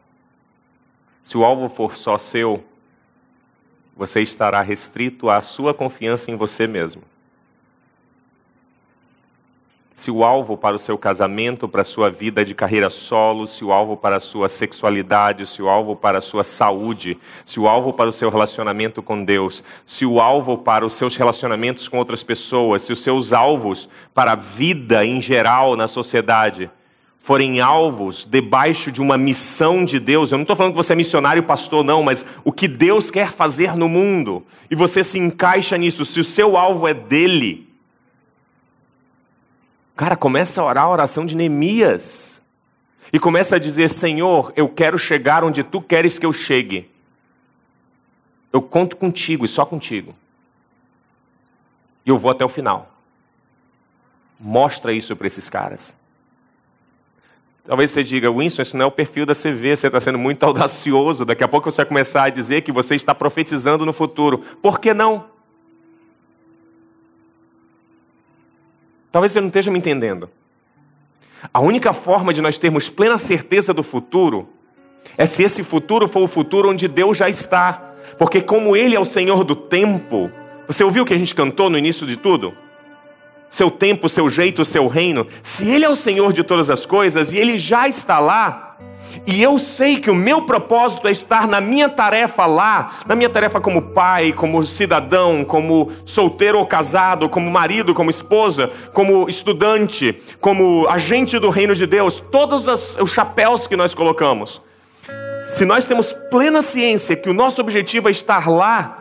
Se 1.22 1.38
o 1.38 1.44
alvo 1.44 1.68
for 1.68 1.96
só 1.96 2.18
seu, 2.18 2.64
você 3.96 4.20
estará 4.20 4.62
restrito 4.62 5.28
à 5.28 5.40
sua 5.40 5.74
confiança 5.74 6.30
em 6.30 6.36
você 6.36 6.66
mesmo. 6.66 7.02
Se 9.94 10.10
o 10.10 10.24
alvo 10.24 10.56
para 10.56 10.74
o 10.74 10.78
seu 10.78 10.96
casamento, 10.96 11.68
para 11.68 11.82
a 11.82 11.84
sua 11.84 12.10
vida 12.10 12.44
de 12.44 12.54
carreira 12.54 12.88
solo, 12.88 13.46
se 13.46 13.62
o 13.62 13.72
alvo 13.72 13.96
para 13.96 14.16
a 14.16 14.20
sua 14.20 14.48
sexualidade, 14.48 15.46
se 15.46 15.62
o 15.62 15.68
alvo 15.68 15.94
para 15.94 16.18
a 16.18 16.20
sua 16.20 16.42
saúde, 16.42 17.18
se 17.44 17.60
o 17.60 17.68
alvo 17.68 17.92
para 17.92 18.08
o 18.08 18.12
seu 18.12 18.30
relacionamento 18.30 19.02
com 19.02 19.22
Deus, 19.22 19.62
se 19.84 20.06
o 20.06 20.18
alvo 20.18 20.56
para 20.58 20.84
os 20.84 20.94
seus 20.94 21.16
relacionamentos 21.16 21.88
com 21.88 21.98
outras 21.98 22.22
pessoas, 22.22 22.82
se 22.82 22.92
os 22.92 23.02
seus 23.02 23.32
alvos 23.32 23.88
para 24.14 24.32
a 24.32 24.36
vida 24.36 25.04
em 25.04 25.20
geral 25.20 25.76
na 25.76 25.86
sociedade, 25.86 26.70
forem 27.22 27.60
alvos 27.60 28.26
debaixo 28.28 28.90
de 28.90 29.00
uma 29.00 29.16
missão 29.16 29.84
de 29.84 29.98
Deus, 30.00 30.32
eu 30.32 30.38
não 30.38 30.42
estou 30.42 30.56
falando 30.56 30.72
que 30.72 30.76
você 30.76 30.92
é 30.92 30.96
missionário 30.96 31.42
pastor, 31.42 31.84
não, 31.84 32.02
mas 32.02 32.24
o 32.44 32.52
que 32.52 32.66
Deus 32.66 33.10
quer 33.10 33.32
fazer 33.32 33.76
no 33.76 33.88
mundo, 33.88 34.44
e 34.70 34.74
você 34.74 35.04
se 35.04 35.18
encaixa 35.18 35.78
nisso, 35.78 36.04
se 36.04 36.20
o 36.20 36.24
seu 36.24 36.56
alvo 36.56 36.86
é 36.88 36.92
dele, 36.92 37.72
Cara, 39.94 40.16
começa 40.16 40.60
a 40.60 40.64
orar 40.64 40.84
a 40.84 40.90
oração 40.90 41.26
de 41.26 41.36
Neemias. 41.36 42.42
E 43.12 43.18
começa 43.18 43.56
a 43.56 43.58
dizer: 43.58 43.90
Senhor, 43.90 44.52
eu 44.56 44.68
quero 44.68 44.98
chegar 44.98 45.44
onde 45.44 45.62
tu 45.62 45.80
queres 45.80 46.18
que 46.18 46.26
eu 46.26 46.32
chegue. 46.32 46.90
Eu 48.52 48.62
conto 48.62 48.96
contigo 48.96 49.44
e 49.44 49.48
só 49.48 49.64
contigo. 49.64 50.14
E 52.04 52.10
eu 52.10 52.18
vou 52.18 52.30
até 52.30 52.44
o 52.44 52.48
final. 52.48 52.90
Mostra 54.40 54.92
isso 54.92 55.14
para 55.14 55.26
esses 55.26 55.48
caras. 55.48 55.94
Talvez 57.64 57.92
você 57.92 58.02
diga, 58.02 58.30
Winston, 58.30 58.62
isso 58.62 58.76
não 58.76 58.84
é 58.84 58.88
o 58.88 58.90
perfil 58.90 59.24
da 59.24 59.34
CV, 59.34 59.76
você 59.76 59.86
está 59.86 60.00
sendo 60.00 60.18
muito 60.18 60.42
audacioso. 60.46 61.24
Daqui 61.24 61.44
a 61.44 61.48
pouco 61.48 61.70
você 61.70 61.78
vai 61.78 61.86
começar 61.86 62.24
a 62.24 62.30
dizer 62.30 62.62
que 62.62 62.72
você 62.72 62.96
está 62.96 63.14
profetizando 63.14 63.86
no 63.86 63.92
futuro. 63.92 64.38
Por 64.60 64.80
que 64.80 64.92
não? 64.92 65.26
Talvez 69.12 69.32
você 69.32 69.40
não 69.40 69.48
esteja 69.48 69.70
me 69.70 69.78
entendendo. 69.78 70.28
A 71.52 71.60
única 71.60 71.92
forma 71.92 72.32
de 72.32 72.40
nós 72.40 72.58
termos 72.58 72.88
plena 72.88 73.18
certeza 73.18 73.74
do 73.74 73.82
futuro 73.82 74.48
é 75.16 75.26
se 75.26 75.42
esse 75.42 75.62
futuro 75.62 76.08
for 76.08 76.22
o 76.22 76.28
futuro 76.28 76.70
onde 76.70 76.88
Deus 76.88 77.18
já 77.18 77.28
está. 77.28 77.94
Porque, 78.18 78.40
como 78.40 78.76
Ele 78.76 78.96
é 78.96 79.00
o 79.00 79.04
Senhor 79.04 79.44
do 79.44 79.54
tempo, 79.54 80.30
você 80.66 80.82
ouviu 80.82 81.02
o 81.02 81.06
que 81.06 81.14
a 81.14 81.18
gente 81.18 81.34
cantou 81.34 81.70
no 81.70 81.78
início 81.78 82.06
de 82.06 82.16
tudo? 82.16 82.56
Seu 83.52 83.70
tempo, 83.70 84.08
seu 84.08 84.30
jeito, 84.30 84.64
seu 84.64 84.88
reino, 84.88 85.26
se 85.42 85.68
Ele 85.70 85.84
é 85.84 85.88
o 85.88 85.94
Senhor 85.94 86.32
de 86.32 86.42
todas 86.42 86.70
as 86.70 86.86
coisas 86.86 87.34
e 87.34 87.36
Ele 87.36 87.58
já 87.58 87.86
está 87.86 88.18
lá, 88.18 88.78
e 89.26 89.42
eu 89.42 89.58
sei 89.58 89.98
que 89.98 90.10
o 90.10 90.14
meu 90.14 90.42
propósito 90.42 91.06
é 91.06 91.10
estar 91.10 91.46
na 91.46 91.60
minha 91.60 91.86
tarefa 91.90 92.46
lá, 92.46 92.92
na 93.06 93.14
minha 93.14 93.28
tarefa 93.28 93.60
como 93.60 93.82
pai, 93.82 94.32
como 94.32 94.64
cidadão, 94.64 95.44
como 95.44 95.92
solteiro 96.06 96.58
ou 96.58 96.66
casado, 96.66 97.28
como 97.28 97.50
marido, 97.50 97.92
como 97.92 98.08
esposa, 98.08 98.70
como 98.94 99.28
estudante, 99.28 100.18
como 100.40 100.86
agente 100.88 101.38
do 101.38 101.50
reino 101.50 101.74
de 101.74 101.86
Deus, 101.86 102.20
todos 102.20 102.66
os 102.68 103.12
chapéus 103.12 103.66
que 103.66 103.76
nós 103.76 103.92
colocamos. 103.92 104.62
Se 105.44 105.66
nós 105.66 105.84
temos 105.84 106.14
plena 106.30 106.62
ciência 106.62 107.14
que 107.14 107.28
o 107.28 107.34
nosso 107.34 107.60
objetivo 107.60 108.08
é 108.08 108.12
estar 108.12 108.48
lá, 108.48 109.00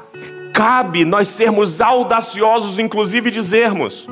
cabe 0.53 1.05
nós 1.05 1.29
sermos 1.29 1.79
audaciosos, 1.79 2.79
inclusive 2.79 3.31
dizermos: 3.31 4.09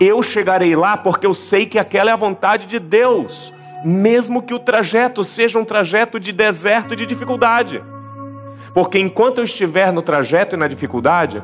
eu 0.00 0.22
chegarei 0.22 0.76
lá 0.76 0.96
porque 0.96 1.26
eu 1.26 1.34
sei 1.34 1.66
que 1.66 1.78
aquela 1.78 2.10
é 2.10 2.12
a 2.12 2.16
vontade 2.16 2.66
de 2.66 2.78
Deus, 2.78 3.52
mesmo 3.84 4.42
que 4.42 4.54
o 4.54 4.58
trajeto 4.58 5.24
seja 5.24 5.58
um 5.58 5.64
trajeto 5.64 6.18
de 6.20 6.32
deserto 6.32 6.94
e 6.94 6.96
de 6.96 7.06
dificuldade. 7.06 7.82
Porque 8.72 8.98
enquanto 8.98 9.38
eu 9.38 9.44
estiver 9.44 9.92
no 9.92 10.02
trajeto 10.02 10.54
e 10.54 10.58
na 10.58 10.68
dificuldade, 10.68 11.42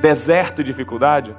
deserto 0.00 0.60
e 0.60 0.64
dificuldade, 0.64 1.34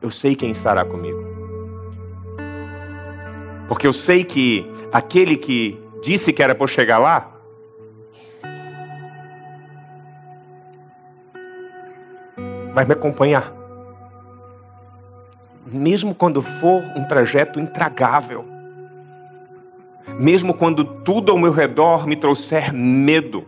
eu 0.00 0.10
sei 0.10 0.34
quem 0.34 0.50
estará 0.50 0.84
comigo. 0.84 1.22
Porque 3.68 3.86
eu 3.86 3.92
sei 3.92 4.24
que 4.24 4.70
aquele 4.92 5.36
que 5.36 5.78
disse 6.02 6.32
que 6.32 6.42
era 6.42 6.54
para 6.54 6.66
chegar 6.66 6.98
lá, 6.98 7.29
vai 12.74 12.84
me 12.84 12.92
acompanhar. 12.92 13.52
Mesmo 15.66 16.14
quando 16.14 16.42
for 16.42 16.82
um 16.96 17.04
trajeto 17.04 17.60
intragável, 17.60 18.44
mesmo 20.18 20.54
quando 20.54 20.84
tudo 20.84 21.32
ao 21.32 21.38
meu 21.38 21.52
redor 21.52 22.06
me 22.06 22.16
trouxer 22.16 22.72
medo, 22.72 23.46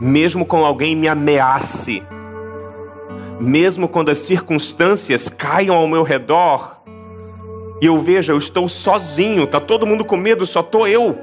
mesmo 0.00 0.46
quando 0.46 0.64
alguém 0.64 0.96
me 0.96 1.08
ameace, 1.08 2.02
mesmo 3.38 3.88
quando 3.88 4.10
as 4.10 4.18
circunstâncias 4.18 5.28
caiam 5.28 5.76
ao 5.76 5.88
meu 5.88 6.02
redor 6.02 6.80
e 7.80 7.86
eu 7.86 7.98
veja, 7.98 8.32
eu 8.32 8.38
estou 8.38 8.68
sozinho, 8.68 9.44
está 9.44 9.58
todo 9.58 9.86
mundo 9.86 10.04
com 10.04 10.16
medo, 10.16 10.44
só 10.44 10.60
estou 10.60 10.86
eu. 10.86 11.18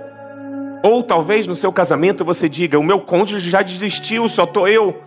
Ou 0.84 1.04
talvez 1.04 1.46
no 1.46 1.56
seu 1.56 1.72
casamento 1.72 2.26
você 2.26 2.50
diga: 2.50 2.80
o 2.80 2.84
meu 2.84 3.00
cônjuge 3.00 3.50
já 3.50 3.62
desistiu, 3.62 4.28
só 4.28 4.44
estou 4.44 4.68
eu. 4.68 5.07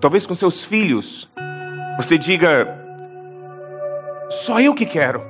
Talvez 0.00 0.26
com 0.26 0.34
seus 0.34 0.64
filhos, 0.64 1.28
você 1.96 2.16
diga: 2.16 2.66
só 4.30 4.60
eu 4.60 4.74
que 4.74 4.86
quero. 4.86 5.22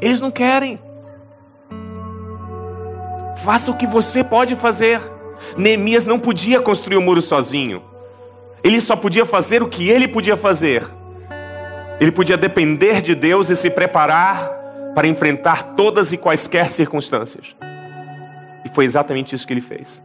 Eles 0.00 0.20
não 0.20 0.30
querem. 0.30 0.78
Faça 3.44 3.70
o 3.70 3.76
que 3.76 3.86
você 3.86 4.24
pode 4.24 4.56
fazer. 4.56 5.00
Neemias 5.56 6.06
não 6.06 6.18
podia 6.18 6.60
construir 6.60 6.96
o 6.96 7.00
um 7.00 7.04
muro 7.04 7.20
sozinho. 7.20 7.82
Ele 8.62 8.80
só 8.80 8.96
podia 8.96 9.26
fazer 9.26 9.62
o 9.62 9.68
que 9.68 9.88
ele 9.88 10.08
podia 10.08 10.36
fazer. 10.36 10.88
Ele 12.00 12.10
podia 12.10 12.36
depender 12.36 13.02
de 13.02 13.14
Deus 13.14 13.50
e 13.50 13.56
se 13.56 13.68
preparar 13.70 14.50
para 14.94 15.06
enfrentar 15.06 15.74
todas 15.74 16.12
e 16.12 16.16
quaisquer 16.16 16.70
circunstâncias. 16.70 17.54
E 18.64 18.68
foi 18.72 18.84
exatamente 18.84 19.34
isso 19.34 19.46
que 19.46 19.52
ele 19.52 19.60
fez 19.60 20.02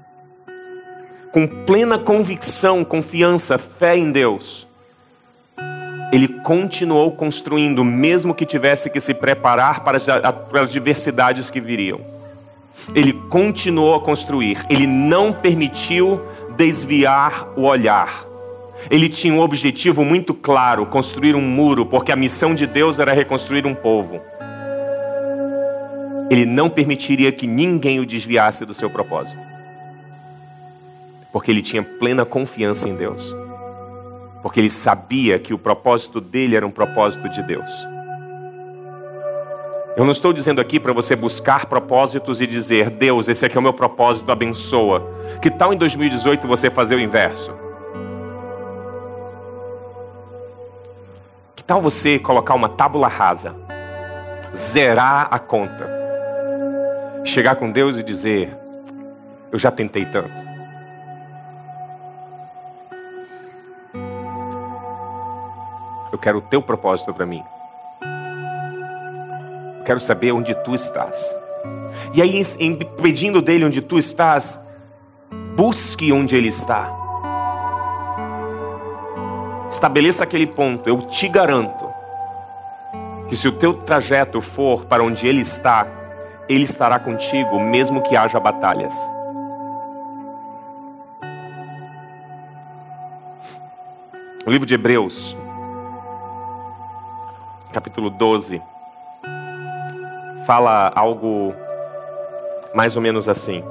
com 1.32 1.46
plena 1.46 1.98
convicção, 1.98 2.84
confiança, 2.84 3.58
fé 3.58 3.96
em 3.96 4.12
Deus, 4.12 4.68
ele 6.12 6.28
continuou 6.28 7.12
construindo, 7.12 7.84
mesmo 7.84 8.34
que 8.34 8.46
tivesse 8.46 8.90
que 8.90 9.00
se 9.00 9.14
preparar 9.14 9.84
para 9.84 9.98
as 10.62 10.72
diversidades 10.72 11.50
que 11.50 11.62
viriam. 11.62 12.02
Ele 12.96 13.14
continuou 13.14 13.94
a 13.94 14.02
construir, 14.02 14.66
ele 14.70 14.88
não 14.88 15.32
permitiu 15.32 16.20
desviar 16.56 17.48
o 17.56 17.64
olhar. 17.64 18.26
Ele 18.90 19.10
tinha 19.10 19.34
um 19.34 19.42
objetivo 19.42 20.04
muito 20.04 20.34
claro: 20.34 20.86
construir 20.86 21.36
um 21.36 21.42
muro, 21.42 21.86
porque 21.86 22.12
a 22.12 22.16
missão 22.16 22.56
de 22.56 22.66
Deus 22.66 22.98
era 22.98 23.14
reconstruir 23.14 23.68
um 23.68 23.76
povo. 23.76 24.20
Ele 26.32 26.46
não 26.46 26.70
permitiria 26.70 27.32
que 27.32 27.46
ninguém 27.46 28.00
o 28.00 28.06
desviasse 28.06 28.66
do 28.66 28.74
seu 28.74 28.90
propósito 28.90 29.49
porque 31.32 31.52
ele 31.52 31.62
tinha 31.62 31.84
plena 31.84 32.26
confiança 32.26 32.88
em 32.88 32.96
Deus. 32.96 33.36
Porque 34.42 34.60
ele 34.60 34.70
sabia 34.70 35.38
que 35.38 35.54
o 35.54 35.58
propósito 35.58 36.22
dele 36.22 36.56
era 36.56 36.66
um 36.66 36.72
propósito 36.72 37.28
de 37.30 37.44
Deus. 37.44 37.72
Eu 39.98 40.06
não 40.06 40.12
estou 40.12 40.32
dizendo 40.32 40.62
aqui 40.62 40.80
para 40.80 40.94
você 40.94 41.14
buscar 41.14 41.66
propósitos 41.66 42.40
e 42.40 42.48
dizer, 42.48 42.90
Deus, 42.90 43.28
esse 43.28 43.46
aqui 43.46 43.58
é 43.58 43.60
o 43.60 43.64
meu 43.64 43.74
propósito, 43.74 44.32
abençoa. 44.32 45.06
Que 45.42 45.52
tal 45.52 45.74
em 45.74 45.78
2018 45.78 46.48
você 46.48 46.70
fazer 46.70 46.96
o 46.96 47.00
inverso? 47.00 47.54
Que 51.54 51.64
tal 51.64 51.82
você 51.82 52.18
colocar 52.18 52.54
uma 52.54 52.70
tábula 52.70 53.10
rasa, 53.10 53.54
zerar 54.56 55.28
a 55.30 55.38
conta, 55.38 55.90
chegar 57.26 57.58
com 57.58 57.70
Deus 57.70 57.98
e 57.98 58.04
dizer, 58.04 58.58
eu 59.52 59.60
já 59.60 59.70
tentei 59.70 60.06
tanto. 60.06 60.49
Eu 66.12 66.18
quero 66.18 66.40
o 66.40 66.42
teu 66.42 66.62
propósito 66.62 67.14
para 67.14 67.26
mim. 67.26 67.44
Quero 69.86 70.00
saber 70.00 70.32
onde 70.32 70.54
tu 70.64 70.74
estás. 70.76 71.36
E 72.14 72.22
aí, 72.22 72.42
em, 72.60 72.76
pedindo 72.76 73.42
dele 73.42 73.66
onde 73.66 73.82
tu 73.82 73.98
estás, 73.98 74.60
busque 75.56 76.12
onde 76.12 76.36
ele 76.36 76.48
está. 76.48 76.92
Estabeleça 79.70 80.24
aquele 80.24 80.48
ponto. 80.48 80.88
Eu 80.90 81.02
te 81.04 81.28
garanto 81.28 81.88
que 83.28 83.36
se 83.36 83.48
o 83.48 83.52
teu 83.52 83.74
trajeto 83.74 84.42
for 84.42 84.86
para 84.86 85.04
onde 85.04 85.28
ele 85.28 85.42
está, 85.42 85.86
ele 86.48 86.64
estará 86.64 86.98
contigo, 86.98 87.60
mesmo 87.60 88.02
que 88.02 88.16
haja 88.16 88.40
batalhas. 88.40 88.96
O 94.46 94.52
livro 94.52 94.66
de 94.66 94.74
Hebreus, 94.74 95.38
capítulo 97.72 98.10
12, 98.10 98.62
fala 100.46 100.92
algo 100.96 101.54
mais 102.74 102.96
ou 102.96 103.02
menos 103.02 103.30
assim. 103.30 103.64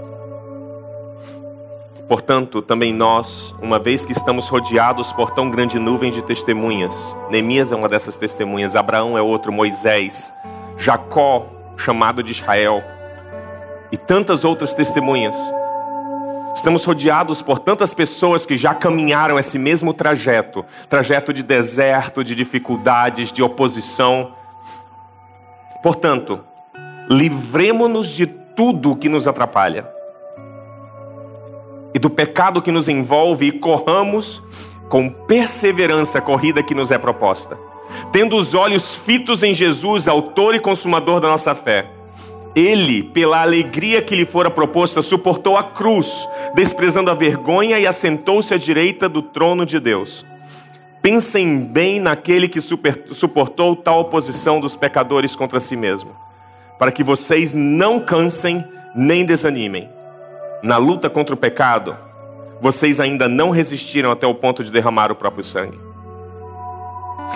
Portanto, 2.09 2.63
também 2.63 2.95
nós, 2.95 3.55
uma 3.61 3.79
vez 3.79 4.07
que 4.07 4.13
estamos 4.13 4.49
rodeados 4.49 5.13
por 5.13 5.31
tão 5.31 5.51
grande 5.51 5.79
nuvem 5.79 6.11
de 6.11 6.23
testemunhas, 6.23 7.15
Neemias 7.29 7.71
é 7.71 7.77
uma 7.77 7.89
dessas 7.89 8.17
testemunhas, 8.17 8.77
Abraão 8.77 9.19
é 9.19 9.21
outro, 9.21 9.53
Moisés, 9.53 10.33
Jacó, 10.79 11.47
chamado 11.77 12.23
de 12.23 12.33
Israel, 12.33 12.83
e 13.93 13.97
tantas 13.97 14.45
outras 14.45 14.73
testemunhas. 14.73 15.37
Estamos 16.55 16.85
rodeados 16.85 17.41
por 17.43 17.59
tantas 17.59 17.95
pessoas 17.95 18.45
que 18.45 18.57
já 18.57 18.75
caminharam 18.75 19.39
esse 19.39 19.59
mesmo 19.59 19.95
trajeto 19.95 20.65
trajeto 20.89 21.33
de 21.33 21.43
deserto, 21.43 22.25
de 22.25 22.35
dificuldades, 22.35 23.33
de 23.33 23.43
oposição. 23.43 24.33
Portanto, 25.83 26.45
livremos-nos 27.09 28.09
de 28.09 28.27
tudo 28.27 28.97
que 28.97 29.09
nos 29.09 29.29
atrapalha. 29.29 29.89
e 31.95 31.99
do 31.99 32.11
pecado 32.11 32.61
que 32.61 32.71
nos 32.71 32.89
envolve 32.89 33.47
e 33.47 33.53
corramos 33.53 34.43
com 34.89 35.09
perseverança 35.09 36.19
a 36.19 36.23
corrida 36.23 36.63
que 36.63 36.75
nos 36.75 36.91
é 36.91 36.99
proposta. 36.99 37.59
Tendo 38.13 38.37
os 38.37 38.55
olhos 38.55 38.95
fitos 38.95 39.43
em 39.43 39.55
Jesus, 39.55 40.07
autor 40.07 40.55
e 40.55 40.61
consumador 40.61 41.19
da 41.21 41.29
nossa 41.29 41.55
fé. 41.55 41.91
Ele, 42.59 43.05
pela 43.05 43.41
alegria 43.41 44.03
que 44.03 44.17
lhe 44.17 44.25
fora 44.25 44.51
proposta, 44.51 45.01
suportou 45.01 45.57
a 45.57 45.63
cruz, 45.63 46.29
desprezando 46.57 47.09
a 47.09 47.15
vergonha 47.15 47.79
e 47.79 47.87
assentou-se 47.87 48.53
à 48.53 48.59
direita 48.59 49.09
do 49.09 49.23
trono 49.23 49.65
de 49.65 49.79
Deus. 49.79 50.27
Pensem 51.01 51.61
bem 51.61 52.01
naquele 52.01 52.49
que 52.49 52.61
super, 52.61 53.05
suportou 53.13 53.77
tal 53.77 54.01
oposição 54.01 54.59
dos 54.59 54.75
pecadores 54.75 55.37
contra 55.37 55.61
si 55.61 55.77
mesmo, 55.77 56.11
para 56.81 56.91
que 56.91 57.05
vocês 57.05 57.55
não 57.55 58.01
cansem 58.01 58.65
nem 58.93 59.25
desanimem. 59.25 59.89
Na 60.61 60.79
luta 60.79 61.09
contra 61.09 61.37
o 61.37 61.39
pecado, 61.39 61.97
vocês 62.61 62.99
ainda 62.99 63.29
não 63.29 63.51
resistiram 63.51 64.11
até 64.11 64.27
o 64.27 64.35
ponto 64.35 64.65
de 64.65 64.73
derramar 64.73 65.13
o 65.13 65.15
próprio 65.15 65.45
sangue. 65.45 65.79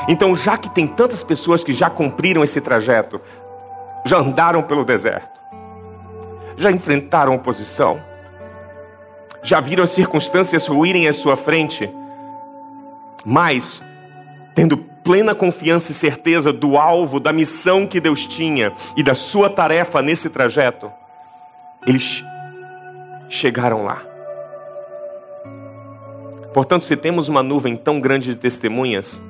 Então, 0.09 0.35
já 0.35 0.57
que 0.57 0.69
tem 0.69 0.89
tantas 0.89 1.23
pessoas 1.23 1.63
que 1.63 1.73
já 1.73 1.89
cumpriram 1.89 2.43
esse 2.43 2.61
trajeto, 2.61 3.21
já 4.05 4.19
andaram 4.19 4.63
pelo 4.63 4.85
deserto, 4.85 5.41
já 6.57 6.71
enfrentaram 6.71 7.35
oposição, 7.35 8.03
já 9.43 9.61
viram 9.61 9.85
as 9.85 9.91
circunstâncias 9.91 10.67
ruírem 10.67 11.09
à 11.09 11.13
sua 11.13 11.37
frente, 11.37 11.91
mas, 13.25 13.83
tendo 14.55 14.77
plena 14.77 15.35
confiança 15.35 15.93
e 15.93 15.95
certeza 15.95 16.53
do 16.53 16.77
alvo, 16.77 17.19
da 17.19 17.33
missão 17.33 17.87
que 17.87 18.01
Deus 18.01 18.27
tinha 18.27 18.73
e 18.97 19.03
da 19.03 19.15
sua 19.15 19.51
tarefa 19.51 20.01
nesse 20.01 20.31
trajeto, 20.31 20.91
eles 21.87 22.25
chegaram 23.29 23.83
lá. 23.83 24.03
Portanto, 26.53 26.85
se 26.85 26.97
temos 26.97 27.29
uma 27.29 27.43
nuvem 27.43 27.77
tão 27.77 27.99
grande 27.99 28.35
de 28.35 28.37
testemunhas, 28.37 29.21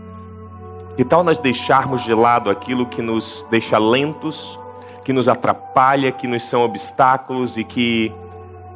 que 0.97 1.05
tal 1.05 1.23
nós 1.23 1.39
deixarmos 1.39 2.03
de 2.03 2.12
lado 2.12 2.51
aquilo 2.51 2.85
que 2.85 3.01
nos 3.01 3.47
deixa 3.49 3.79
lentos, 3.79 4.59
que 5.05 5.12
nos 5.12 5.28
atrapalha, 5.28 6.12
que 6.12 6.26
nos 6.26 6.44
são 6.44 6.62
obstáculos 6.62 7.57
e 7.57 7.64
que 7.64 8.12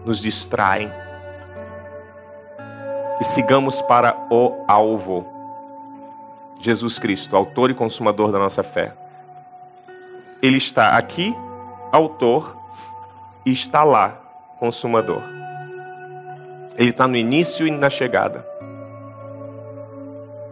nos 0.05 0.21
distraem? 0.21 0.91
E 3.21 3.25
sigamos 3.25 3.81
para 3.83 4.17
o 4.31 4.65
alvo. 4.67 5.27
Jesus 6.61 6.99
Cristo, 6.99 7.37
autor 7.37 7.71
e 7.71 7.75
consumador 7.75 8.33
da 8.33 8.39
nossa 8.39 8.63
fé. 8.63 8.93
Ele 10.43 10.57
está 10.57 10.97
aqui, 10.97 11.35
autor, 11.93 12.57
e 13.45 13.53
está 13.53 13.85
lá, 13.85 14.21
consumador. 14.59 15.23
Ele 16.77 16.91
está 16.91 17.07
no 17.07 17.17
início 17.17 17.67
e 17.67 17.71
na 17.71 17.89
chegada. 17.89 18.56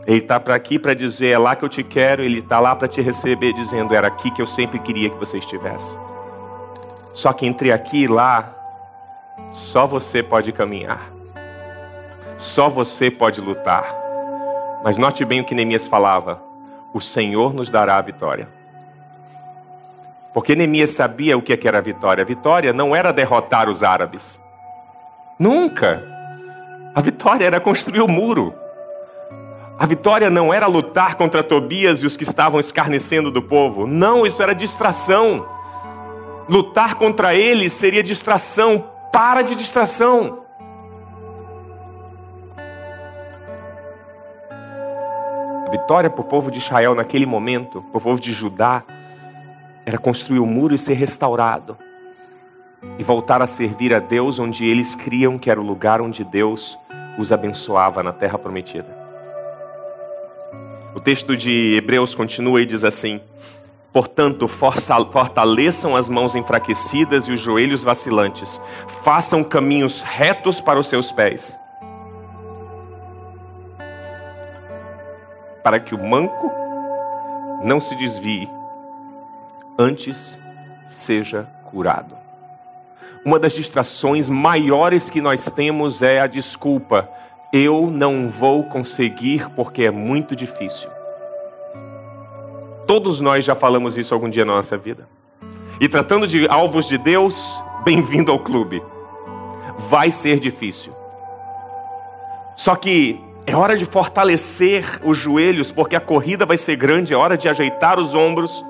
Ele 0.07 0.19
está 0.19 0.39
para 0.39 0.55
aqui 0.55 0.79
para 0.79 0.95
dizer 0.95 1.29
é 1.29 1.39
lá 1.39 1.57
que 1.57 1.65
eu 1.65 1.69
te 1.69 1.83
quero. 1.83 2.23
Ele 2.23 2.41
está 2.41 2.61
lá 2.61 2.77
para 2.77 2.89
te 2.89 3.01
receber, 3.01 3.53
dizendo 3.53 3.95
era 3.95 4.07
aqui 4.09 4.31
que 4.31 4.43
eu 4.43 4.47
sempre 4.47 4.79
queria 4.79 5.09
que 5.09 5.17
você 5.17 5.39
estivesse. 5.39 5.99
Só 7.13 7.33
que 7.33 7.47
entre 7.47 7.73
aqui 7.73 8.03
e 8.03 8.09
lá, 8.09 8.55
só 9.49 9.87
você 9.87 10.23
pode 10.23 10.53
caminhar. 10.53 11.13
Só 12.37 12.69
você 12.69 13.11
pode 13.11 13.41
lutar. 13.41 13.87
Mas 14.83 14.99
note 14.99 15.25
bem 15.25 15.41
o 15.41 15.45
que 15.45 15.55
Neemias 15.55 15.87
falava: 15.87 16.43
o 16.93 17.01
Senhor 17.01 17.55
nos 17.55 17.71
dará 17.71 17.97
a 17.97 18.03
vitória. 18.03 18.49
Porque 20.35 20.57
Neemias 20.57 20.91
sabia 20.91 21.39
o 21.39 21.43
que 21.43 21.59
era 21.67 21.79
a 21.79 21.81
vitória. 21.81 22.23
A 22.23 22.27
vitória 22.27 22.73
não 22.73 22.95
era 22.95 23.13
derrotar 23.13 23.71
os 23.71 23.85
árabes. 23.85 24.41
Nunca. 25.39 26.03
A 26.93 27.01
vitória 27.01 27.47
era 27.47 27.61
construir 27.61 28.01
o 28.01 28.09
muro. 28.09 28.53
A 29.85 29.87
vitória 29.87 30.31
não 30.31 30.51
era 30.51 30.67
lutar 30.67 31.15
contra 31.15 31.45
Tobias 31.45 32.03
e 32.03 32.07
os 32.07 32.17
que 32.17 32.23
estavam 32.23 32.59
escarnecendo 32.59 33.31
do 33.31 33.43
povo. 33.43 33.87
Não, 33.87 34.25
isso 34.25 34.43
era 34.43 34.55
distração. 34.55 35.47
Lutar 36.49 36.95
contra 36.95 37.35
eles 37.35 37.75
seria 37.75 38.03
distração. 38.03 38.83
Para 39.13 39.43
de 39.43 39.55
distração. 39.55 40.39
A 45.67 45.71
vitória 45.71 46.09
para 46.09 46.23
o 46.23 46.25
povo 46.25 46.51
de 46.51 46.61
Israel 46.61 46.95
naquele 46.95 47.27
momento, 47.27 47.83
para 47.83 47.99
o 47.99 48.01
povo 48.01 48.19
de 48.19 48.33
Judá, 48.33 48.83
era 49.85 49.99
construir 49.99 50.39
o 50.39 50.47
muro 50.47 50.75
e 50.75 50.79
ser 50.79 50.95
restaurado 50.95 51.77
e 52.99 53.05
voltar 53.05 53.43
a 53.43 53.47
servir 53.47 53.93
a 53.93 53.99
Deus 53.99 54.39
onde 54.39 54.65
eles 54.65 54.95
criam 54.95 55.39
que 55.39 55.51
era 55.51 55.61
o 55.61 55.63
lugar 55.63 56.01
onde 56.01 56.25
Deus 56.25 56.79
os 57.19 57.33
abençoava 57.33 58.03
na 58.03 58.13
terra 58.13 58.39
prometida. 58.39 59.04
O 60.95 61.01
texto 61.01 61.37
de 61.37 61.75
Hebreus 61.77 62.15
continua 62.15 62.63
e 62.63 62.67
diz 62.67 62.85
assim: 62.85 63.21
Portanto, 63.93 64.47
fortaleçam 64.47 65.97
as 65.97 66.09
mãos 66.09 66.37
enfraquecidas 66.37 67.27
e 67.27 67.33
os 67.33 67.41
joelhos 67.41 67.83
vacilantes, 67.83 68.61
façam 69.03 69.43
caminhos 69.43 70.03
retos 70.03 70.61
para 70.61 70.79
os 70.79 70.87
seus 70.87 71.11
pés, 71.11 71.59
para 75.65 75.81
que 75.81 75.95
o 75.95 75.99
manco 75.99 76.51
não 77.65 77.81
se 77.81 77.97
desvie, 77.97 78.49
antes 79.79 80.39
seja 80.87 81.49
curado. 81.65 82.17
Uma 83.25 83.39
das 83.39 83.55
distrações 83.55 84.29
maiores 84.29 85.09
que 85.09 85.21
nós 85.21 85.51
temos 85.51 86.03
é 86.03 86.21
a 86.21 86.27
desculpa: 86.27 87.09
eu 87.57 87.89
não 87.89 88.29
vou 88.29 88.65
conseguir 88.65 89.49
porque 89.51 89.85
é 89.85 89.91
muito 89.93 90.35
difícil. 90.35 90.91
Todos 92.85 93.21
nós 93.21 93.45
já 93.45 93.55
falamos 93.55 93.97
isso 93.97 94.13
algum 94.13 94.29
dia 94.29 94.45
na 94.45 94.57
nossa 94.57 94.77
vida. 94.77 95.09
E 95.81 95.89
tratando 95.89 96.27
de 96.27 96.49
alvos 96.49 96.89
de 96.89 96.99
Deus, 96.99 97.63
bem-vindo 97.85 98.33
ao 98.33 98.41
clube. 98.41 98.83
Vai 99.89 100.11
ser 100.11 100.41
difícil. 100.41 100.93
Só 102.57 102.75
que 102.75 103.21
é 103.47 103.55
hora 103.55 103.77
de 103.77 103.85
fortalecer 103.85 105.01
os 105.05 105.17
joelhos, 105.17 105.71
porque 105.71 105.95
a 105.95 106.01
corrida 106.01 106.45
vai 106.45 106.59
ser 106.59 106.75
grande, 106.75 107.15
é 107.15 107.17
hora 107.17 107.37
de 107.37 107.49
ajeitar 107.49 108.01
os 108.01 108.17
ombros. 108.17 108.65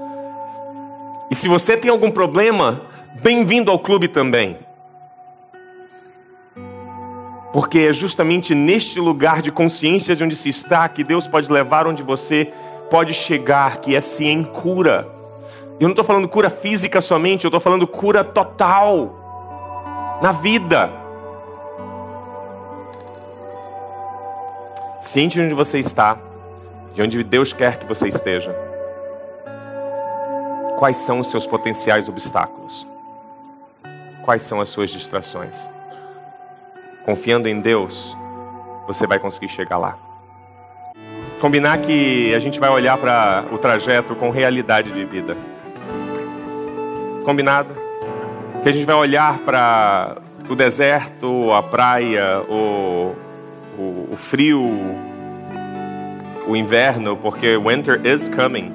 E 1.30 1.34
se 1.34 1.48
você 1.48 1.74
tem 1.74 1.90
algum 1.90 2.10
problema, 2.10 2.82
bem-vindo 3.22 3.70
ao 3.70 3.78
clube 3.78 4.08
também. 4.08 4.58
Porque 7.54 7.78
é 7.78 7.92
justamente 7.92 8.54
neste 8.54 8.98
lugar 8.98 9.40
de 9.40 9.50
consciência 9.50 10.14
de 10.14 10.22
onde 10.22 10.36
se 10.36 10.50
está 10.50 10.86
que 10.88 11.02
Deus 11.02 11.26
pode 11.26 11.50
levar 11.50 11.86
onde 11.86 12.02
você 12.02 12.52
pode 12.90 13.14
chegar, 13.14 13.78
que 13.78 13.96
é 13.96 14.00
sim 14.00 14.26
em 14.26 14.44
cura. 14.44 15.08
Eu 15.80 15.84
não 15.84 15.92
estou 15.92 16.04
falando 16.04 16.28
cura 16.28 16.50
física 16.50 17.00
somente, 17.00 17.44
eu 17.44 17.48
estou 17.48 17.60
falando 17.60 17.86
cura 17.86 18.22
total 18.22 20.18
na 20.20 20.32
vida. 20.32 20.90
Ciente 25.00 25.38
de 25.38 25.46
onde 25.46 25.54
você 25.54 25.78
está, 25.78 26.18
de 26.92 27.00
onde 27.00 27.22
Deus 27.22 27.52
quer 27.52 27.78
que 27.78 27.86
você 27.86 28.08
esteja. 28.08 28.54
Quais 30.76 30.96
são 30.96 31.20
os 31.20 31.30
seus 31.30 31.46
potenciais 31.46 32.08
obstáculos? 32.08 32.86
quais 34.24 34.42
são 34.42 34.60
as 34.60 34.70
suas 34.70 34.90
distrações. 34.90 35.68
Confiando 37.04 37.48
em 37.48 37.60
Deus, 37.60 38.16
você 38.86 39.06
vai 39.06 39.18
conseguir 39.18 39.48
chegar 39.48 39.76
lá. 39.76 39.98
Combinar 41.40 41.78
que 41.78 42.34
a 42.34 42.38
gente 42.38 42.58
vai 42.58 42.70
olhar 42.70 42.96
para 42.96 43.44
o 43.52 43.58
trajeto 43.58 44.14
com 44.14 44.30
realidade 44.30 44.90
de 44.90 45.04
vida. 45.04 45.36
Combinado? 47.24 47.74
Que 48.62 48.70
a 48.70 48.72
gente 48.72 48.86
vai 48.86 48.94
olhar 48.94 49.38
para 49.40 50.16
o 50.48 50.54
deserto, 50.54 51.52
a 51.52 51.62
praia, 51.62 52.40
o, 52.48 53.14
o, 53.78 54.08
o 54.12 54.16
frio, 54.16 54.62
o 56.46 56.56
inverno, 56.56 57.16
porque 57.16 57.58
winter 57.58 58.00
is 58.04 58.28
coming. 58.28 58.74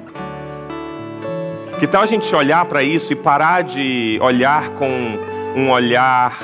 Que 1.80 1.86
tal 1.86 2.02
a 2.02 2.06
gente 2.06 2.32
olhar 2.34 2.64
para 2.66 2.82
isso 2.82 3.12
e 3.12 3.16
parar 3.16 3.62
de 3.62 4.18
olhar 4.22 4.70
com 4.70 4.88
um 5.56 5.70
olhar 5.70 6.38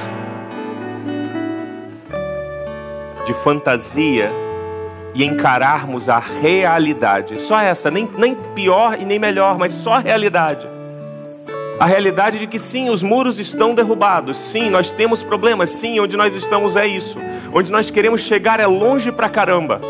de 3.27 3.35
fantasia 3.35 4.31
e 5.15 5.25
encararmos 5.25 6.09
a 6.09 6.19
realidade. 6.19 7.41
Só 7.41 7.59
essa, 7.59 7.91
nem, 7.91 8.09
nem 8.17 8.35
pior 8.55 8.97
e 8.99 9.05
nem 9.05 9.19
melhor, 9.19 9.59
mas 9.59 9.73
só 9.73 9.95
a 9.95 9.99
realidade. 9.99 10.67
A 11.79 11.85
realidade 11.85 12.39
de 12.39 12.47
que 12.47 12.59
sim, 12.59 12.89
os 12.89 13.03
muros 13.03 13.39
estão 13.39 13.75
derrubados, 13.75 14.37
sim, 14.39 14.71
nós 14.71 14.91
temos 14.91 15.23
problemas, 15.23 15.69
sim, 15.71 16.01
onde 16.01 16.17
nós 16.17 16.35
estamos 16.35 16.77
é 16.77 16.87
isso. 16.87 17.19
Onde 17.53 17.71
nós 17.71 17.91
queremos 17.91 18.23
chegar 18.23 18.61
é 18.61 18.67
longe 18.67 19.13
pra 19.13 19.29
caramba. 19.29 19.81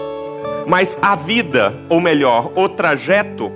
Mas 0.67 0.99
a 1.01 1.15
vida, 1.15 1.73
ou 1.89 2.01
melhor, 2.01 2.51
o 2.57 2.69
trajeto, 2.69 3.53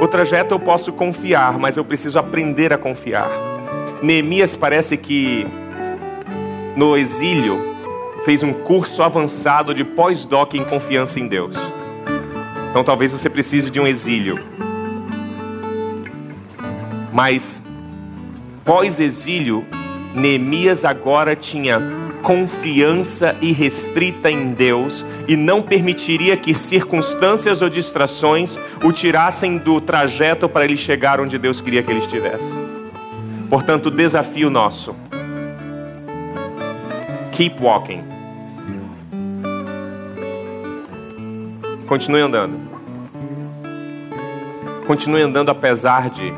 o 0.00 0.08
trajeto 0.08 0.54
eu 0.54 0.58
posso 0.58 0.92
confiar, 0.92 1.56
mas 1.56 1.76
eu 1.76 1.84
preciso 1.84 2.18
aprender 2.18 2.72
a 2.72 2.78
confiar. 2.78 3.30
Neemias 4.02 4.56
parece 4.56 4.96
que 4.96 5.46
no 6.74 6.96
exílio, 6.96 7.71
fez 8.24 8.42
um 8.42 8.52
curso 8.52 9.02
avançado 9.02 9.74
de 9.74 9.84
pós-doc 9.84 10.54
em 10.54 10.64
confiança 10.64 11.18
em 11.18 11.26
Deus. 11.26 11.56
Então 12.70 12.82
talvez 12.82 13.12
você 13.12 13.28
precise 13.28 13.70
de 13.70 13.80
um 13.80 13.86
exílio. 13.86 14.38
Mas 17.12 17.62
pós-exílio, 18.64 19.66
Neemias 20.14 20.84
agora 20.84 21.36
tinha 21.36 21.80
confiança 22.22 23.36
irrestrita 23.42 24.30
em 24.30 24.52
Deus 24.52 25.04
e 25.26 25.36
não 25.36 25.60
permitiria 25.60 26.36
que 26.36 26.54
circunstâncias 26.54 27.60
ou 27.60 27.68
distrações 27.68 28.58
o 28.82 28.92
tirassem 28.92 29.58
do 29.58 29.80
trajeto 29.80 30.48
para 30.48 30.64
ele 30.64 30.76
chegar 30.76 31.20
onde 31.20 31.36
Deus 31.36 31.60
queria 31.60 31.82
que 31.82 31.90
ele 31.90 31.98
estivesse. 31.98 32.56
Portanto, 33.50 33.90
desafio 33.90 34.48
nosso. 34.48 34.94
Keep 37.32 37.62
walking. 37.62 38.11
Continue 41.92 42.22
andando. 42.22 42.58
Continue 44.86 45.20
andando 45.20 45.50
apesar 45.50 46.08
de 46.08 46.32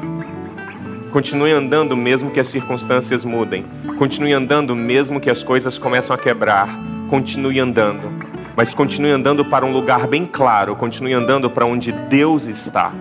Continue 1.13 1.53
andando 1.53 1.97
mesmo 1.97 2.33
que 2.33 2.41
as 2.41 2.49
circunstâncias 2.49 3.25
mudem. 3.25 3.65
Continue 3.97 4.33
andando 4.33 4.75
mesmo 4.75 5.21
que 5.21 5.31
as 5.31 5.45
coisas 5.45 5.79
começam 5.79 6.13
a 6.13 6.19
quebrar. 6.19 6.69
Continue 7.09 7.61
andando. 7.61 8.11
Mas 8.57 8.75
continue 8.75 9.13
andando 9.13 9.45
para 9.45 9.65
um 9.65 9.71
lugar 9.71 10.09
bem 10.09 10.27
claro. 10.27 10.75
Continue 10.75 11.13
andando 11.13 11.49
para 11.49 11.65
onde 11.65 11.93
Deus 11.93 12.49
está. 12.49 12.93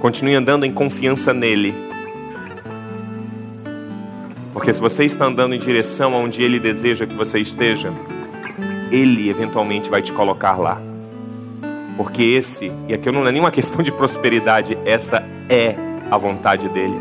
Continue 0.00 0.34
andando 0.34 0.64
em 0.64 0.72
confiança 0.72 1.34
nele. 1.34 1.74
Porque 4.54 4.72
se 4.72 4.80
você 4.80 5.04
está 5.04 5.26
andando 5.26 5.54
em 5.54 5.58
direção 5.58 6.14
aonde 6.14 6.42
ele 6.42 6.58
deseja 6.58 7.04
que 7.04 7.14
você 7.14 7.38
esteja, 7.38 7.92
ele 8.90 9.28
eventualmente 9.28 9.90
vai 9.90 10.02
te 10.02 10.12
colocar 10.12 10.56
lá. 10.56 10.80
Porque 11.96 12.22
esse, 12.22 12.70
e 12.88 12.94
aqui 12.94 13.10
não 13.10 13.26
é 13.26 13.32
nenhuma 13.32 13.50
questão 13.52 13.82
de 13.82 13.90
prosperidade, 13.90 14.76
essa 14.84 15.22
é 15.48 15.74
a 16.10 16.16
vontade 16.16 16.68
dele. 16.68 16.98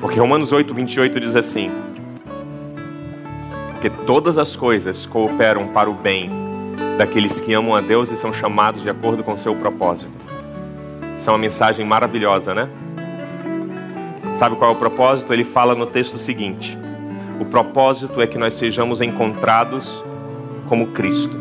Porque 0.00 0.18
Romanos 0.18 0.52
8, 0.52 0.72
28 0.72 1.18
diz 1.18 1.34
assim: 1.34 1.70
Porque 3.72 3.90
todas 4.06 4.38
as 4.38 4.54
coisas 4.54 5.06
cooperam 5.06 5.68
para 5.68 5.90
o 5.90 5.94
bem 5.94 6.30
daqueles 6.98 7.40
que 7.40 7.52
amam 7.52 7.74
a 7.74 7.80
Deus 7.80 8.10
e 8.10 8.16
são 8.16 8.32
chamados 8.32 8.82
de 8.82 8.90
acordo 8.90 9.24
com 9.24 9.36
seu 9.36 9.54
propósito. 9.56 10.12
Isso 11.16 11.28
é 11.28 11.32
uma 11.32 11.38
mensagem 11.38 11.84
maravilhosa, 11.84 12.54
né? 12.54 12.68
Sabe 14.34 14.56
qual 14.56 14.72
é 14.72 14.74
o 14.74 14.76
propósito? 14.76 15.32
Ele 15.32 15.44
fala 15.44 15.74
no 15.74 15.86
texto 15.86 16.18
seguinte: 16.18 16.76
O 17.40 17.44
propósito 17.44 18.20
é 18.20 18.26
que 18.26 18.36
nós 18.36 18.54
sejamos 18.54 19.00
encontrados 19.00 20.04
como 20.68 20.88
Cristo. 20.88 21.36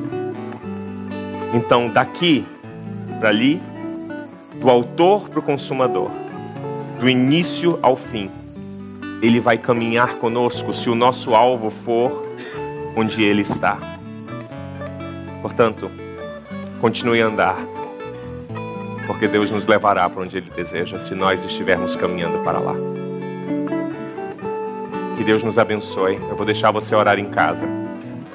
Então, 1.53 1.89
daqui 1.89 2.45
para 3.19 3.30
ali, 3.30 3.61
do 4.59 4.69
autor 4.69 5.30
para 5.30 5.39
o 5.39 5.41
consumador, 5.43 6.09
do 6.99 7.07
início 7.07 7.80
ao 7.82 7.95
fim, 7.95 8.30
ele 9.21 9.39
vai 9.39 9.57
caminhar 9.57 10.15
conosco 10.15 10.74
se 10.74 10.89
o 10.89 10.95
nosso 10.95 11.36
alvo 11.36 11.69
for 11.69 12.24
onde 12.95 13.24
ele 13.24 13.41
está. 13.41 13.78
Portanto, 15.41 15.89
continue 16.82 17.21
a 17.21 17.28
andar, 17.28 17.55
porque 19.05 19.28
Deus 19.28 19.51
nos 19.51 19.67
levará 19.67 20.09
para 20.09 20.24
onde 20.24 20.38
ele 20.38 20.49
deseja 20.55 20.97
se 20.97 21.13
nós 21.13 21.45
estivermos 21.45 21.95
caminhando 21.95 22.39
para 22.39 22.59
lá. 22.59 22.76
Que 25.17 25.24
Deus 25.24 25.43
nos 25.43 25.59
abençoe. 25.59 26.15
Eu 26.15 26.36
vou 26.36 26.45
deixar 26.45 26.71
você 26.71 26.95
orar 26.95 27.19
em 27.19 27.30
casa 27.30 27.82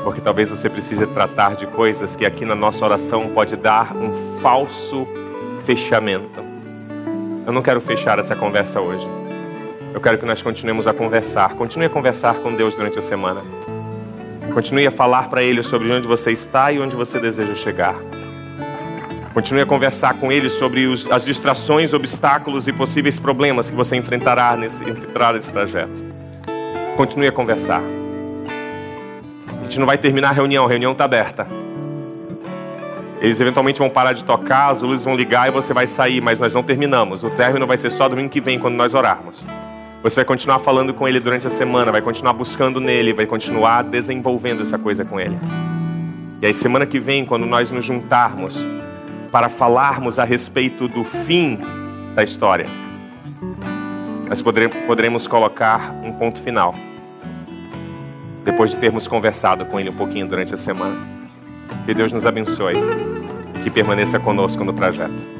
porque 0.09 0.23
talvez 0.23 0.49
você 0.49 0.71
precise 0.71 1.07
tratar 1.09 1.55
de 1.55 1.67
coisas 1.67 2.17
que 2.17 2.25
aqui 2.25 2.47
na 2.47 2.55
nossa 2.55 2.83
oração 2.83 3.29
pode 3.29 3.57
dar 3.57 3.95
um 3.95 4.41
falso 4.41 5.07
fechamento. 5.67 6.43
Eu 7.47 7.53
não 7.53 7.61
quero 7.61 7.79
fechar 7.79 8.19
essa 8.19 8.35
conversa 8.35 8.81
hoje. 8.81 9.07
Eu 9.93 10.01
quero 10.01 10.17
que 10.17 10.25
nós 10.25 10.41
continuemos 10.41 10.87
a 10.87 10.95
conversar. 10.95 11.51
Continue 11.57 11.89
a 11.89 11.91
conversar 11.91 12.37
com 12.37 12.55
Deus 12.55 12.75
durante 12.75 12.99
a 12.99 13.03
semana. 13.03 13.43
Continue 14.55 14.87
a 14.87 14.91
falar 14.91 15.29
para 15.29 15.43
Ele 15.43 15.63
sobre 15.63 15.93
onde 15.93 16.09
você 16.09 16.33
está 16.33 16.73
e 16.73 16.81
onde 16.81 16.97
você 16.97 17.21
deseja 17.21 17.55
chegar. 17.55 17.97
Continue 19.35 19.61
a 19.61 19.67
conversar 19.67 20.15
com 20.15 20.33
Ele 20.33 20.49
sobre 20.49 20.87
os, 20.87 21.11
as 21.11 21.23
distrações, 21.23 21.93
obstáculos 21.93 22.67
e 22.67 22.73
possíveis 22.73 23.19
problemas 23.19 23.69
que 23.69 23.77
você 23.77 23.95
enfrentará 23.95 24.57
nesse, 24.57 24.83
enfrentará 24.85 25.35
nesse 25.35 25.53
trajeto. 25.53 26.03
Continue 26.97 27.27
a 27.27 27.33
conversar. 27.33 27.98
Gente 29.69 29.81
não 29.81 29.87
vai 29.87 29.99
terminar 29.99 30.31
a 30.31 30.33
reunião, 30.33 30.65
a 30.65 30.69
reunião 30.69 30.93
está 30.93 31.05
aberta. 31.05 31.47
Eles 33.21 33.39
eventualmente 33.39 33.79
vão 33.79 33.91
parar 33.91 34.15
de 34.15 34.25
tocar, 34.25 34.71
as 34.71 34.81
luzes 34.81 35.05
vão 35.05 35.15
ligar 35.15 35.47
e 35.47 35.51
você 35.51 35.75
vai 35.75 35.87
sair, 35.87 36.23
mas 36.23 36.41
nós 36.41 36.55
não 36.55 36.63
terminamos. 36.63 37.23
O 37.23 37.29
término 37.29 37.67
vai 37.67 37.77
ser 37.77 37.91
só 37.91 38.09
domingo 38.09 38.31
que 38.31 38.41
vem, 38.41 38.59
quando 38.59 38.77
nós 38.77 38.95
orarmos. 38.95 39.45
Você 40.03 40.21
vai 40.21 40.25
continuar 40.25 40.61
falando 40.61 40.95
com 40.95 41.07
ele 41.07 41.21
durante 41.21 41.47
a 41.47 41.51
semana, 41.51 41.93
vai 41.93 42.01
continuar 42.01 42.33
buscando 42.33 42.81
nele, 42.81 43.13
vai 43.13 43.27
continuar 43.27 43.85
desenvolvendo 43.85 44.63
essa 44.63 44.79
coisa 44.79 45.05
com 45.05 45.21
ele. 45.21 45.39
E 46.41 46.47
aí, 46.47 46.55
semana 46.55 46.87
que 46.87 46.99
vem, 46.99 47.27
quando 47.27 47.45
nós 47.45 47.71
nos 47.71 47.85
juntarmos 47.85 48.65
para 49.31 49.51
falarmos 49.51 50.19
a 50.19 50.25
respeito 50.25 50.89
do 50.89 51.05
fim 51.05 51.59
da 52.15 52.25
história, 52.25 52.65
nós 54.31 54.41
poderemos 54.41 55.27
colocar 55.27 55.93
um 56.03 56.11
ponto 56.11 56.41
final 56.41 56.75
depois 58.51 58.71
de 58.71 58.79
termos 58.79 59.07
conversado 59.07 59.67
com 59.67 59.79
Ele 59.79 59.91
um 59.91 59.95
pouquinho 59.95 60.27
durante 60.27 60.55
a 60.55 60.57
semana. 60.57 60.97
Que 61.85 61.93
Deus 61.93 62.11
nos 62.11 62.25
abençoe 62.25 62.77
e 63.55 63.63
que 63.63 63.71
permaneça 63.71 64.19
conosco 64.19 64.65
no 64.65 64.73
trajeto. 64.73 65.38